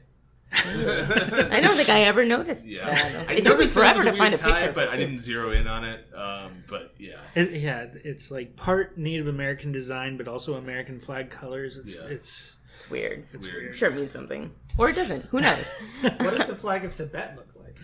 [0.56, 3.28] I don't think I ever noticed Yeah, that.
[3.28, 4.72] I It took me forever to find a tie, picture.
[4.72, 6.06] but I didn't zero in on it.
[6.14, 11.30] Um, but yeah, It, yeah, it's like part Native American design, but also American flag
[11.30, 11.76] colors.
[11.76, 12.02] It's Yeah.
[12.06, 13.26] it's It's weird.
[13.32, 13.62] it's Weird.
[13.62, 13.74] weird.
[13.76, 14.52] Sure it means something.
[14.78, 15.24] Or it doesn't.
[15.26, 15.66] Who knows?
[16.02, 17.76] what does the flag of Tibet look like?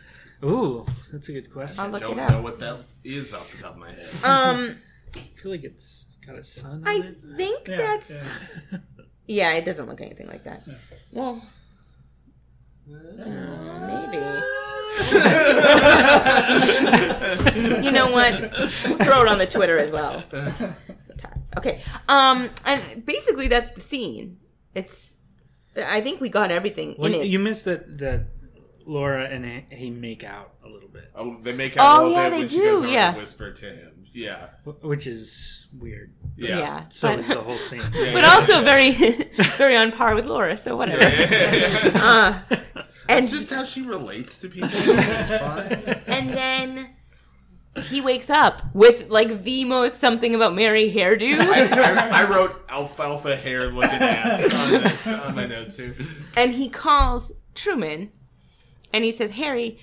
[0.45, 1.81] Ooh, that's a good question.
[1.81, 2.31] I'll I don't it up.
[2.31, 4.09] know what that is off the top of my head.
[4.25, 4.77] Um,
[5.15, 6.83] I feel like it's got a sun.
[6.83, 7.15] On I it.
[7.37, 8.11] think Yeah, that's.
[8.11, 8.79] yeah.
[9.27, 10.65] Yeah, it doesn't look anything like that.
[11.13, 11.41] Well,
[12.91, 14.19] maybe.
[17.85, 18.41] you know what?
[18.41, 18.69] We'll
[18.99, 20.23] throw it on the Twitter as well.
[21.59, 21.81] Okay.
[22.09, 24.39] Um, and basically that's the scene.
[24.75, 25.19] It's.
[25.77, 27.27] I think we got everything Well, in it.
[27.27, 28.27] you missed that that
[28.87, 32.07] Laura and he- he make out a little bit, Oh, they make out Oh, a
[32.09, 33.17] little yeah, bit they when do, yeah.
[33.17, 34.00] whisper to him.
[34.13, 36.13] Yeah, which is weird.
[36.37, 36.59] yeah.
[36.59, 37.83] yeah, So but, is the whole scene.
[37.93, 38.91] but also very,
[39.57, 40.57] very on par with Laura.
[40.57, 41.01] So whatever.
[42.01, 42.41] Uh,
[43.09, 44.69] and It's just how she relates to people.
[44.73, 45.31] It's
[46.09, 46.91] and then
[47.85, 51.39] he wakes up with like the most something about Mary hairdo.
[51.39, 55.95] I, I, I wrote alfalfa hair looking ass on this on my notes here.
[56.37, 58.11] and he calls Truman
[58.93, 59.79] and he says, Harry,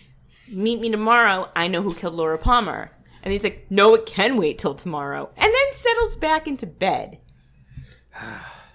[0.50, 1.50] meet me tomorrow.
[1.56, 2.92] I know who killed Laura Palmer.
[3.28, 5.30] And he's like, No, it can wait till tomorrow.
[5.36, 7.18] And then settles back into bed.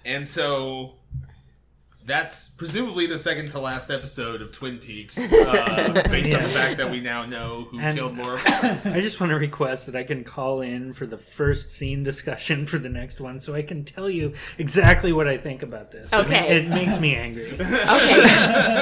[0.05, 0.93] And so
[2.05, 6.77] that's presumably the second to last episode of Twin Peaks, uh, based on the fact
[6.77, 8.41] that we now know who And- killed Laura.
[8.45, 12.65] I just want to request that I can call in for the first scene discussion
[12.65, 16.13] for the next one, so I can tell you exactly what I think about this.
[16.13, 16.57] Okay.
[16.57, 17.53] it, makes me angry.
[17.53, 17.63] Okay.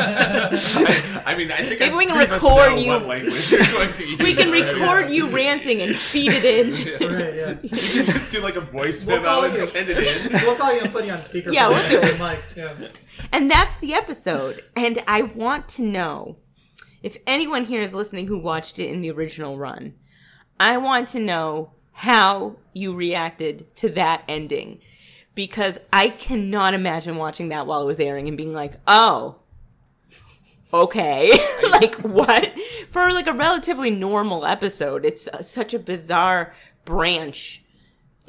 [0.06, 3.62] I, I mean, I think Maybe I we can record know you- What language you're
[3.62, 4.74] going to use we can already.
[4.74, 6.72] record you ranting and feed it in.
[7.14, 7.54] Right, yeah.
[7.62, 10.32] You can just do like a voice We'll memo and send it in.
[10.44, 11.52] We'll call you and put you on speaker.
[11.52, 12.20] Yeah, we'll do it.
[12.20, 12.74] Like, yeah.
[13.32, 14.64] And that's the episode.
[14.76, 16.38] And I want to know
[17.04, 19.96] if anyone here is listening who watched it in the original run,
[20.60, 24.80] I want to know how you reacted to that ending.
[25.34, 29.38] Because I cannot imagine watching that while it was airing and being like, oh,
[30.74, 31.32] okay,
[31.70, 32.52] like what?
[32.90, 36.54] For like a relatively normal episode, it's such a bizarre
[36.86, 37.61] branch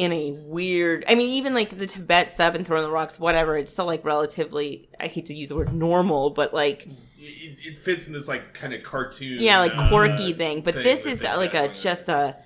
[0.02, 1.04] in a weird.
[1.06, 3.56] I mean, even like the Tibet stuff and throwing the rocks, whatever.
[3.56, 4.88] It's still like relatively.
[4.98, 6.88] I hate to use the word normal, but like
[7.20, 9.40] It, it fits in this like kind of cartoon.
[9.40, 10.62] yeah, like uh, quirky thing.
[10.62, 12.36] But thing this is uh, like a just a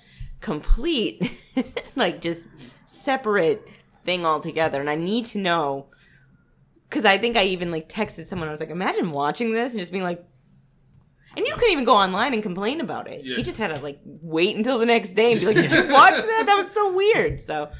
[0.41, 1.33] complete,
[1.97, 2.49] like just
[2.85, 3.66] separate
[4.05, 4.78] thing altogether.
[4.78, 5.87] And I need to know
[6.91, 8.49] because I think I even like texted someone.
[8.49, 10.23] I was like, imagine watching this and just being like.
[11.37, 13.25] And you couldn't even go online and complain about it.
[13.25, 13.37] Yeah.
[13.37, 15.87] You just had to like wait until the next day and be like, "Did you
[15.93, 16.43] watch that?
[16.47, 17.71] That was so weird." So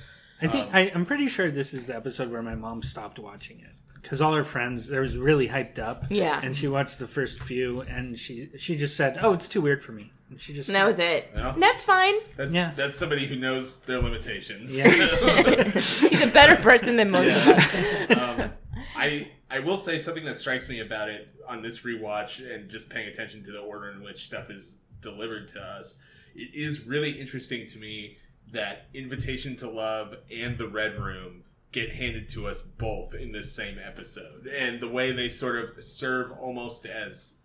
[0.43, 3.61] I think I, I'm pretty sure this is the episode where my mom stopped watching
[3.61, 3.73] it
[4.03, 6.05] because all her friends there was really hyped up.
[6.11, 6.39] Yeah.
[6.43, 9.83] and she watched the first few and she she just said, "Oh, it's too weird
[9.83, 11.31] for me," and she just and that was it.
[11.35, 11.55] Yeah.
[11.55, 12.15] And that's fine.
[12.37, 12.73] That's Yeah.
[12.77, 14.77] that's somebody who knows their limitations.
[14.77, 15.71] Yeah.
[15.81, 18.11] She's a better person than most of us.
[18.11, 18.51] um,
[18.97, 22.91] I I will say something that strikes me about it on this rewatch and just
[22.91, 26.01] paying attention to the order in which stuff is delivered to us.
[26.35, 28.19] It is really interesting to me
[28.53, 33.53] that Invitation to Love and The Red Room get handed to us both in this
[33.53, 37.39] same episode, and the way they sort of serve almost as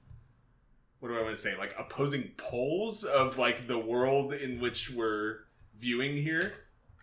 [1.00, 4.92] what do I want to say, like opposing poles of like the world in which
[4.92, 5.40] we're
[5.78, 6.54] viewing here.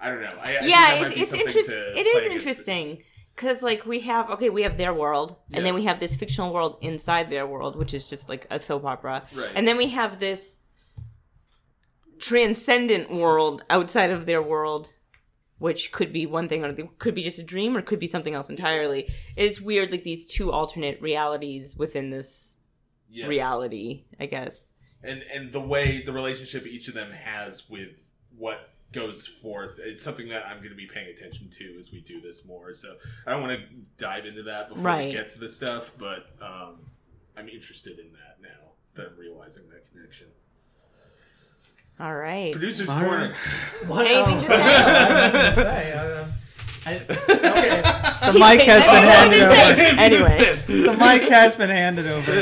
[0.00, 0.38] I don't know.
[0.40, 1.74] I, I yeah, it's, it's interesting.
[1.76, 2.98] It against interesting
[3.38, 5.62] because like we have okay, we have their world, and Yeah.
[5.62, 8.84] then we have this fictional world inside their world, which is just like a soap
[8.84, 9.52] opera, Right.
[9.54, 10.56] and then we have this
[12.18, 14.94] transcendent world outside of their world.
[15.60, 18.06] Which could be one thing, or it could be just a dream, or could be
[18.06, 19.08] something else entirely.
[19.36, 22.56] It's weird, like these two alternate realities within this
[23.10, 23.26] Yes.
[23.28, 24.72] reality, I guess.
[25.02, 28.06] and and the way the relationship each of them has with
[28.36, 32.00] what goes forth it's something that i'm going to be paying attention to as we
[32.00, 32.94] do this more so
[33.26, 33.64] i don't want to
[33.98, 35.06] dive into that before Right.
[35.08, 36.76] we get to the stuff but um,
[37.36, 40.28] i'm interested in that now that i'm realizing that connection
[42.00, 42.52] All right.
[42.52, 43.88] producer's All corner right.
[43.88, 45.92] What Anything to I have nothing to say.
[45.92, 46.32] I, um,
[46.86, 50.00] I, okay, the mic has been handed over.
[50.00, 50.54] Anyway.
[50.66, 52.40] The mic has been handed over.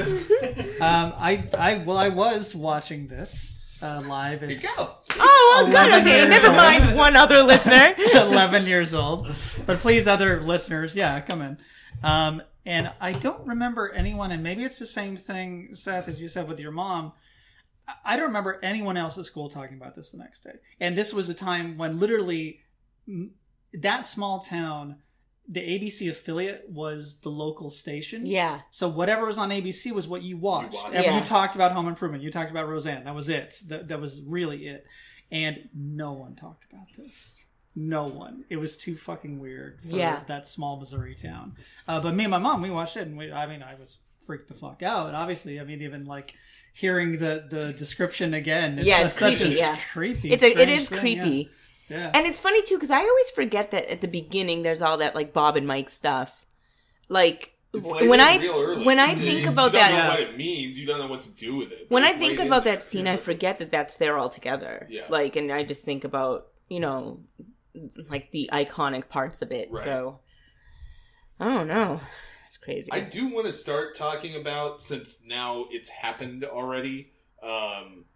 [0.80, 4.40] Um, I, I, well, I was watching this uh, live.
[4.40, 4.94] Here you It's go.
[5.18, 6.02] Oh, well, good.
[6.02, 6.56] Okay, years never old.
[6.56, 6.96] mind.
[6.96, 7.94] One other listener.
[8.14, 9.28] 11 years old.
[9.66, 11.58] But please, other listeners, yeah, come in.
[12.02, 16.28] Um, and I don't remember anyone, and maybe it's the same thing, Seth, as you
[16.28, 17.12] said with your mom.
[17.86, 20.54] I- I don't remember anyone else at school talking about this the next day.
[20.80, 22.60] And this was a time when literally
[23.72, 24.96] that small town,
[25.48, 28.26] the ABC affiliate was the local station.
[28.26, 28.60] Yeah.
[28.70, 30.74] So whatever was on ABC was what you watched.
[30.74, 30.94] watched.
[30.94, 31.18] Yeah.
[31.18, 32.22] You talked about Home Improvement.
[32.22, 33.04] You talked about Roseanne.
[33.04, 33.60] That was it.
[33.68, 34.86] That, that was really it.
[35.30, 37.34] And no one talked about this.
[37.74, 38.44] No one.
[38.48, 40.22] It was too fucking weird for Yeah.
[40.26, 41.56] that small Missouri town.
[41.86, 43.98] Uh, but me and my mom, we watched it, and we, I mean, I was
[44.26, 45.14] freaked the fuck out.
[45.14, 46.34] Obviously, I mean, even like
[46.72, 48.78] hearing the the description again.
[48.82, 49.78] Yeah, just it's such creepy, a yeah.
[49.92, 50.32] creepy.
[50.32, 51.28] It's a, it strange is thing, creepy.
[51.28, 51.48] Yeah.
[51.88, 52.10] Yeah.
[52.14, 55.14] And it's funny too because I always forget that at the beginning there's all that
[55.14, 56.46] like Bob and Mike stuff.
[57.08, 58.38] Like It's when I
[58.84, 61.06] when I It's- think you about don't know that what it means you don't know
[61.08, 62.88] what to do with it when I think laid about that there.
[62.88, 64.86] scene I forget that that's there all together.
[64.90, 65.02] Yeah.
[65.08, 67.20] Like and I just think about you know
[68.10, 69.68] like the iconic parts of it.
[69.70, 69.84] Right.
[69.84, 70.20] So
[71.38, 72.00] I don't know.
[72.48, 72.88] It's crazy.
[72.90, 77.12] I do want to start talking about since now it's happened already.
[77.42, 78.06] Um,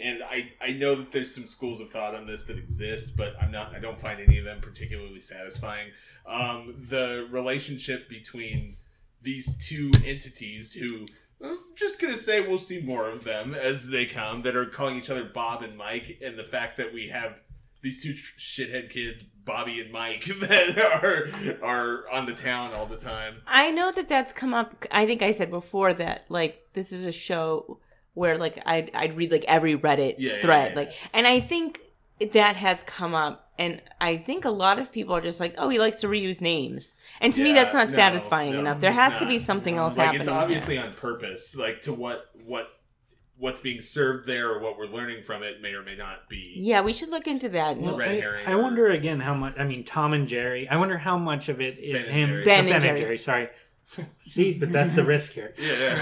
[0.00, 3.34] and I, I know that there's some schools of thought on this that exist, but
[3.40, 3.74] I'm not.
[3.74, 5.90] I don't find any of them particularly satisfying.
[6.26, 8.76] Um, the relationship between
[9.22, 11.06] these two entities, who
[11.42, 14.96] I'm just gonna say we'll see more of them as they come, that are calling
[14.96, 17.40] each other Bob and Mike, and the fact that we have
[17.82, 21.28] these two shithead kids, Bobby and Mike, that are
[21.62, 23.42] are on the town all the time.
[23.46, 24.86] I know that that's come up.
[24.90, 27.78] I think I said before that like this is a show
[28.14, 31.08] where like I'd I'd read like every Reddit Yeah, yeah, thread yeah, like, yeah.
[31.14, 31.80] and I think
[32.32, 35.70] that has come up, and I think a lot of people are just like, oh,
[35.70, 38.80] he likes to reuse names, and to me that's not no, satisfying no, enough.
[38.80, 40.20] There it's has to be something else like happening.
[40.20, 40.38] it's there.
[40.38, 42.68] obviously on purpose like to what what
[43.38, 46.52] what's being served there or what we're learning from it may or may not be
[46.58, 47.78] Yeah, we should look into that.
[47.78, 49.54] Well, Red I, herring I or- wonder again how much.
[49.58, 50.68] I mean, Tom and Jerry.
[50.68, 52.28] I wonder how much of it is Ben and him.
[52.28, 52.44] Jerry.
[52.44, 53.16] Ben uh, and Jerry.
[53.16, 53.48] Sorry.
[54.22, 55.52] See, but that's the risk here.
[55.58, 56.00] yeah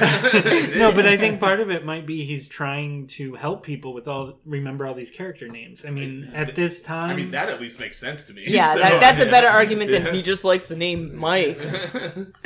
[0.77, 4.07] no, but I think part of it might be he's trying to help people with
[4.07, 5.85] all remember all these character names.
[5.87, 8.73] I mean, at this time, i mean that at least makes sense to me yeah,
[8.75, 10.13] So, that, that's a better argument than Yeah.
[10.13, 11.59] he just likes the name Mike.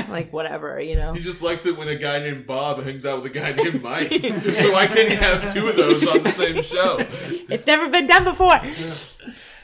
[0.09, 1.12] like whatever, you know.
[1.12, 3.82] he just likes it when a guy named bob hangs out with a guy named
[3.82, 6.98] mike so why can't you have two of those on the same show
[7.48, 8.60] It's never been done before.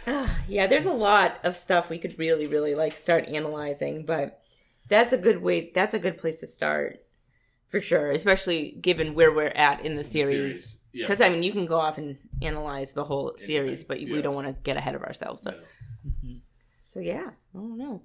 [0.07, 4.41] Ah, yeah, there's a lot of stuff we could really, really like start analyzing, but
[4.89, 5.71] that's a good way.
[5.75, 7.05] That's a good place to start.
[7.69, 10.31] for sure, especially given where we're at in the series.
[10.31, 11.05] Series, yeah.
[11.05, 14.15] Because I mean, you can go off and analyze the whole series, but yeah.
[14.15, 15.43] we don't want to get ahead of ourselves.
[15.43, 15.57] So, No.
[16.09, 16.37] Mm-hmm.
[16.83, 18.01] so yeah, I don't know.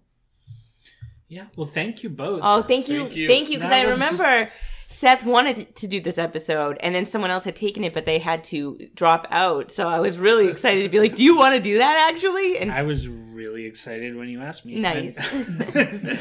[1.30, 1.45] Yeah.
[1.55, 2.41] Well, thank you both.
[2.43, 3.57] Oh, thank you, Thank you.
[3.57, 4.51] Because That I was- remember
[4.93, 8.19] Seth wanted to do this episode, and then someone else had taken it, but they
[8.19, 9.71] had to drop out.
[9.71, 12.57] So I was really excited to be like, "Do you want to do that actually?"
[12.59, 14.75] And I was really excited when you asked me.
[14.75, 15.17] Nice.
[15.75, 16.15] I-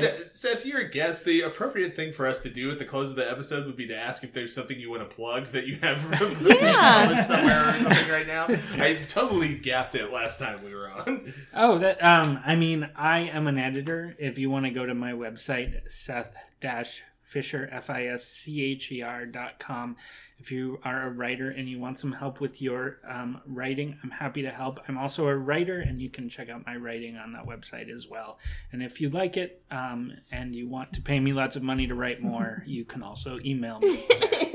[0.00, 1.24] Seth, Seth, you're a guest.
[1.24, 3.86] The appropriate thing for us to do at the close of the episode would be
[3.88, 5.98] to ask if there's something you want to plug that you have
[6.60, 7.22] Yeah.
[7.22, 8.46] somewhere or something right now.
[8.82, 11.32] I totally gapped it last time we were on.
[11.54, 14.14] Oh, that um I mean, I am an editor.
[14.18, 18.62] If you want to go to my website, Seth dash Fischer F I S C
[18.64, 19.96] H E R dot com.
[20.38, 24.10] If you are a writer and you want some help with your um, writing, I'm
[24.10, 24.80] happy to help.
[24.88, 28.06] I'm also a writer, and you can check out my writing on that website as
[28.08, 28.38] well.
[28.72, 31.86] And if you like it um, and you want to pay me lots of money
[31.86, 33.96] to write more, you can also email me.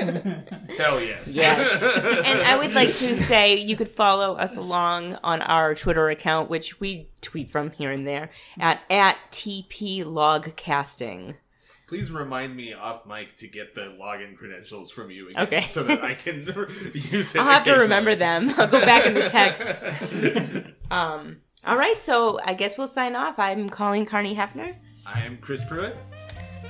[0.76, 1.36] Hell yes.
[1.36, 1.84] Yes.
[2.26, 6.50] and I would like to say you could follow us along on our Twitter account,
[6.50, 11.36] which we tweet from here and there at at TP Logcasting.
[11.88, 15.62] Please remind me off mic to get the login credentials from you again Okay.
[15.62, 16.42] so that I can
[16.94, 17.40] use it.
[17.40, 18.50] I'll have to remember them.
[18.58, 20.66] I'll go back in the text.
[20.92, 21.38] Um.
[21.66, 23.40] All right, so I guess we'll sign off.
[23.40, 25.96] I'm Colleen Carney Hefner, I am Chris Pruitt.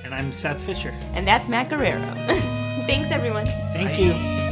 [0.03, 0.91] and I'm Seth Fischer.
[1.13, 1.99] and that's Matt Guerrero.
[2.85, 3.45] Thanks, everyone.
[3.45, 4.42] Thank you.